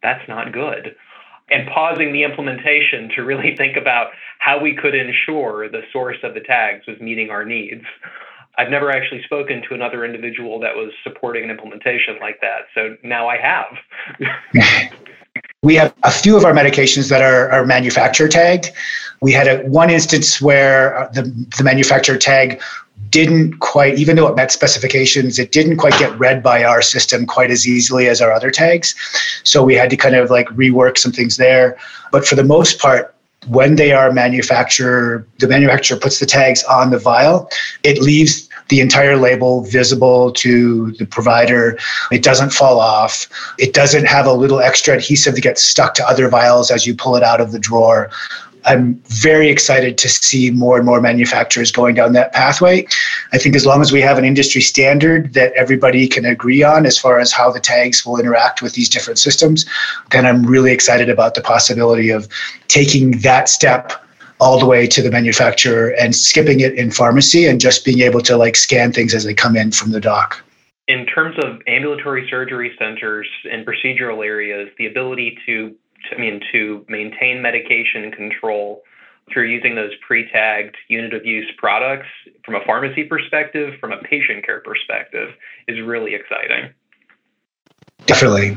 that's 0.06 0.28
not 0.28 0.52
good. 0.52 0.94
And 1.50 1.68
pausing 1.68 2.12
the 2.12 2.22
implementation 2.22 3.10
to 3.16 3.22
really 3.22 3.56
think 3.58 3.76
about 3.76 4.08
how 4.38 4.60
we 4.60 4.74
could 4.74 4.94
ensure 4.94 5.68
the 5.68 5.82
source 5.92 6.18
of 6.22 6.34
the 6.34 6.40
tags 6.40 6.86
was 6.86 6.98
meeting 7.00 7.30
our 7.30 7.44
needs. 7.44 7.84
I've 8.58 8.70
never 8.70 8.90
actually 8.90 9.22
spoken 9.24 9.62
to 9.68 9.74
another 9.74 10.04
individual 10.04 10.60
that 10.60 10.74
was 10.74 10.92
supporting 11.02 11.44
an 11.44 11.50
implementation 11.50 12.18
like 12.20 12.40
that. 12.40 12.60
So 12.74 12.96
now 13.02 13.28
I 13.28 13.36
have. 13.36 14.62
we 15.62 15.74
have 15.74 15.92
a 16.04 16.10
few 16.10 16.36
of 16.36 16.44
our 16.44 16.54
medications 16.54 17.10
that 17.10 17.20
are, 17.20 17.50
are 17.50 17.66
manufacturer 17.66 18.28
tagged. 18.28 18.70
We 19.20 19.32
had 19.32 19.48
a, 19.48 19.68
one 19.68 19.90
instance 19.90 20.40
where 20.40 20.96
uh, 20.96 21.08
the, 21.08 21.22
the 21.58 21.64
manufacturer 21.64 22.16
tag 22.16 22.62
didn't 23.10 23.58
quite, 23.60 23.98
even 23.98 24.16
though 24.16 24.26
it 24.26 24.36
met 24.36 24.50
specifications, 24.50 25.38
it 25.38 25.52
didn't 25.52 25.76
quite 25.76 25.98
get 25.98 26.16
read 26.18 26.42
by 26.42 26.64
our 26.64 26.82
system 26.82 27.26
quite 27.26 27.50
as 27.50 27.66
easily 27.66 28.08
as 28.08 28.20
our 28.20 28.32
other 28.32 28.50
tags. 28.50 28.94
So 29.42 29.62
we 29.62 29.74
had 29.74 29.90
to 29.90 29.96
kind 29.96 30.14
of 30.14 30.30
like 30.30 30.48
rework 30.48 30.98
some 30.98 31.12
things 31.12 31.36
there. 31.36 31.78
But 32.12 32.26
for 32.26 32.34
the 32.34 32.44
most 32.44 32.78
part, 32.78 33.14
when 33.48 33.76
they 33.76 33.92
are 33.92 34.10
manufacturer, 34.12 35.26
the 35.38 35.48
manufacturer 35.48 35.98
puts 35.98 36.18
the 36.18 36.26
tags 36.26 36.64
on 36.64 36.90
the 36.90 36.98
vial, 36.98 37.48
it 37.84 38.00
leaves 38.00 38.48
the 38.68 38.80
entire 38.80 39.16
label 39.16 39.62
visible 39.62 40.32
to 40.32 40.90
the 40.92 41.06
provider. 41.06 41.78
It 42.10 42.24
doesn't 42.24 42.52
fall 42.52 42.80
off. 42.80 43.28
It 43.58 43.72
doesn't 43.72 44.06
have 44.06 44.26
a 44.26 44.32
little 44.32 44.60
extra 44.60 44.96
adhesive 44.96 45.36
that 45.36 45.42
gets 45.42 45.62
stuck 45.62 45.94
to 45.94 46.08
other 46.08 46.28
vials 46.28 46.70
as 46.70 46.86
you 46.86 46.94
pull 46.94 47.14
it 47.16 47.22
out 47.22 47.40
of 47.40 47.52
the 47.52 47.60
drawer. 47.60 48.10
I'm 48.66 49.00
very 49.06 49.48
excited 49.48 49.96
to 49.98 50.08
see 50.08 50.50
more 50.50 50.76
and 50.76 50.84
more 50.84 51.00
manufacturers 51.00 51.70
going 51.70 51.94
down 51.94 52.12
that 52.14 52.32
pathway. 52.32 52.86
I 53.32 53.38
think 53.38 53.54
as 53.54 53.64
long 53.64 53.80
as 53.80 53.92
we 53.92 54.00
have 54.00 54.18
an 54.18 54.24
industry 54.24 54.60
standard 54.60 55.34
that 55.34 55.52
everybody 55.52 56.08
can 56.08 56.24
agree 56.24 56.64
on 56.64 56.84
as 56.84 56.98
far 56.98 57.20
as 57.20 57.30
how 57.32 57.52
the 57.52 57.60
tags 57.60 58.04
will 58.04 58.18
interact 58.18 58.62
with 58.62 58.74
these 58.74 58.88
different 58.88 59.20
systems, 59.20 59.64
then 60.10 60.26
I'm 60.26 60.44
really 60.44 60.72
excited 60.72 61.08
about 61.08 61.36
the 61.36 61.42
possibility 61.42 62.10
of 62.10 62.28
taking 62.66 63.20
that 63.20 63.48
step 63.48 63.92
all 64.40 64.58
the 64.58 64.66
way 64.66 64.86
to 64.88 65.00
the 65.00 65.10
manufacturer 65.10 65.94
and 65.98 66.14
skipping 66.14 66.60
it 66.60 66.74
in 66.74 66.90
pharmacy 66.90 67.46
and 67.46 67.60
just 67.60 67.84
being 67.84 68.00
able 68.00 68.20
to 68.20 68.36
like 68.36 68.56
scan 68.56 68.92
things 68.92 69.14
as 69.14 69.24
they 69.24 69.32
come 69.32 69.56
in 69.56 69.70
from 69.70 69.92
the 69.92 70.00
dock. 70.00 70.42
In 70.88 71.06
terms 71.06 71.36
of 71.42 71.60
ambulatory 71.66 72.26
surgery 72.28 72.72
centers 72.78 73.28
and 73.50 73.66
procedural 73.66 74.24
areas, 74.24 74.68
the 74.78 74.86
ability 74.86 75.38
to 75.46 75.74
I 76.14 76.20
mean, 76.20 76.40
to 76.52 76.84
maintain 76.88 77.42
medication 77.42 78.10
control 78.12 78.82
through 79.32 79.48
using 79.48 79.74
those 79.74 79.90
pre-tagged 80.06 80.76
unit 80.88 81.12
of 81.12 81.24
use 81.24 81.50
products 81.58 82.06
from 82.44 82.54
a 82.54 82.64
pharmacy 82.64 83.04
perspective, 83.04 83.74
from 83.80 83.92
a 83.92 83.98
patient 83.98 84.44
care 84.46 84.60
perspective, 84.60 85.30
is 85.66 85.84
really 85.84 86.14
exciting. 86.14 86.70
Definitely. 88.06 88.56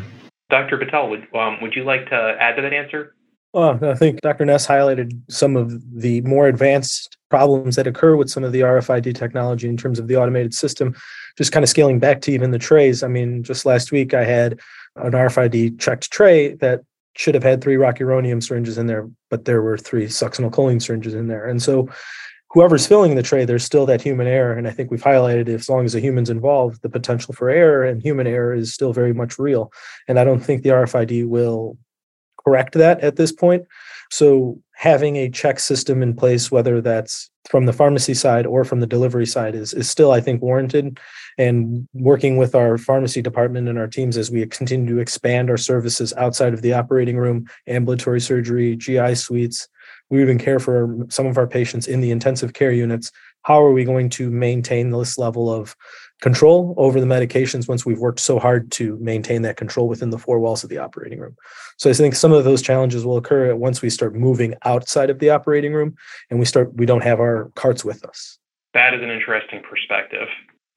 Dr. 0.50 0.78
Patel, 0.78 1.10
would, 1.10 1.28
um, 1.34 1.60
would 1.62 1.76
you 1.76 1.84
like 1.84 2.10
to 2.10 2.36
add 2.40 2.56
to 2.56 2.62
that 2.62 2.74
answer? 2.74 3.16
Well, 3.54 3.80
I 3.84 3.96
think 3.96 4.22
Dr. 4.22 4.46
Ness 4.46 4.68
highlighted 4.68 5.20
some 5.28 5.56
of 5.56 5.82
the 6.00 6.22
more 6.22 6.48
advanced 6.48 7.18
problems 7.30 7.76
that 7.76 7.88
occur 7.88 8.16
with 8.16 8.30
some 8.30 8.44
of 8.44 8.52
the 8.52 8.62
RFID 8.62 9.16
technology 9.16 9.68
in 9.68 9.76
terms 9.76 9.98
of 9.98 10.08
the 10.08 10.16
automated 10.18 10.54
system. 10.54 10.96
Just 11.36 11.52
kind 11.52 11.64
of 11.64 11.70
scaling 11.70 12.00
back 12.00 12.22
to 12.22 12.32
even 12.32 12.52
the 12.52 12.60
trays. 12.60 13.02
I 13.02 13.08
mean, 13.08 13.42
just 13.42 13.66
last 13.66 13.92
week 13.92 14.14
I 14.14 14.24
had 14.24 14.60
an 14.98 15.14
RFID 15.14 15.80
checked 15.80 16.12
tray 16.12 16.54
that 16.56 16.84
should 17.20 17.36
have 17.36 17.44
had 17.44 17.62
three 17.62 17.76
rocuronium 17.76 18.42
syringes 18.42 18.78
in 18.78 18.88
there, 18.88 19.10
but 19.30 19.44
there 19.44 19.62
were 19.62 19.78
three 19.78 20.06
succinylcholine 20.06 20.82
syringes 20.82 21.14
in 21.14 21.28
there. 21.28 21.46
And 21.50 21.62
so 21.62 21.90
whoever's 22.52 22.88
filling 22.88 23.16
the 23.16 23.22
tray, 23.22 23.44
there's 23.44 23.66
still 23.66 23.86
that 23.88 24.02
human 24.02 24.26
error. 24.26 24.54
And 24.54 24.70
I 24.70 24.72
think 24.72 24.90
we've 24.90 25.04
highlighted 25.04 25.50
as 25.50 25.68
long 25.68 25.84
as 25.84 25.94
a 25.94 26.00
human's 26.00 26.30
involved, 26.30 26.82
the 26.82 26.88
potential 26.88 27.34
for 27.34 27.50
error 27.50 27.84
and 27.84 28.02
human 28.02 28.26
error 28.26 28.54
is 28.54 28.74
still 28.74 28.94
very 28.94 29.14
much 29.14 29.38
real. 29.38 29.70
And 30.08 30.18
I 30.18 30.24
don't 30.24 30.40
think 30.40 30.64
the 30.64 30.70
RFID 30.70 31.28
will 31.28 31.78
correct 32.42 32.76
that 32.76 33.02
at 33.02 33.18
this 33.18 33.34
point. 33.34 33.66
So 34.10 34.62
having 34.80 35.18
a 35.18 35.30
check 35.30 35.60
system 35.60 36.02
in 36.02 36.16
place, 36.16 36.50
whether 36.50 36.80
that's 36.80 37.30
from 37.50 37.66
the 37.66 37.74
pharmacy 37.74 38.14
side 38.14 38.46
or 38.46 38.64
from 38.64 38.80
the 38.80 38.88
delivery 38.88 39.26
side, 39.26 39.54
is, 39.54 39.74
is 39.74 39.90
still, 39.90 40.14
I 40.14 40.22
think, 40.22 40.42
warranted. 40.42 41.02
And 41.38 41.86
working 41.94 42.38
with 42.38 42.56
our 42.56 42.78
pharmacy 42.78 43.22
department 43.22 43.68
and 43.68 43.78
our 43.78 43.88
teams 43.88 44.16
as 44.16 44.32
we 44.32 44.46
continue 44.46 44.96
to 44.96 45.02
expand 45.02 45.50
our 45.50 45.58
services 45.58 46.14
outside 46.16 46.54
of 46.54 46.62
the 46.62 46.72
operating 46.72 47.18
room, 47.18 47.46
ambulatory 47.68 48.22
surgery, 48.22 48.78
GI 48.78 49.16
suites, 49.16 49.68
we 50.10 50.22
even 50.22 50.38
care 50.38 50.60
for 50.60 51.06
some 51.10 51.26
of 51.26 51.38
our 51.38 51.48
patients 51.48 51.86
in 51.86 52.00
the 52.00 52.12
intensive 52.12 52.54
care 52.54 52.72
units. 52.72 53.12
How 53.42 53.62
are 53.62 53.74
we 53.74 53.84
going 53.84 54.10
to 54.12 54.32
maintain 54.32 54.92
this 54.92 55.18
level 55.18 55.52
of 55.52 55.76
control 56.22 56.74
over 56.78 57.00
the 57.00 57.06
medications 57.06 57.68
once 57.68 57.86
we've 57.86 58.00
worked 58.00 58.20
so 58.20 58.40
hard 58.40 58.72
to 58.72 58.98
maintain 58.98 59.42
that 59.44 59.58
control 59.58 59.88
within 59.88 60.10
the 60.10 60.18
four 60.18 60.40
walls 60.40 60.64
of 60.64 60.70
the 60.70 60.78
operating 60.78 61.20
room. 61.20 61.36
So 61.78 61.90
I 61.90 61.94
think 61.94 62.16
some 62.16 62.34
of 62.34 62.44
those 62.44 62.62
challenges 62.62 63.06
will 63.06 63.18
occur 63.18 63.56
once 63.56 63.82
we 63.82 63.90
start 63.90 64.16
moving 64.16 64.56
outside 64.66 65.10
of 65.10 65.20
the 65.20 65.30
operating 65.30 65.74
room 65.74 65.96
and 66.30 66.40
we 66.40 66.46
start 66.46 66.74
we 66.76 66.86
don't 66.86 67.04
have 67.04 67.20
our 67.20 67.52
carts 67.56 67.86
with 67.86 68.04
us. 68.06 68.38
That 68.74 68.94
is 68.94 69.02
an 69.02 69.10
interesting 69.10 69.62
perspective. 69.68 70.28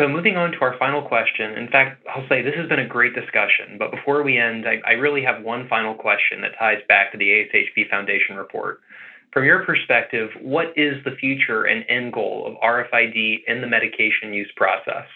So 0.01 0.09
moving 0.09 0.37
on 0.37 0.53
to 0.53 0.59
our 0.63 0.77
final 0.79 1.03
question. 1.03 1.53
In 1.53 1.69
fact, 1.69 2.05
I'll 2.09 2.27
say 2.29 2.43
this 2.43 2.55
has 2.57 2.69
been 2.69 2.81
a 2.81 2.87
great 2.87 3.15
discussion, 3.15 3.77
but 3.79 3.91
before 3.91 4.23
we 4.23 4.39
end, 4.39 4.67
I, 4.67 4.81
I 4.87 4.93
really 4.93 5.23
have 5.23 5.45
one 5.45 5.69
final 5.69 5.95
question 5.95 6.41
that 6.41 6.59
ties 6.59 6.79
back 6.89 7.13
to 7.13 7.19
the 7.19 7.27
ASHP 7.27 7.91
Foundation 7.91 8.37
report. 8.37 8.81
From 9.33 9.45
your 9.45 9.65
perspective, 9.65 10.31
what 10.41 10.77
is 10.77 11.03
the 11.05 11.17
future 11.21 11.65
and 11.65 11.85
end 11.89 12.13
goal 12.13 12.47
of 12.47 12.55
RFID 12.63 13.45
in 13.47 13.61
the 13.61 13.67
medication 13.67 14.33
use 14.33 14.51
process? 14.57 15.07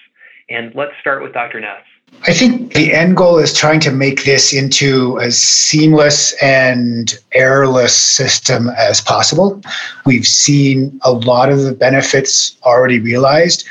And 0.48 0.74
let's 0.74 0.92
start 1.00 1.22
with 1.22 1.32
Dr. 1.32 1.60
Ness. 1.60 1.82
I 2.26 2.32
think 2.32 2.72
the 2.74 2.94
end 2.94 3.16
goal 3.16 3.38
is 3.38 3.52
trying 3.52 3.80
to 3.80 3.90
make 3.90 4.24
this 4.24 4.52
into 4.52 5.18
as 5.20 5.40
seamless 5.40 6.32
and 6.40 7.18
errorless 7.32 7.96
system 7.96 8.70
as 8.70 9.00
possible. 9.00 9.60
We've 10.04 10.26
seen 10.26 11.00
a 11.02 11.10
lot 11.10 11.50
of 11.50 11.62
the 11.62 11.72
benefits 11.72 12.56
already 12.62 13.00
realized. 13.00 13.66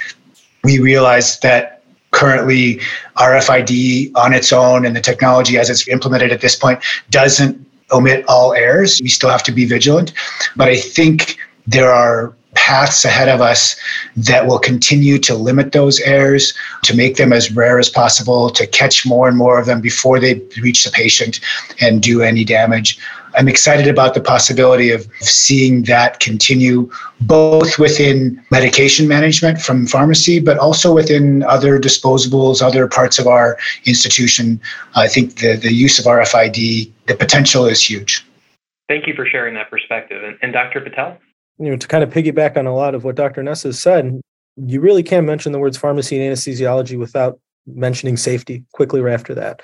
We 0.63 0.79
realize 0.79 1.39
that 1.39 1.83
currently 2.11 2.81
RFID 3.17 4.11
on 4.15 4.33
its 4.33 4.51
own 4.51 4.85
and 4.85 4.95
the 4.95 5.01
technology 5.01 5.57
as 5.57 5.69
it's 5.69 5.87
implemented 5.87 6.31
at 6.31 6.41
this 6.41 6.55
point 6.55 6.83
doesn't 7.09 7.65
omit 7.91 8.25
all 8.27 8.53
errors. 8.53 9.01
We 9.01 9.09
still 9.09 9.29
have 9.29 9.43
to 9.43 9.51
be 9.51 9.65
vigilant. 9.65 10.11
But 10.55 10.67
I 10.67 10.77
think 10.77 11.37
there 11.67 11.91
are 11.91 12.33
paths 12.55 13.05
ahead 13.05 13.29
of 13.29 13.41
us 13.41 13.75
that 14.15 14.47
will 14.47 14.59
continue 14.59 15.19
to 15.19 15.35
limit 15.35 15.71
those 15.71 15.99
errors, 16.01 16.53
to 16.83 16.95
make 16.95 17.17
them 17.17 17.31
as 17.31 17.51
rare 17.51 17.77
as 17.77 17.89
possible, 17.89 18.49
to 18.49 18.65
catch 18.65 19.05
more 19.05 19.27
and 19.27 19.37
more 19.37 19.59
of 19.59 19.65
them 19.65 19.81
before 19.81 20.19
they 20.19 20.41
reach 20.61 20.83
the 20.83 20.91
patient 20.91 21.39
and 21.79 22.01
do 22.01 22.21
any 22.21 22.43
damage. 22.43 22.97
I'm 23.37 23.47
excited 23.47 23.87
about 23.87 24.13
the 24.13 24.21
possibility 24.21 24.91
of 24.91 25.07
seeing 25.19 25.83
that 25.83 26.19
continue 26.19 26.89
both 27.21 27.77
within 27.77 28.41
medication 28.49 29.07
management 29.07 29.59
from 29.59 29.87
pharmacy, 29.87 30.39
but 30.39 30.57
also 30.57 30.93
within 30.93 31.43
other 31.43 31.77
disposables, 31.77 32.61
other 32.61 32.87
parts 32.87 33.19
of 33.19 33.27
our 33.27 33.57
institution. 33.85 34.61
I 34.95 35.07
think 35.07 35.39
the, 35.39 35.57
the 35.57 35.73
use 35.73 35.99
of 35.99 36.05
RFID, 36.05 36.91
the 37.07 37.15
potential 37.15 37.65
is 37.65 37.87
huge. 37.87 38.25
Thank 38.87 39.07
you 39.07 39.13
for 39.13 39.25
sharing 39.25 39.55
that 39.55 39.69
perspective. 39.69 40.23
And, 40.23 40.37
and 40.41 40.53
Dr. 40.53 40.79
Patel? 40.79 41.17
You 41.57 41.69
know, 41.69 41.77
to 41.77 41.87
kind 41.87 42.03
of 42.03 42.09
piggyback 42.09 42.57
on 42.57 42.65
a 42.65 42.75
lot 42.75 42.95
of 42.95 43.03
what 43.03 43.15
Dr. 43.15 43.43
Ness 43.43 43.63
has 43.63 43.81
said, 43.81 44.21
you 44.57 44.81
really 44.81 45.03
can't 45.03 45.25
mention 45.25 45.51
the 45.51 45.59
words 45.59 45.77
pharmacy 45.77 46.19
and 46.19 46.35
anesthesiology 46.35 46.97
without 46.97 47.39
mentioning 47.67 48.17
safety 48.17 48.63
quickly 48.73 49.01
after 49.11 49.33
that. 49.35 49.61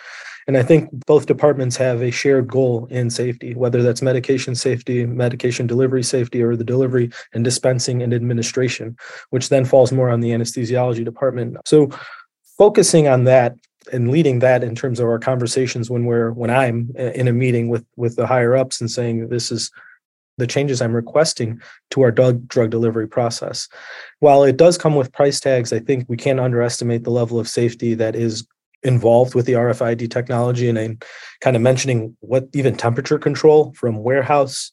And 0.47 0.57
I 0.57 0.63
think 0.63 0.89
both 1.05 1.27
departments 1.27 1.77
have 1.77 2.01
a 2.01 2.11
shared 2.11 2.47
goal 2.47 2.87
in 2.89 3.09
safety, 3.09 3.53
whether 3.53 3.83
that's 3.83 4.01
medication 4.01 4.55
safety, 4.55 5.05
medication 5.05 5.67
delivery 5.67 6.03
safety, 6.03 6.41
or 6.41 6.55
the 6.55 6.63
delivery 6.63 7.11
and 7.33 7.43
dispensing 7.43 8.01
and 8.01 8.13
administration, 8.13 8.97
which 9.29 9.49
then 9.49 9.65
falls 9.65 9.91
more 9.91 10.09
on 10.09 10.19
the 10.19 10.31
anesthesiology 10.31 11.05
department. 11.05 11.57
So 11.65 11.91
focusing 12.57 13.07
on 13.07 13.25
that 13.25 13.55
and 13.93 14.11
leading 14.11 14.39
that 14.39 14.63
in 14.63 14.75
terms 14.75 14.99
of 14.99 15.07
our 15.07 15.19
conversations 15.19 15.89
when 15.89 16.05
we're 16.05 16.31
when 16.31 16.49
I'm 16.49 16.91
in 16.95 17.27
a 17.27 17.33
meeting 17.33 17.69
with 17.69 17.85
with 17.95 18.15
the 18.15 18.27
higher 18.27 18.55
ups 18.55 18.81
and 18.81 18.89
saying 18.89 19.29
this 19.29 19.51
is 19.51 19.71
the 20.37 20.47
changes 20.47 20.81
I'm 20.81 20.95
requesting 20.95 21.61
to 21.91 22.01
our 22.01 22.11
drug 22.11 22.47
drug 22.47 22.69
delivery 22.69 23.07
process. 23.07 23.67
While 24.19 24.43
it 24.43 24.57
does 24.57 24.77
come 24.77 24.95
with 24.95 25.11
price 25.11 25.39
tags, 25.39 25.71
I 25.73 25.79
think 25.79 26.05
we 26.07 26.17
can't 26.17 26.39
underestimate 26.39 27.03
the 27.03 27.11
level 27.11 27.39
of 27.39 27.47
safety 27.47 27.93
that 27.95 28.15
is 28.15 28.47
involved 28.83 29.35
with 29.35 29.45
the 29.45 29.53
RFID 29.53 30.09
technology. 30.09 30.67
And 30.67 30.79
I'm 30.79 30.99
kind 31.41 31.55
of 31.55 31.61
mentioning 31.61 32.17
what 32.21 32.47
even 32.53 32.75
temperature 32.75 33.19
control 33.19 33.73
from 33.73 34.01
warehouse 34.01 34.71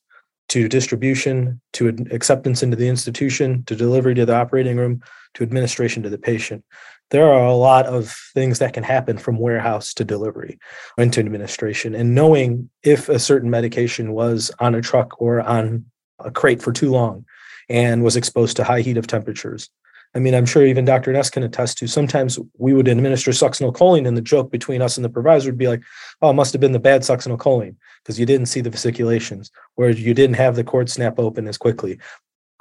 to 0.49 0.69
distribution 0.69 1.61
to 1.75 1.89
acceptance 2.11 2.63
into 2.63 2.77
the 2.77 2.89
institution 2.89 3.65
to 3.65 3.77
delivery 3.77 4.15
to 4.15 4.25
the 4.25 4.35
operating 4.35 4.79
room 4.79 5.03
to 5.35 5.43
administration 5.43 6.03
to 6.03 6.09
the 6.09 6.19
patient 6.19 6.65
there 7.11 7.31
are 7.31 7.47
a 7.47 7.55
lot 7.55 7.87
of 7.87 8.15
things 8.35 8.59
that 8.59 8.75
can 8.75 8.83
happen 8.83 9.19
from 9.19 9.39
warehouse 9.39 9.95
to 9.95 10.05
delivery 10.05 10.59
into 10.99 11.21
administration 11.21 11.95
and 11.95 12.15
knowing 12.15 12.69
if 12.83 13.09
a 13.09 13.19
certain 13.19 13.51
medication 13.51 14.13
was 14.13 14.51
on 14.59 14.75
a 14.75 14.83
truck 14.83 15.21
or 15.21 15.41
on 15.41 15.85
a 16.19 16.31
crate 16.31 16.63
for 16.63 16.73
too 16.73 16.91
long 16.91 17.25
and 17.69 18.03
was 18.03 18.17
exposed 18.17 18.57
to 18.57 18.65
high 18.65 18.81
heat 18.81 18.97
of 18.97 19.07
temperatures. 19.07 19.71
I 20.15 20.21
mean 20.21 20.35
i'm 20.35 20.47
sure 20.47 20.65
even 20.65 20.87
dr 20.87 21.13
ness 21.13 21.29
can 21.29 21.43
attest 21.43 21.77
to 21.79 21.87
sometimes 21.87 22.39
we 22.57 22.73
would 22.73 22.89
administer 22.89 23.31
succinylcholine 23.31 24.09
and 24.09 24.17
the 24.17 24.23
joke 24.23 24.51
between 24.51 24.81
us 24.81 24.97
and 24.97 25.05
the 25.05 25.11
provider 25.11 25.45
would 25.45 25.59
be 25.59 25.69
like 25.69 25.83
oh 26.23 26.31
it 26.31 26.35
must 26.35 26.55
have 26.55 26.63
been 26.63 26.73
the 26.73 26.79
bad 26.79 27.03
succinylcholine 27.03 27.77
because 28.03 28.19
you 28.19 28.25
didn't 28.25 28.47
see 28.47 28.63
the 28.63 28.71
fasciculations 28.71 29.51
or 29.77 29.91
you 29.91 30.15
didn't 30.15 30.37
have 30.37 30.57
the 30.57 30.65
cord 30.65 30.89
snap 30.89 31.19
open 31.19 31.47
as 31.47 31.59
quickly. 31.59 31.99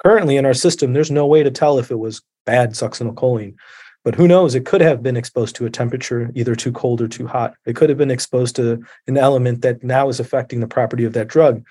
Currently 0.04 0.36
in 0.36 0.46
our 0.46 0.54
system 0.54 0.92
there's 0.92 1.10
no 1.10 1.26
way 1.26 1.42
to 1.42 1.50
tell 1.50 1.80
if 1.80 1.90
it 1.90 2.00
was 2.00 2.22
bad 2.46 2.72
succinylcholine 2.72 3.56
but 4.08 4.16
who 4.16 4.26
knows? 4.26 4.56
It 4.56 4.66
could 4.66 4.80
have 4.80 5.04
been 5.04 5.18
exposed 5.18 5.58
to 5.58 5.66
a 5.66 5.70
temperature 5.70 6.32
either 6.34 6.56
too 6.56 6.72
cold 6.72 7.02
or 7.02 7.10
too 7.10 7.28
hot. 7.28 7.56
It 7.66 7.76
could 7.76 7.90
have 7.90 7.98
been 7.98 8.10
exposed 8.10 8.56
to 8.56 8.82
an 9.06 9.18
element 9.18 9.64
that 9.64 9.84
now 9.84 10.08
is 10.08 10.22
affecting 10.22 10.62
the 10.62 10.68
property 10.68 11.04
of 11.04 11.12
that 11.12 11.28
drug. 11.28 11.62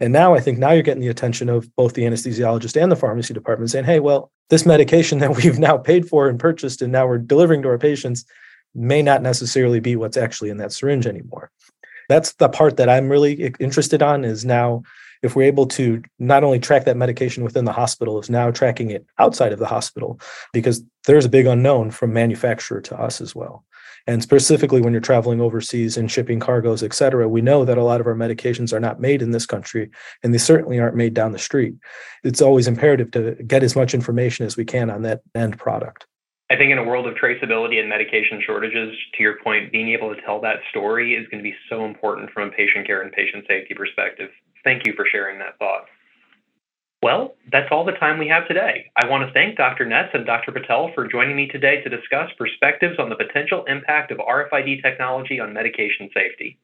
And 0.00 0.12
now 0.12 0.34
I 0.34 0.40
think 0.40 0.58
now 0.58 0.72
you're 0.72 0.82
getting 0.82 1.02
the 1.02 1.08
attention 1.08 1.48
of 1.48 1.72
both 1.76 1.94
the 1.94 2.02
anesthesiologist 2.02 2.82
and 2.82 2.90
the 2.90 2.96
pharmacy 2.96 3.32
department 3.32 3.70
saying, 3.70 3.84
hey, 3.84 4.00
well, 4.00 4.32
this 4.50 4.66
medication 4.66 5.18
that 5.20 5.36
we've 5.36 5.60
now 5.60 5.78
paid 5.78 6.08
for 6.08 6.28
and 6.28 6.36
purchased 6.36 6.82
and 6.82 6.90
now 6.90 7.06
we're 7.06 7.18
delivering 7.18 7.62
to 7.62 7.68
our 7.68 7.78
patients 7.78 8.24
may 8.74 9.00
not 9.00 9.22
necessarily 9.22 9.78
be 9.78 9.94
what's 9.94 10.16
actually 10.16 10.50
in 10.50 10.56
that 10.56 10.72
syringe 10.72 11.06
anymore. 11.06 11.52
That's 12.08 12.32
the 12.32 12.48
part 12.48 12.76
that 12.78 12.88
I'm 12.88 13.08
really 13.08 13.54
interested 13.60 14.02
on 14.02 14.24
is 14.24 14.44
now 14.44 14.82
if 15.24 15.34
we're 15.34 15.42
able 15.42 15.66
to 15.66 16.02
not 16.18 16.44
only 16.44 16.58
track 16.58 16.84
that 16.84 16.96
medication 16.96 17.42
within 17.42 17.64
the 17.64 17.72
hospital, 17.72 18.20
is 18.20 18.28
now 18.28 18.50
tracking 18.50 18.90
it 18.90 19.06
outside 19.18 19.52
of 19.52 19.58
the 19.58 19.66
hospital 19.66 20.20
because 20.52 20.84
there's 21.06 21.24
a 21.24 21.30
big 21.30 21.46
unknown 21.46 21.90
from 21.90 22.12
manufacturer 22.12 22.80
to 22.82 22.96
us 23.00 23.20
as 23.20 23.34
well. 23.34 23.64
And 24.06 24.22
specifically 24.22 24.82
when 24.82 24.92
you're 24.92 25.00
traveling 25.00 25.40
overseas 25.40 25.96
and 25.96 26.10
shipping 26.10 26.38
cargoes, 26.38 26.82
et 26.82 26.92
cetera, 26.92 27.26
we 27.26 27.40
know 27.40 27.64
that 27.64 27.78
a 27.78 27.82
lot 27.82 28.02
of 28.02 28.06
our 28.06 28.14
medications 28.14 28.70
are 28.70 28.80
not 28.80 29.00
made 29.00 29.22
in 29.22 29.30
this 29.30 29.46
country, 29.46 29.90
and 30.22 30.34
they 30.34 30.38
certainly 30.38 30.78
aren't 30.78 30.94
made 30.94 31.14
down 31.14 31.32
the 31.32 31.38
street. 31.38 31.74
It's 32.22 32.42
always 32.42 32.68
imperative 32.68 33.10
to 33.12 33.34
get 33.46 33.62
as 33.62 33.74
much 33.74 33.94
information 33.94 34.44
as 34.44 34.58
we 34.58 34.66
can 34.66 34.90
on 34.90 35.02
that 35.02 35.22
end 35.34 35.58
product. 35.58 36.06
I 36.50 36.56
think 36.56 36.70
in 36.70 36.76
a 36.76 36.84
world 36.84 37.06
of 37.06 37.14
traceability 37.14 37.80
and 37.80 37.88
medication 37.88 38.42
shortages, 38.44 38.94
to 39.14 39.22
your 39.22 39.38
point, 39.42 39.72
being 39.72 39.88
able 39.92 40.14
to 40.14 40.20
tell 40.20 40.38
that 40.42 40.58
story 40.68 41.14
is 41.14 41.26
going 41.28 41.42
to 41.42 41.50
be 41.50 41.56
so 41.70 41.86
important 41.86 42.30
from 42.30 42.48
a 42.48 42.50
patient 42.52 42.86
care 42.86 43.00
and 43.00 43.10
patient 43.10 43.46
safety 43.48 43.72
perspective. 43.72 44.28
Thank 44.64 44.86
you 44.86 44.94
for 44.96 45.06
sharing 45.10 45.38
that 45.38 45.58
thought. 45.58 45.86
Well, 47.02 47.34
that's 47.52 47.68
all 47.70 47.84
the 47.84 47.92
time 47.92 48.18
we 48.18 48.28
have 48.28 48.48
today. 48.48 48.90
I 48.96 49.06
want 49.06 49.28
to 49.28 49.32
thank 49.34 49.58
Dr. 49.58 49.84
Ness 49.84 50.08
and 50.14 50.24
Dr. 50.24 50.52
Patel 50.52 50.90
for 50.94 51.06
joining 51.06 51.36
me 51.36 51.48
today 51.48 51.82
to 51.82 51.90
discuss 51.90 52.30
perspectives 52.38 52.98
on 52.98 53.10
the 53.10 53.16
potential 53.16 53.62
impact 53.68 54.10
of 54.10 54.16
RFID 54.16 54.80
technology 54.82 55.38
on 55.38 55.52
medication 55.52 56.08
safety. 56.14 56.58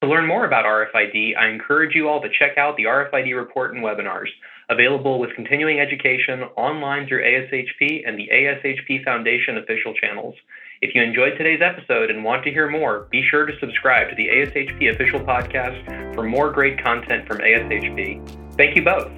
To 0.00 0.08
learn 0.08 0.26
more 0.26 0.46
about 0.46 0.64
RFID, 0.64 1.36
I 1.36 1.48
encourage 1.48 1.94
you 1.94 2.08
all 2.08 2.22
to 2.22 2.30
check 2.38 2.56
out 2.56 2.78
the 2.78 2.84
RFID 2.84 3.36
report 3.36 3.74
and 3.74 3.84
webinars, 3.84 4.28
available 4.70 5.18
with 5.18 5.34
continuing 5.34 5.80
education 5.80 6.44
online 6.56 7.06
through 7.06 7.24
ASHP 7.24 8.08
and 8.08 8.18
the 8.18 8.30
ASHP 8.32 9.04
Foundation 9.04 9.58
official 9.58 9.92
channels. 10.00 10.36
If 10.80 10.94
you 10.94 11.02
enjoyed 11.02 11.36
today's 11.36 11.60
episode 11.60 12.08
and 12.08 12.22
want 12.22 12.44
to 12.44 12.52
hear 12.52 12.70
more, 12.70 13.08
be 13.10 13.20
sure 13.28 13.46
to 13.46 13.58
subscribe 13.58 14.10
to 14.10 14.14
the 14.14 14.28
ASHP 14.28 14.94
official 14.94 15.18
podcast 15.18 16.14
for 16.14 16.22
more 16.22 16.52
great 16.52 16.80
content 16.80 17.26
from 17.26 17.38
ASHP. 17.38 18.54
Thank 18.56 18.76
you 18.76 18.82
both. 18.82 19.10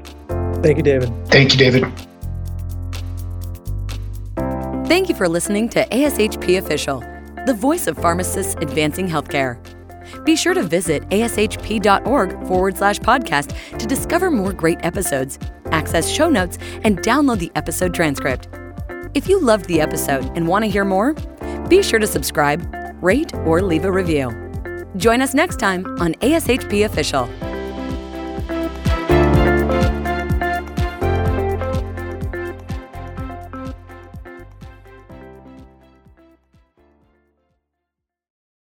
Thank 0.62 0.78
you, 0.78 0.82
David. 0.82 1.12
Thank 1.26 1.52
you, 1.52 1.58
David. 1.58 1.84
Thank 4.88 5.10
you 5.10 5.14
for 5.14 5.28
listening 5.28 5.68
to 5.70 5.86
ASHP 5.88 6.58
Official, 6.58 7.00
the 7.44 7.54
voice 7.54 7.86
of 7.86 7.98
pharmacists 7.98 8.54
advancing 8.62 9.06
healthcare. 9.06 9.58
Be 10.24 10.36
sure 10.36 10.54
to 10.54 10.62
visit 10.62 11.06
ashp.org 11.10 12.46
forward 12.48 12.78
slash 12.78 12.98
podcast 13.00 13.78
to 13.78 13.86
discover 13.86 14.30
more 14.30 14.54
great 14.54 14.78
episodes, 14.82 15.38
access 15.72 16.08
show 16.08 16.30
notes, 16.30 16.56
and 16.84 17.00
download 17.00 17.38
the 17.38 17.52
episode 17.54 17.92
transcript. 17.92 18.48
If 19.12 19.28
you 19.28 19.40
loved 19.40 19.66
the 19.66 19.80
episode 19.80 20.24
and 20.36 20.46
want 20.46 20.64
to 20.64 20.70
hear 20.70 20.84
more, 20.84 21.14
be 21.70 21.82
sure 21.82 22.00
to 22.00 22.06
subscribe, 22.06 22.60
rate, 23.00 23.32
or 23.46 23.62
leave 23.62 23.84
a 23.84 23.92
review. 23.92 24.30
Join 24.96 25.22
us 25.22 25.34
next 25.34 25.60
time 25.60 25.86
on 26.00 26.14
ASHP 26.14 26.84
Official. 26.84 27.26